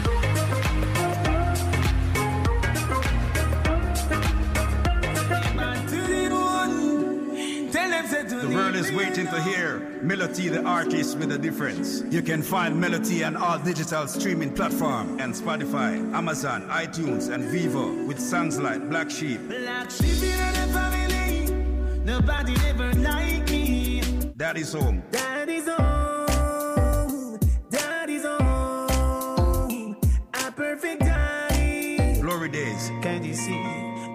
[10.81, 12.01] Artist with a difference.
[12.09, 18.07] You can find Melody on all digital streaming platform and Spotify, Amazon, iTunes, and Vevo
[18.07, 19.47] with songs like Black Sheep.
[19.47, 21.99] Black sheep in the family.
[22.03, 24.01] Nobody ever like me.
[24.35, 25.03] Daddy's home.
[25.11, 27.39] Daddy's home.
[27.69, 29.95] Daddy's home.
[30.33, 32.21] A perfect daddy.
[32.21, 32.89] Glory days.
[33.03, 33.63] Can you see?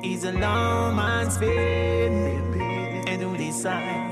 [0.02, 2.10] He's a long man's fate.
[3.06, 4.05] And who decides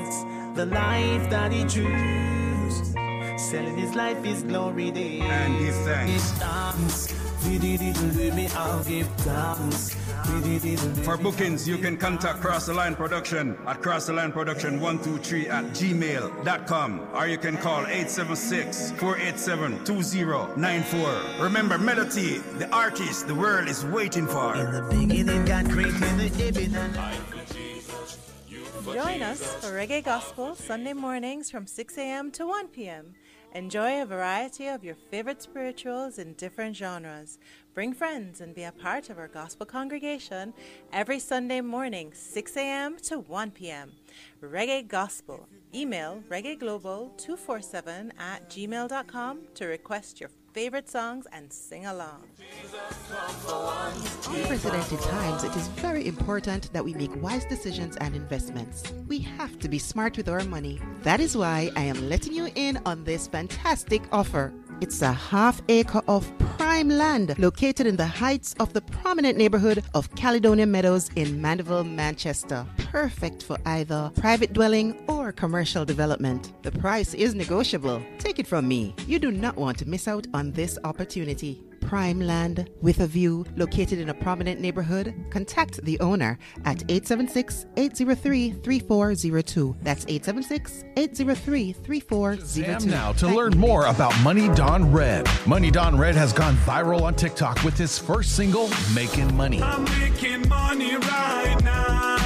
[0.54, 2.92] the life that he chooses?
[3.36, 5.22] Selling his life is glory days.
[5.22, 6.32] And give thanks.
[6.32, 7.14] Give thanks.
[7.44, 9.94] Me, I'll give thanks.
[11.04, 15.48] For bookings, you can contact Cross the Line Production at Cross the Line Production 123
[15.48, 21.20] at gmail.com or you can call 876 487 2094.
[21.40, 24.54] Remember, Melody, the artist the world is waiting for.
[24.56, 27.33] In the beginning, God created the heaven and
[28.84, 32.30] Join us for Reggae Gospel Sunday mornings from 6 a.m.
[32.32, 33.14] to 1 p.m.
[33.54, 37.38] Enjoy a variety of your favorite spirituals in different genres.
[37.72, 40.52] Bring friends and be a part of our gospel congregation
[40.92, 42.96] every Sunday morning, 6 a.m.
[43.04, 43.92] to 1 p.m.
[44.42, 45.48] Reggae Gospel.
[45.74, 52.22] Email reggaeglobal247 at gmail.com to request your favorite songs and sing along.
[54.30, 58.84] In unprecedented times, it is very important that we make wise decisions and investments.
[59.08, 60.80] We have to be smart with our money.
[61.02, 64.52] That is why I am letting you in on this fantastic offer.
[64.80, 69.84] It's a half acre of prime land located in the heights of the prominent neighborhood
[69.94, 72.66] of Caledonia Meadows in Mandeville, Manchester.
[72.90, 76.52] Perfect for either private dwelling or commercial development.
[76.62, 78.02] The price is negotiable.
[78.18, 78.94] Take it from me.
[79.06, 81.62] You do not want to miss out on this opportunity.
[81.84, 85.14] Prime land with a view located in a prominent neighborhood?
[85.30, 89.76] Contact the owner at 876 803 3402.
[89.82, 92.46] That's 876 803 3402.
[92.46, 95.28] Sam now to learn more about Money Don Red.
[95.46, 99.62] Money Don Red has gone viral on TikTok with his first single, Making Money.
[99.62, 102.16] I'm making money right now.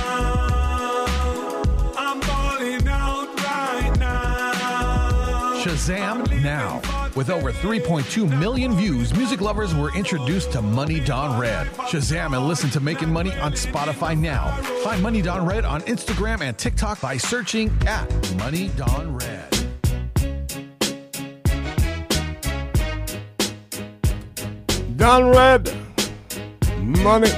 [1.97, 3.38] I'm balling out right now.
[5.59, 6.81] Shazam now.
[7.17, 11.67] With over 3.2 million views, music lovers were introduced to Money Don Red.
[11.91, 14.53] Shazam and listen to Making Money on Spotify now.
[14.85, 19.53] Find Money Don Red on Instagram and TikTok by searching at Money Don Red.
[24.97, 25.77] Don Red,
[26.79, 27.33] money.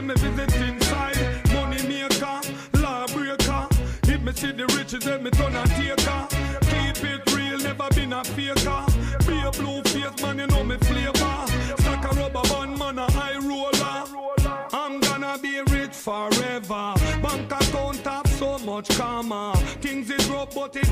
[0.00, 1.16] Me me visit inside.
[1.52, 2.40] Money maker,
[2.80, 3.68] law breaker.
[4.04, 6.26] If me see the riches, then me turn and taker.
[6.70, 8.84] Keep it real, never been a faker.
[9.26, 11.36] Be a blue face man, you know me flavor.
[11.78, 14.24] Stack a rubber band, man, a high roller.
[14.72, 16.94] I'm gonna be rich forever.
[17.22, 19.54] Bank account have so much karma.
[19.80, 20.90] Things is rough, but it's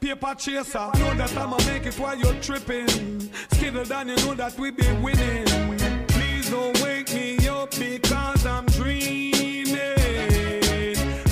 [0.00, 0.90] paper chaser.
[0.98, 2.88] Know that I'ma make it while you're tripping.
[3.52, 5.46] Skidder than you know that we be winning.
[6.08, 9.76] Please don't wake me up because I'm dreaming.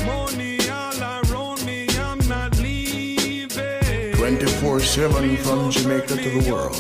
[0.07, 4.13] Money all around me, I'm not leaving.
[4.13, 6.75] 24 7 from Jamaica to the world.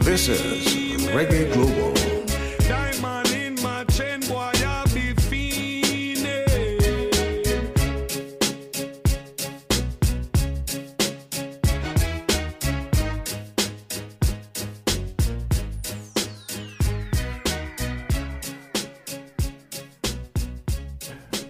[0.00, 1.97] This is Reggae Global.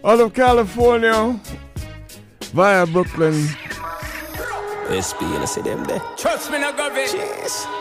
[0.09, 1.39] Out of California,
[2.55, 3.35] via Brooklyn.
[4.89, 6.01] SB, you see them there.
[6.17, 7.13] Trust me, no government.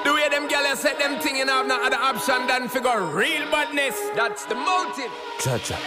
[0.03, 3.49] The way them gyal set them thing in have no other option than figure real
[3.49, 3.95] badness.
[4.13, 5.09] That's the motive.
[5.39, 5.79] Cha-cha.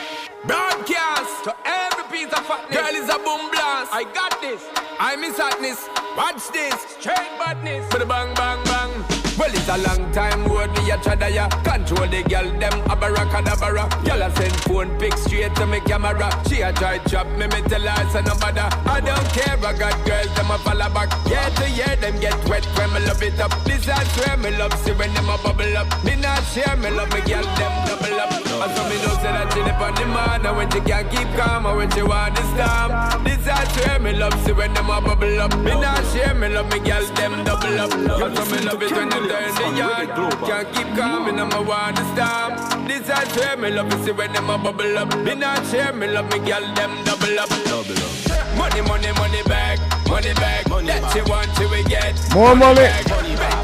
[0.47, 2.75] Broadcast to every piece of fatness.
[2.75, 3.93] Girl is a boom blast.
[3.93, 4.65] I got this.
[4.99, 5.87] I miss hotness.
[6.17, 6.81] Watch this.
[6.97, 7.87] Straight badness.
[7.93, 9.10] For the bang, bang, bang.
[9.41, 11.49] Well, it's a long time road me a chada ya.
[11.65, 13.89] Control the girl them abracadabra.
[14.05, 16.29] Girl a send phone pic straight to me camera.
[16.47, 18.69] She a try chop me, me tell her it's no bother.
[18.85, 21.09] I don't care, I got girls them a follow back.
[21.25, 23.57] Year to year them get wet when me love it up.
[23.65, 25.89] This I swear me love see when them a bubble up.
[26.05, 28.31] Me not share me love me girl them double up.
[28.61, 31.09] And so me know say that she dip on the man and when she can't
[31.09, 33.25] keep calm and when she want to storm.
[33.25, 35.57] This I swear me love see when them a bubble up.
[35.65, 37.91] Me not share me love me girl them double up.
[38.21, 40.09] And so me love it when turn the yard.
[40.49, 42.87] Can't keep calm and I'm a want to storm.
[42.89, 45.17] This I swear me love it see when them a bubble up.
[45.19, 47.51] Me not share me love me girl them double up.
[47.65, 48.57] Double up.
[48.59, 49.79] Money, money, money back,
[50.09, 50.65] money back.
[50.67, 52.17] That she want, she we get.
[52.35, 52.89] More money.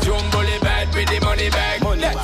[0.04, 1.82] Jumbly bad with the money bag.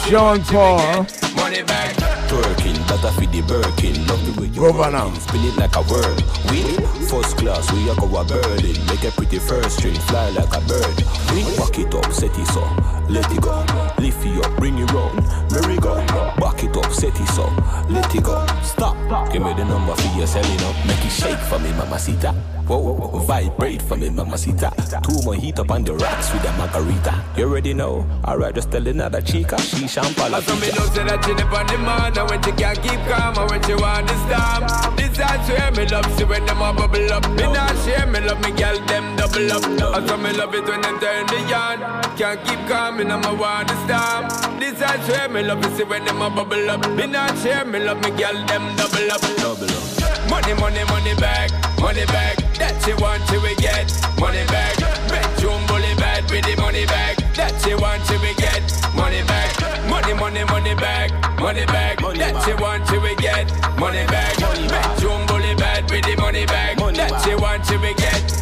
[0.09, 1.07] Sean Paul.
[1.35, 1.97] Money bag.
[2.29, 4.07] Twerking, that I feed the Birkin.
[4.07, 5.07] Love the way you Governor.
[5.07, 6.17] working, Spin it like a whirl.
[6.51, 8.77] Win, first class, we a go a Berlin.
[8.87, 10.97] Make a pretty first string, fly like a bird.
[11.33, 13.65] Win, back it up, set it up, let it go.
[13.99, 15.21] Lift it up, bring it round.
[15.53, 15.95] Merry go.
[16.41, 18.47] Back it up, it up, let it go.
[18.63, 18.97] Stop.
[19.33, 20.77] Give me the number for your selling up.
[20.87, 22.33] Make it shake for me, mamacita.
[22.67, 24.73] Whoa, whoa, whoa, vibrate for me, mamacita.
[25.03, 27.25] Two more heat up on the rocks with a margarita.
[27.37, 28.07] You already know.
[28.25, 29.61] Alright, just tell another chica.
[29.61, 30.41] She champagne.
[30.43, 33.37] So me know say that she on the man And when she can't keep calm
[33.39, 36.73] And when she want to stop This I swear me love See when them a
[36.73, 40.33] bubble up Me not share me love Me girl them double up And so me
[40.33, 41.81] love it when them turn the yard.
[42.17, 45.85] Can't keep calm And I'm a want to stop This I swear me love See
[45.85, 49.21] when them a bubble up Me not share me love Me girl them double up
[49.37, 49.93] Double up
[50.33, 52.37] Money, money, money back, money back.
[52.57, 53.93] That she want, she we get.
[54.19, 54.77] Money back.
[55.11, 57.19] Bedroom bully bad with the money back.
[57.35, 58.65] That she want, she we get.
[58.97, 59.53] Money back.
[59.91, 61.99] Money, money, money back, money back.
[61.99, 63.53] That she want, she we get.
[63.79, 64.39] Money back.
[64.39, 66.79] Bedroom bully bad with the money back.
[66.79, 68.42] That she want, she we get.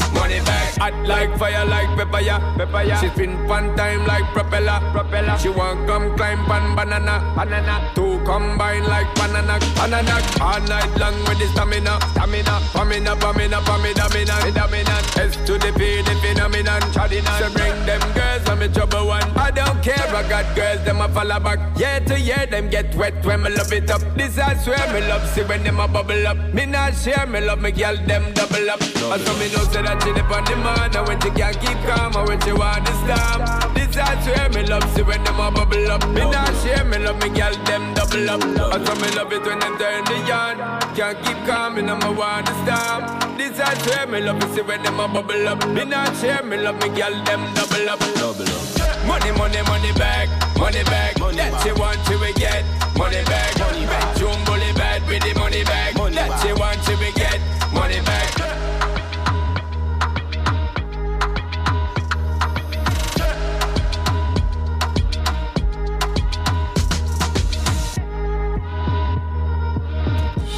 [0.81, 2.97] Hot like fire, like pepper, ya, pepper, ya.
[2.97, 5.37] She spin one time like propeller, propeller.
[5.37, 7.93] She want come climb pan banana, banana.
[7.95, 10.17] Two combine like banana, banana.
[10.41, 12.65] All night long with the stamina, stamina.
[12.73, 14.97] Pamina, pamina, pamina, mina, mina.
[15.21, 17.29] S to the P, the phenomenon, chadina.
[17.39, 19.29] So bring them girls, I'm a trouble one.
[19.51, 21.59] I don't care, I got girls, them a follow back.
[21.77, 24.01] Year to year, them get wet when me love it up.
[24.15, 26.37] This I swear me love, see when them a bubble up.
[26.55, 28.81] Me not share, me love me girl, them double up.
[28.81, 31.59] And so me know say that she dip on the man, and when she can't
[31.59, 33.75] keep calm, and when she want to stop.
[33.75, 36.07] This I swear me love, see when them a bubble up.
[36.09, 38.43] Me not share, me love me girl, them double up.
[38.43, 40.59] And so me love it when them turn the yarn.
[40.95, 43.39] Can't keep calm, I'm a want to stop.
[43.39, 45.67] This I swear me love, see when them a bubble up.
[45.69, 48.01] Me not share, me love me girl, them double up.
[48.15, 49.07] Double up.
[49.07, 50.29] Money, money, money back,
[50.59, 51.15] money back.
[51.17, 52.65] That she want, we get.
[52.97, 53.60] Money back.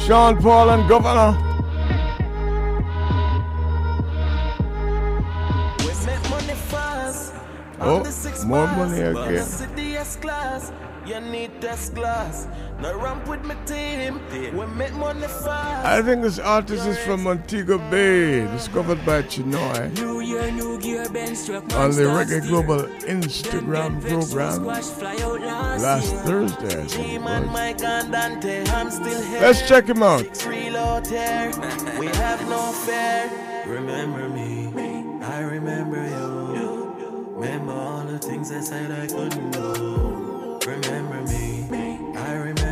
[0.05, 1.37] Sean Paul and Governor.
[7.79, 8.03] Oh,
[8.45, 9.45] more money again.
[12.83, 13.23] This is the S class.
[13.23, 13.23] You need test glass.
[13.23, 14.57] Now ramp with my team.
[14.57, 15.85] We make money fast.
[15.85, 21.07] I think this artist is from Montego Bay, discovered by Chinoy New year, new gear,
[21.09, 22.47] Ben on the monster Reggae.
[22.47, 26.81] Global Instagram program last Thursday.
[26.81, 27.53] I think it Team and was.
[27.53, 29.41] Mike and Dante, I'm still here.
[29.41, 30.45] Let's check him out.
[30.45, 31.51] Real out here.
[31.99, 33.29] We have no fear.
[33.65, 34.71] Remember me.
[35.23, 36.93] I remember you.
[37.35, 40.59] Remember all the things I said I couldn't do.
[40.65, 41.65] Remember me.
[42.15, 42.62] I remember you.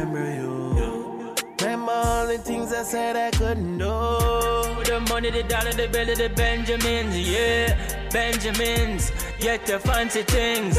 [1.92, 3.86] Remember all the things I said I couldn't do.
[3.86, 10.76] The money, the dollar, the belly, the Benjamins, yeah, Benjamins, get the fancy things.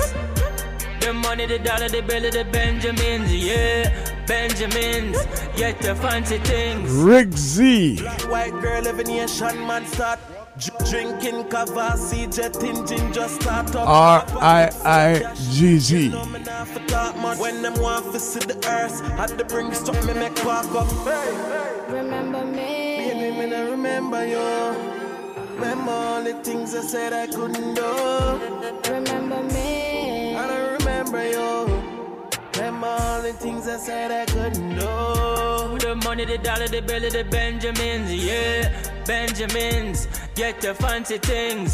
[1.00, 5.18] The money, the dollar, the belly, the Benjamins, yeah, Benjamins,
[5.56, 6.90] get the fancy things.
[6.90, 7.98] Rick Z.
[8.28, 10.18] White girl, every nation man start.
[10.64, 13.88] Dr- Drinking Kavasi, jet engine just start up.
[13.88, 16.10] R I I G Z.
[16.10, 16.20] For.
[17.36, 20.88] When them want to see the earth, had to bring stuff me make park up.
[21.88, 22.98] Remember me.
[22.98, 24.38] Baby, me not remember you.
[25.54, 28.92] Remember all the things I said I couldn't do.
[28.92, 30.36] Remember me.
[30.36, 31.91] I don't remember you.
[32.54, 35.78] Remember all the things I said I couldn't do.
[35.78, 38.70] The money, the dollar, the belly, the Benjamins, yeah,
[39.06, 41.72] Benjamins, get the fancy things.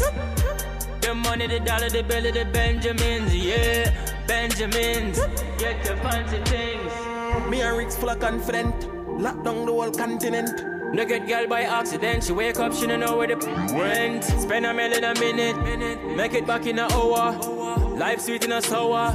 [1.01, 3.91] The money, the dollar, the belly, the Benjamins, yeah,
[4.25, 5.19] Benjamins,
[5.57, 7.49] get the fancy things.
[7.49, 8.75] Me and Rick's full of confident.
[9.19, 10.78] Lock down the whole continent.
[10.91, 12.23] No get girl by accident.
[12.23, 13.35] She wake up, she don't know where the
[13.73, 14.23] went.
[14.23, 17.33] Spend a million a minute, make it back in an hour.
[17.95, 19.13] Life sweet in a sour,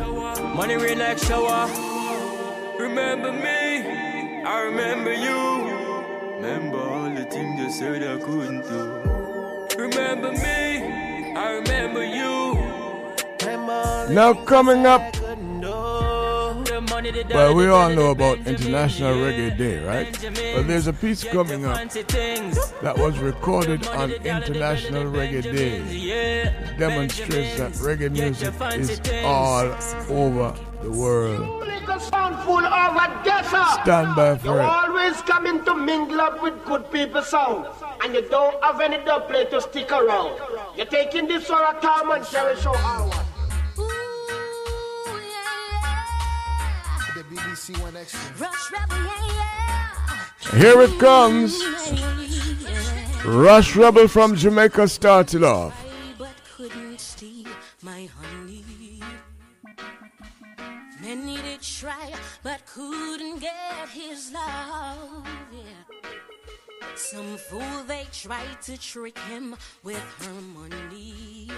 [0.54, 1.68] money rain like shower.
[2.78, 6.36] Remember me, I remember you.
[6.36, 9.76] Remember all the things you said I couldn't do.
[9.76, 12.54] Remember me, I remember you.
[14.14, 15.02] Now coming up,
[17.30, 20.12] well, we all know about International Reggae Day, right?
[20.54, 25.82] But there's a piece coming up that was recorded on International Reggae Day.
[25.92, 29.66] Yeah, Demonstrates that reggae music is all
[30.10, 31.66] over the world.
[31.66, 33.82] Little sound full of a desert.
[33.82, 34.60] Stand by for You it.
[34.60, 37.66] always coming to mingle up with good people sound.
[38.02, 40.38] And you don't have any dub play to stick around.
[40.76, 42.72] You're taking this for a time and shall we show
[47.34, 48.40] BBC 1Xtra.
[48.40, 49.90] Rush Rebel, yeah,
[50.52, 50.58] yeah.
[50.58, 51.62] Here it comes.
[53.24, 55.74] Rush Rebel from Jamaica started off.
[56.18, 57.48] but couldn't steal
[57.82, 58.64] my honey.
[61.00, 65.26] Many did try, but couldn't get his love.
[65.52, 66.06] Yeah.
[66.94, 71.50] Some fool they tried to trick him with her money.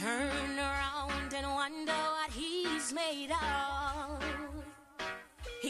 [0.00, 3.71] Turn around and wonder what he's made of.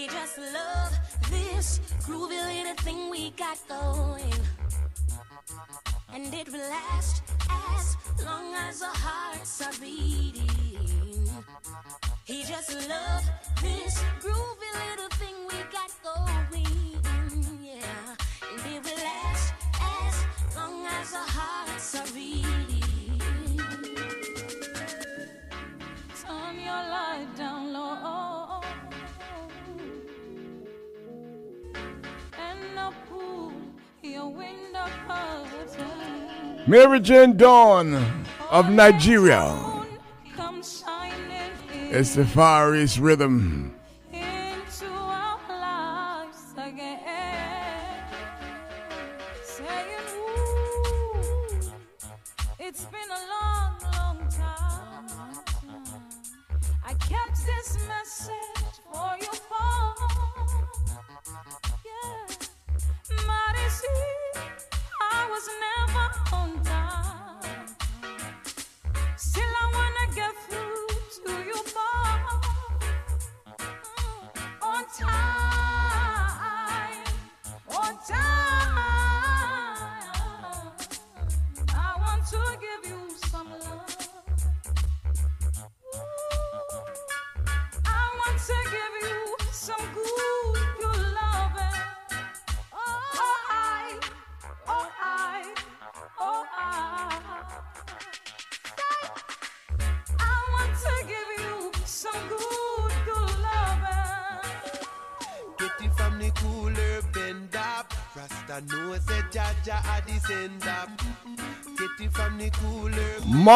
[0.02, 0.98] He just loved
[1.30, 4.34] this groovy little thing we got going.
[6.12, 11.30] And it will last as long as our hearts are beating.
[12.24, 13.30] He just loved
[13.62, 15.11] this groovy little
[36.66, 39.84] Mary Jane Dawn of Nigeria.
[40.36, 43.74] Come shining in It's the Far East rhythm.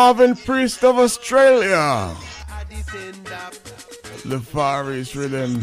[0.06, 2.14] Marvin Priest of Australia.
[2.70, 3.50] a.
[4.24, 5.58] The Far East rhythm.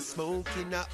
[0.00, 0.84] Smoking a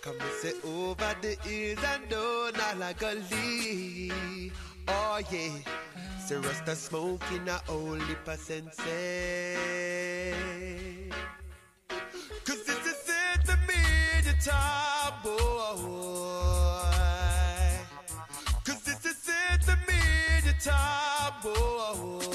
[0.00, 4.10] Come and say over the hills and down Alagali.
[4.88, 5.52] Oh yeah.
[6.24, 10.16] Say Rasta smoking a holy percent Cause
[14.42, 15.36] top boy.
[18.64, 20.00] This is it to me,
[21.42, 22.26] boy.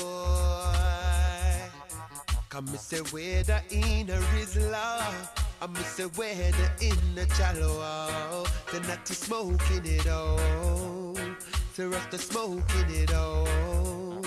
[2.50, 5.32] Come me say where the inner is love.
[5.62, 8.46] I me say where the inner shallow.
[8.72, 11.14] The natty smoking it all.
[11.76, 14.26] The rest smoking it all.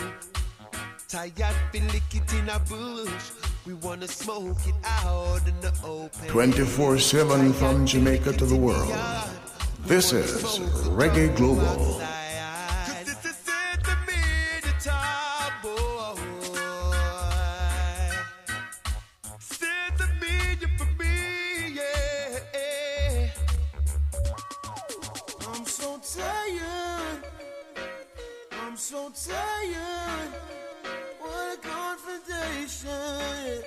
[1.08, 3.53] Tired feel lick it in a bush.
[3.66, 6.28] We wanna smoke it out in the open.
[6.28, 8.92] 24 7 from Jamaica to the world.
[9.86, 10.58] This is
[10.90, 11.98] Reggae Global.
[28.52, 30.63] I'm so tired.
[32.84, 33.64] Confrontation.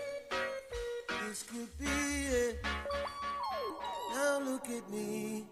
[1.28, 2.66] This could be it.
[4.14, 5.46] Now look at me.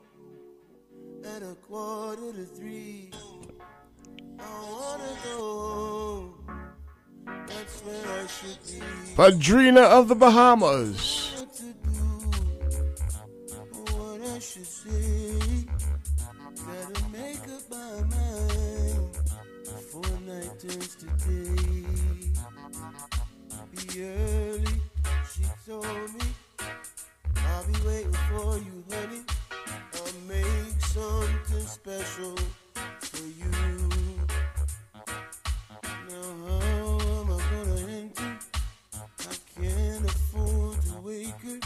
[1.24, 3.12] At a quarter to three.
[4.40, 6.34] I wanna go.
[7.48, 8.80] That's where I should be.
[9.16, 11.32] Padrina of the Bahamas.
[25.66, 26.28] Told me.
[27.38, 29.22] I'll be waiting for you, honey.
[29.96, 32.36] I'll make something special
[33.00, 33.52] for you.
[36.10, 38.38] Now how am I gonna enter?
[38.94, 41.60] I can't afford to wake her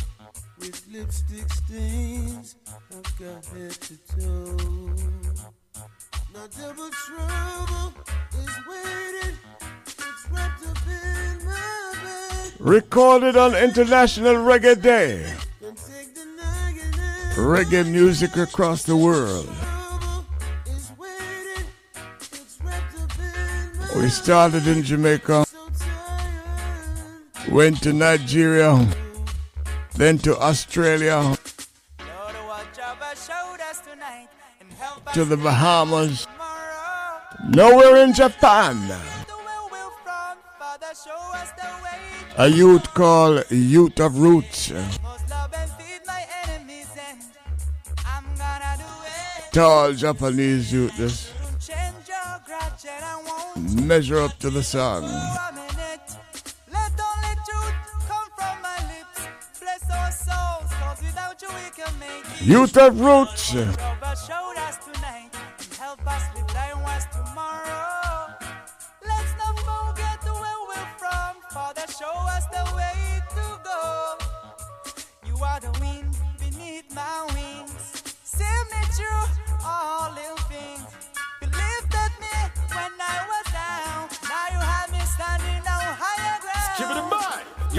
[0.59, 2.55] with lipstick stains.
[2.67, 4.57] I've got head to toe.
[6.33, 7.93] Now double trouble
[8.33, 9.37] is waiting.
[9.87, 11.18] It's wrapped up in.
[12.59, 15.33] Recorded on International Reggae Day.
[17.35, 19.47] Reggae music across the world.
[23.95, 25.45] We started in Jamaica,
[27.49, 28.85] went to Nigeria,
[29.95, 31.37] then to Australia,
[35.13, 36.27] to the Bahamas,
[37.47, 39.18] nowhere in Japan.
[42.39, 44.71] A youth called Youth of Roots.
[49.51, 51.33] Tall Japanese youth just
[53.83, 55.03] measure up to the song.
[62.39, 63.53] Youth of Roots.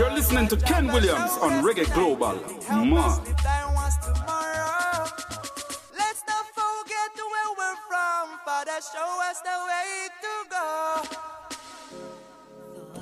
[0.01, 2.37] You're listening to Ken Williams on Reggae Global.
[2.71, 3.21] Man.
[5.95, 8.25] Let's not forget where we're from.
[8.43, 10.67] Father, show us the way to go.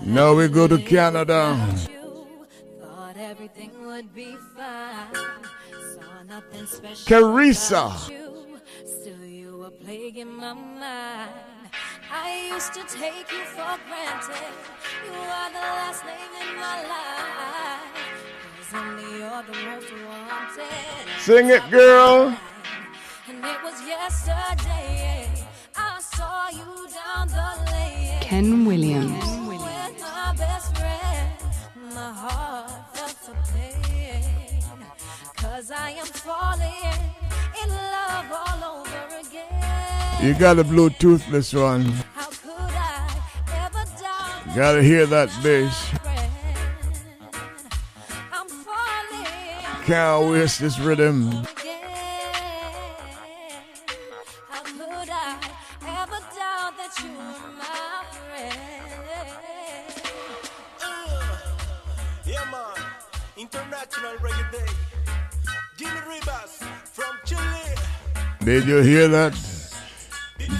[0.07, 1.57] Now we go to Canada.
[2.81, 5.15] Thought everything would be fine.
[5.95, 7.07] Saw nothing special.
[7.07, 7.93] Carissa.
[8.85, 11.31] Still, you were plaguing my mind.
[12.11, 14.55] I used to take you for granted.
[15.07, 17.97] You are the last name in my life.
[18.57, 21.05] 'Cause only you're the most wanted.
[21.21, 22.35] Sing it, girl.
[23.29, 25.29] And it was yesterday.
[25.77, 28.21] I saw you down the lane.
[28.21, 29.25] Ken Williams.
[29.49, 31.31] With my best friend,
[31.95, 34.63] my heart felt the pain.
[35.37, 36.99] Cause I am falling
[37.63, 40.25] in love all over again.
[40.25, 41.85] You got a Bluetooth this one.
[44.59, 45.89] Gotta hear that bass.
[49.87, 51.31] Can't waste this rhythm.
[68.45, 69.39] Did you hear that?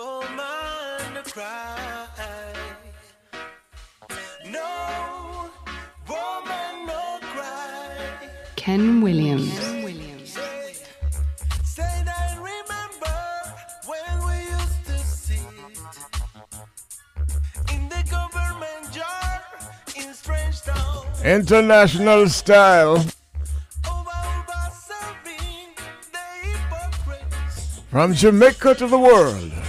[0.00, 2.52] woman cry.
[4.50, 5.50] No
[6.10, 8.28] woman no cry.
[8.56, 9.65] Ken Williams.
[21.26, 23.04] International style.
[27.90, 29.65] From Jamaica to the world.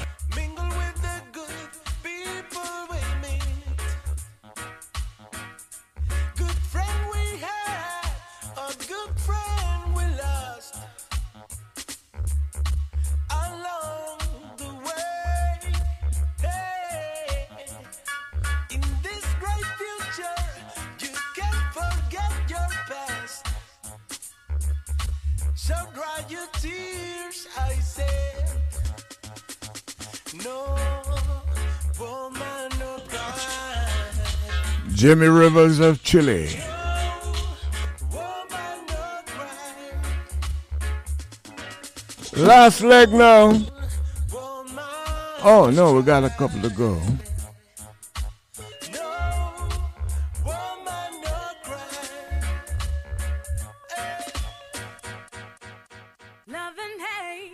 [35.07, 36.49] Jimmy Rivers of Chile.
[42.35, 43.57] Last leg now.
[45.45, 46.99] Oh no, we got a couple to go.
[56.47, 57.53] Love and hate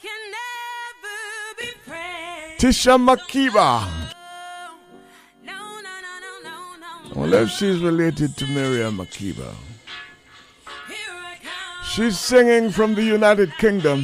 [0.00, 1.18] can never
[1.58, 1.66] be.
[2.58, 4.03] Tisha Makiba.
[7.14, 9.54] Well, if she's related to Miriam Makeba.
[11.84, 14.00] She's singing from the United Kingdom.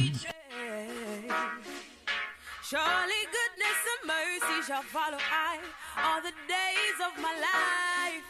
[2.63, 5.59] Surely goodness and mercy shall follow I
[5.97, 8.23] all the days of my life.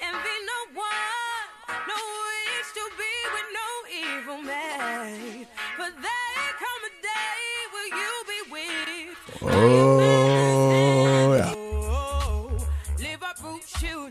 [0.00, 1.46] Envy no one,
[1.90, 1.98] no
[2.30, 5.46] wish to be with no evil man.
[5.76, 7.42] For there come a day
[7.74, 10.03] will you be with Oh,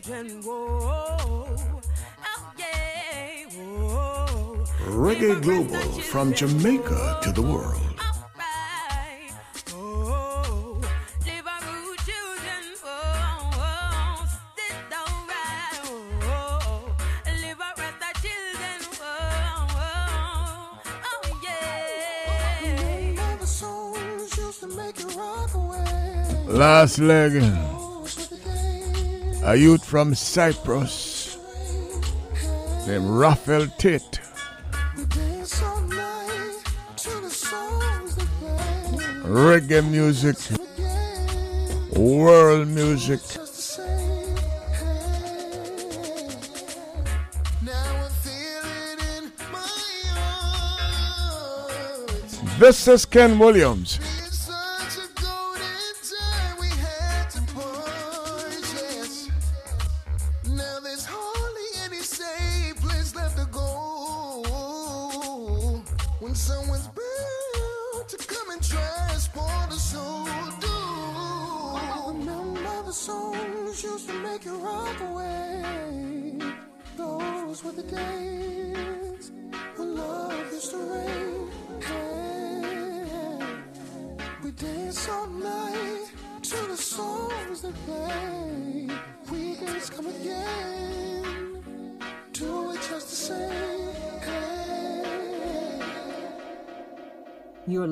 [0.00, 0.42] children.
[0.42, 1.56] Whoa,
[2.26, 4.64] oh yeah, whoa.
[4.88, 7.80] Reggae Global from Jamaica to the world.
[9.72, 10.80] Oh,
[11.24, 12.74] live our good children.
[12.84, 15.82] Oh, sit down right.
[17.42, 18.80] Live our rasta children.
[21.42, 22.60] Yeah.
[22.62, 26.44] Remember the songs used to make you rock away.
[26.46, 27.42] Last leg.
[29.46, 31.36] A youth from Cyprus
[32.86, 34.00] named Raphael play.
[39.22, 40.36] Reggae music.
[41.94, 43.20] World music.
[52.58, 54.13] This is Ken Williams.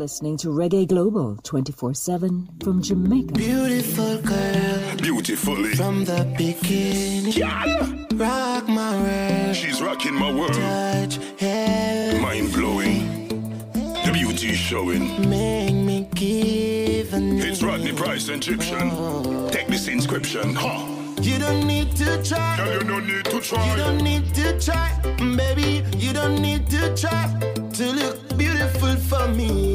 [0.03, 3.35] Listening to Reggae Global 24 7 from Jamaica.
[3.35, 4.97] Beautiful girl.
[4.97, 5.77] Beautifully.
[5.77, 7.41] From the beginning.
[8.19, 9.55] Rock my world.
[9.55, 10.55] She's rocking my world.
[10.55, 12.21] Touch heaven.
[12.21, 13.29] Mind blowing.
[14.05, 15.31] The beauty showing.
[15.31, 18.91] Make me give an It's Rodney Price Egyptian.
[19.53, 20.53] Take this inscription.
[20.57, 21.15] Ha!
[21.21, 22.57] You don't need to try.
[22.57, 23.71] Girl, you don't need to try.
[23.71, 24.89] You don't need to try.
[25.37, 27.52] Baby, you don't need to try
[27.83, 29.73] to look beautiful for me.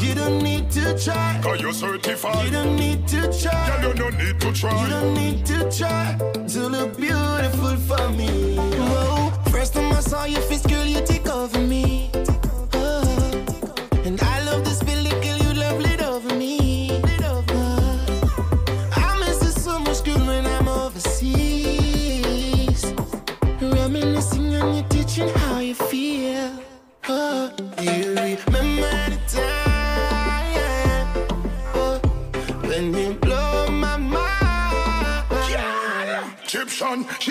[0.00, 1.40] You don't need to try.
[1.42, 2.44] Cause you're certified.
[2.44, 3.80] You don't need to try.
[3.82, 4.84] Girl, you don't need to try.
[4.84, 6.16] You don't need to try
[6.52, 8.56] to look beautiful for me.
[8.56, 9.32] Whoa.
[9.50, 11.19] First time I saw your face, girl, you take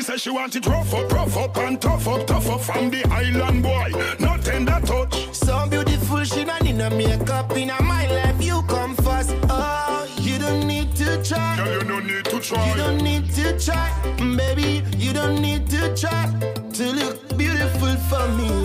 [0.09, 3.05] Egyptian, she she wanted rough up, rough up, and tough up, tough up from the
[3.09, 3.91] island boy.
[4.19, 5.33] No tender touch.
[5.33, 8.41] So beautiful, she not in a makeup in a my life.
[8.43, 9.35] You come first.
[9.49, 11.57] Oh, you don't need to try.
[11.57, 12.69] Girl, you don't need to try.
[12.69, 14.83] You don't need to try, mm, baby.
[14.97, 16.25] You don't need to try
[16.73, 18.58] to look beautiful for me.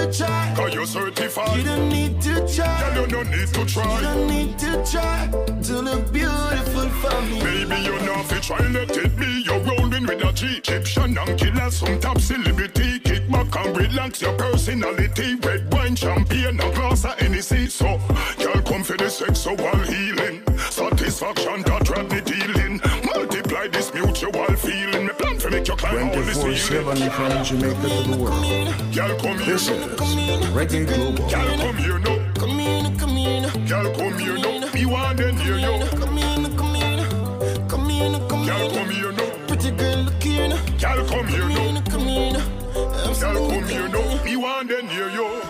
[0.00, 0.54] You don't need to try.
[0.56, 1.58] Cause you're certified.
[1.58, 2.94] You don't need to try.
[2.94, 3.96] Girl, you don't need to try.
[3.96, 5.28] You don't need to try
[5.62, 7.40] to look beautiful for me.
[7.40, 9.42] Baby, you know if you try, let it be.
[9.44, 10.56] You're rolling with a G.
[10.56, 12.98] Egyptian and killer, some top celebrity.
[13.00, 15.34] Kick back and relax your personality.
[15.36, 17.66] Red wine, champagne, a glass of Hennessy.
[17.66, 17.98] So,
[18.38, 20.42] girl, come for the sexual healing.
[20.56, 22.80] Satisfaction that drive the dealing.
[23.04, 24.89] Multiply this mutual feeling.
[25.50, 26.96] Me plan for make your climb all this 24 ceiling.
[26.96, 28.94] 7 from Jamaica to the world.
[28.94, 29.74] Girl, come here This now.
[29.74, 31.28] is Reggae Global.
[31.30, 32.32] Girl, come here now.
[32.34, 33.66] Come in, come in.
[33.66, 34.72] Girl, come here now.
[34.72, 35.86] Me want to hear you.
[35.98, 37.68] Come in, come in.
[37.68, 38.74] Come in, come Girl, in.
[38.74, 39.46] come here now.
[39.48, 40.64] Pretty girl, look here now.
[40.78, 41.64] Girl, come here Come now.
[41.78, 42.36] in, come in.
[42.36, 44.24] I'm Girl, come here now.
[44.24, 45.42] Me want to hear you.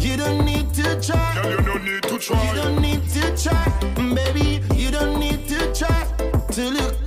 [0.00, 1.34] You don't need to try.
[1.42, 2.54] Girl, you don't need to You try.
[2.54, 3.68] don't need to try,
[4.14, 4.62] baby.
[4.74, 6.06] You don't need to try
[6.52, 7.03] to look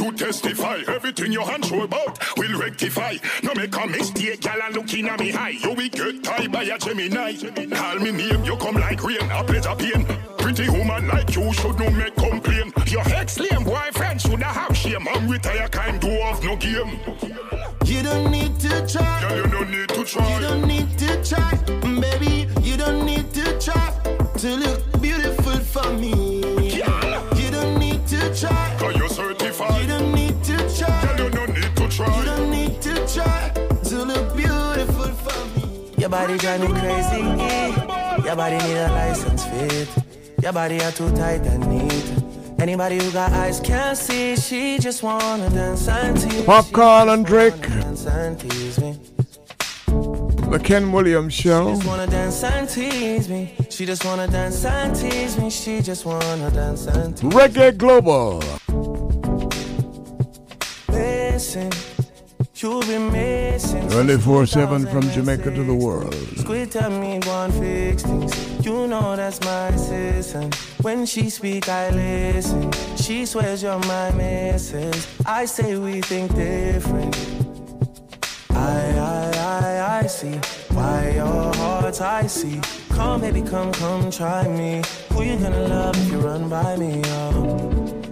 [0.00, 0.78] you testify.
[0.88, 3.16] Everything your hand show about will rectify.
[3.42, 5.50] No make a mistake, gal, and looking at me high.
[5.50, 7.34] You will get tied by a Gemini.
[7.74, 10.06] Call me name, you come like rain, a pleasure pain.
[10.38, 12.72] Pretty woman like you should no make complain.
[12.86, 15.06] Your ex-lame boyfriend should not have shame.
[15.08, 16.98] I'm retire kind do off no game.
[17.84, 19.20] You don't need to try.
[19.28, 20.34] Girl, you don't need to try.
[20.34, 21.54] You don't need to try,
[22.00, 22.48] baby.
[22.62, 23.92] You don't need to try
[24.38, 26.27] to look beautiful for me.
[36.08, 37.20] Your body drive me crazy.
[38.24, 39.88] Your body need a license fit.
[40.42, 42.58] Your body are too tight and neat.
[42.58, 46.44] Anybody who got eyes can't see, she just wanna dance and tease.
[46.46, 47.52] Popcorn and Drake.
[47.68, 48.42] And
[48.80, 48.98] me.
[50.50, 51.74] The Ken Williams Show.
[51.74, 53.52] Just wanna dance and tease me.
[53.68, 55.50] She just wanna dance and tease me.
[55.50, 58.42] She just wanna dance and tease Reggae Global.
[60.88, 61.70] Listen,
[62.62, 63.88] you'll be missing.
[63.88, 66.14] 24 7 from Jamaica to the world.
[66.36, 68.66] Squid tell me one fix things.
[68.66, 70.54] You know that's my assistant.
[70.82, 72.70] When she speak, I listen.
[72.96, 75.06] She swears you're my missus.
[75.26, 77.16] I say we think different.
[78.50, 80.36] I, I, I, I see
[80.74, 82.60] why your heart's icy.
[82.90, 84.82] Come, baby, come, come, try me.
[85.12, 87.02] Who you gonna love if you run by me?
[87.04, 88.02] Oh.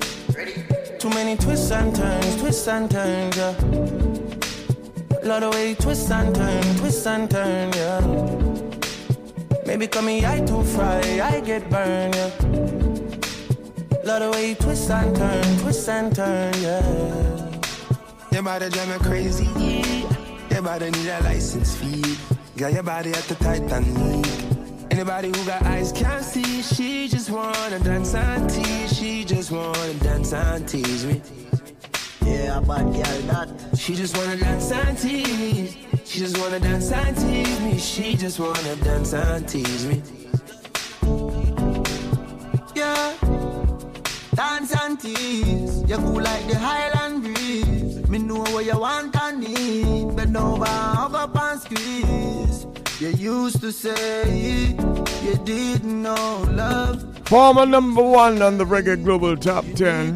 [0.99, 4.16] Too many twists and turns, twists and turns, yeah.
[5.27, 8.01] Love the way you twist and turn, twist and turn, yeah.
[9.67, 12.31] Maybe call me I too fry, I get burned, yeah.
[14.05, 17.51] Love the way you twist and turn, twist and turn, yeah.
[18.31, 19.49] Your body drive me crazy.
[20.49, 22.17] Your body need a license fee.
[22.57, 24.93] Got your body at the Titan need.
[24.93, 26.63] Anybody who got eyes can't see.
[26.63, 28.97] She just wanna dance and tease.
[28.97, 31.21] She just wanna dance and tease me.
[32.27, 33.49] Yeah, bad girl that.
[33.79, 35.77] She just wanna dance and tease.
[36.05, 37.79] She just wanna dance and tease me.
[37.79, 40.03] She just wanna dance and tease me.
[42.75, 43.15] Yeah.
[44.35, 45.83] Dance and tease.
[45.89, 48.09] You cool like the Highland breeze.
[48.09, 50.17] Me know what you want and need.
[50.17, 52.67] Bend over, hug up and squeeze.
[52.99, 54.75] You used to say
[55.23, 60.15] you didn't know love Former number one on the Reggae Global Top 10.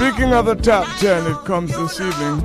[0.00, 2.40] Speaking of the top 10, it comes this evening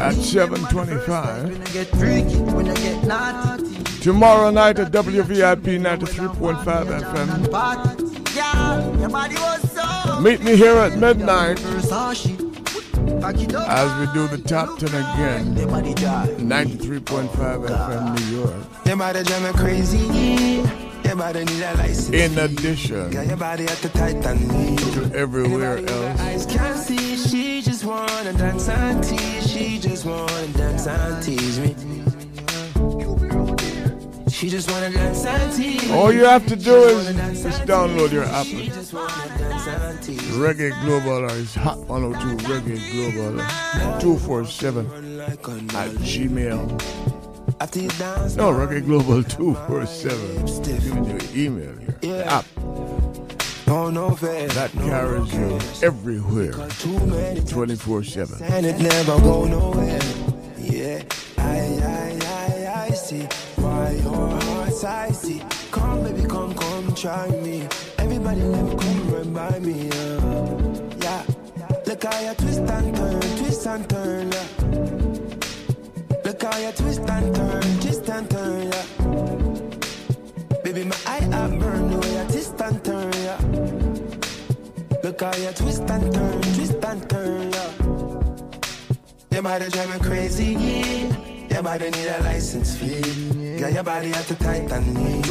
[0.00, 1.72] at 725.
[1.72, 3.62] Get freaky when you get naughty.
[4.00, 7.28] Tomorrow night at WVIP 93.5 FM.
[10.20, 11.92] Meet me here at midnight as
[14.00, 15.54] we do the top 10 again.
[15.54, 18.54] 93.5 FM New York.
[21.04, 21.44] Your body drive me crazy.
[21.44, 22.10] Your body need a license.
[22.10, 24.78] In addition Got your body at the Titan need.
[24.78, 26.46] to everywhere Anybody who got else.
[26.46, 27.16] Can't see.
[27.16, 29.50] She just wanna dance and tease.
[29.50, 31.74] She just wanna dance and tease me.
[34.30, 35.90] She just wanna dance and tease.
[35.90, 38.46] All you have to do is just download your app.
[38.46, 40.20] She just wanna dance and tease.
[40.32, 43.38] Reggae Global is Hot 102 Reggae Global
[44.00, 45.38] 247 at
[46.02, 47.13] Gmail.
[47.60, 50.62] After you dance, No, Reggae Global 247.
[50.64, 51.98] Giving you an email here.
[52.00, 52.44] The app
[53.66, 54.46] no, no fair.
[54.48, 58.42] that carries you everywhere Too 24 7.
[58.42, 60.00] and it never go nowhere.
[60.58, 61.02] Yeah,
[61.38, 63.22] I, I, I, I see
[63.56, 65.42] why your heart's icy.
[65.70, 67.66] Come, baby, come, come, try me.
[67.98, 69.88] Everybody, let come run by me.
[69.90, 70.90] Uh.
[71.00, 71.24] Yeah,
[71.86, 74.30] look how you twist and turn, twist and turn.
[74.32, 74.63] Yeah.
[76.34, 78.66] Look how you twist and turn, twist and turn.
[78.66, 78.86] Yeah.
[80.64, 83.12] Baby, my eye I burn the way you twist and turn.
[83.22, 83.38] Yeah.
[85.04, 87.52] Look how you twist and turn, twist and turn.
[87.52, 87.70] Yeah.
[89.30, 90.56] Your body drive me crazy.
[91.54, 93.56] Your body need a license fee.
[93.60, 95.28] Got your body at the Titan need.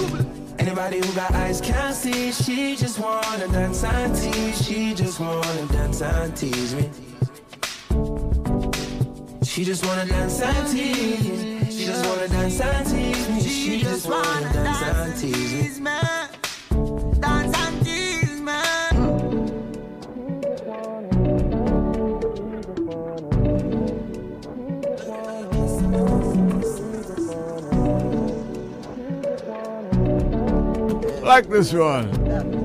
[0.57, 2.31] Anybody who got eyes can't see.
[2.31, 4.65] She just wanna dance and tease.
[4.65, 6.89] She just wanna dance and tease me.
[9.53, 11.77] She just wanna dance and tease.
[11.77, 13.39] She just wanna dance and tease me.
[13.39, 15.91] She just wanna dance and tease me.
[17.19, 18.95] Dance and tease, man.
[31.21, 32.62] Like this one.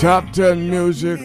[0.00, 1.18] Top 10 music.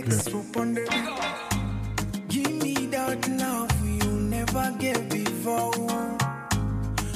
[2.28, 6.18] Give me that love you never gave before.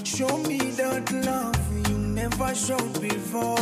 [0.04, 3.58] Show me that love you never showed before.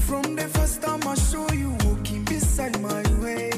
[0.00, 1.14] From the first time I
[1.54, 3.48] you walking beside my way.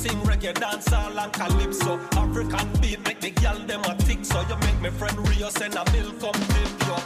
[0.00, 2.00] Sing reggae, dancehall and calypso.
[2.16, 5.74] African beat make the girl them a tick, so you make me friend Rio send
[5.74, 6.96] a bill come tip yo.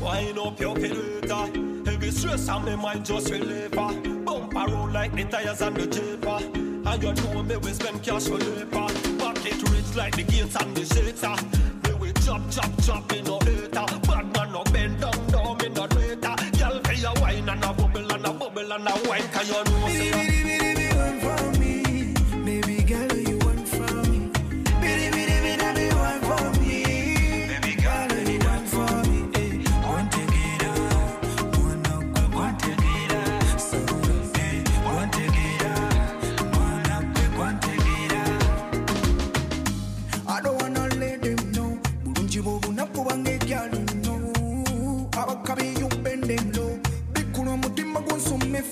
[0.00, 1.40] Wind up your peluta,
[1.86, 3.92] heavy stress on me mind just relieve her.
[4.24, 6.40] Bump around like the tires on the japer.
[6.86, 8.88] And you know me we spend cash for labor.
[9.18, 11.36] Pocket rich like the gates and the shater.
[11.84, 13.86] Me we chop chop chop in no hater.
[14.06, 15.03] Bad man no bend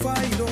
[0.03, 0.49] gw'onsoma efayiro.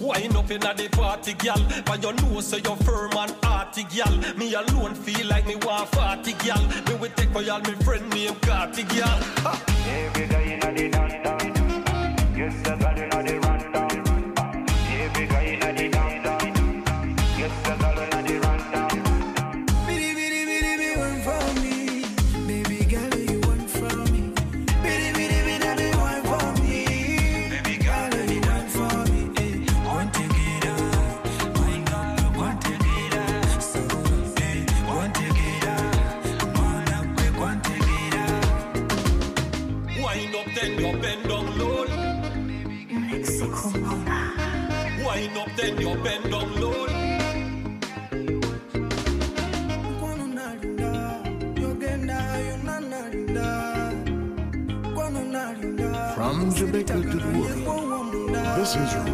[0.00, 1.60] Wind up inna the party, gal.
[1.84, 4.16] But you know, so you're firm and hearty, gal.
[4.36, 6.62] Me alone feel like me want party, gal.
[6.86, 9.18] Me we take for y'all, me friend named Carty, gal.
[9.42, 9.62] Ha!
[9.88, 11.58] Every guy inna the dance dance.
[12.36, 13.15] Yes, the girl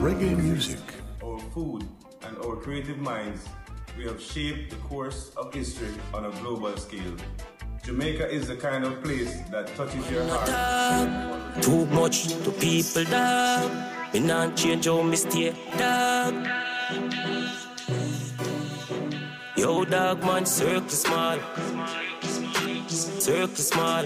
[0.02, 0.80] reggae music.
[1.22, 1.86] our food,
[2.26, 3.46] and our creative minds,
[3.96, 7.14] we have shaped the course of history on a global scale.
[7.84, 11.62] Jamaica is the kind of place that touches your heart.
[11.62, 13.70] Too much to people, dog.
[14.12, 16.34] Me not change how me stay, dog.
[19.56, 21.38] Yo, dog, man, circle small.
[22.88, 24.04] Circle small.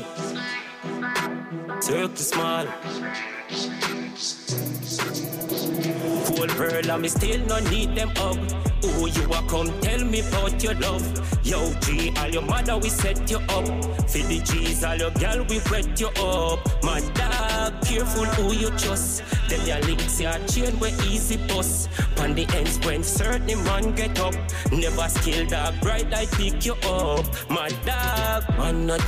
[1.81, 2.67] Circle small.
[6.37, 8.39] Cold pearl, and me still no need them hug.
[8.85, 11.03] Who you a come tell me about your love?
[11.43, 13.67] Yo, G, all your mother we set you up.
[14.11, 16.59] For the G's, all your gal we wet you up.
[16.83, 19.23] My dog, careful who you trust.
[19.49, 21.89] Them your links, your chain we easy bust.
[22.19, 24.35] On the ends when certain man get up.
[24.71, 27.25] Never skill dog, bright light pick you up.
[27.49, 29.01] My dog, man not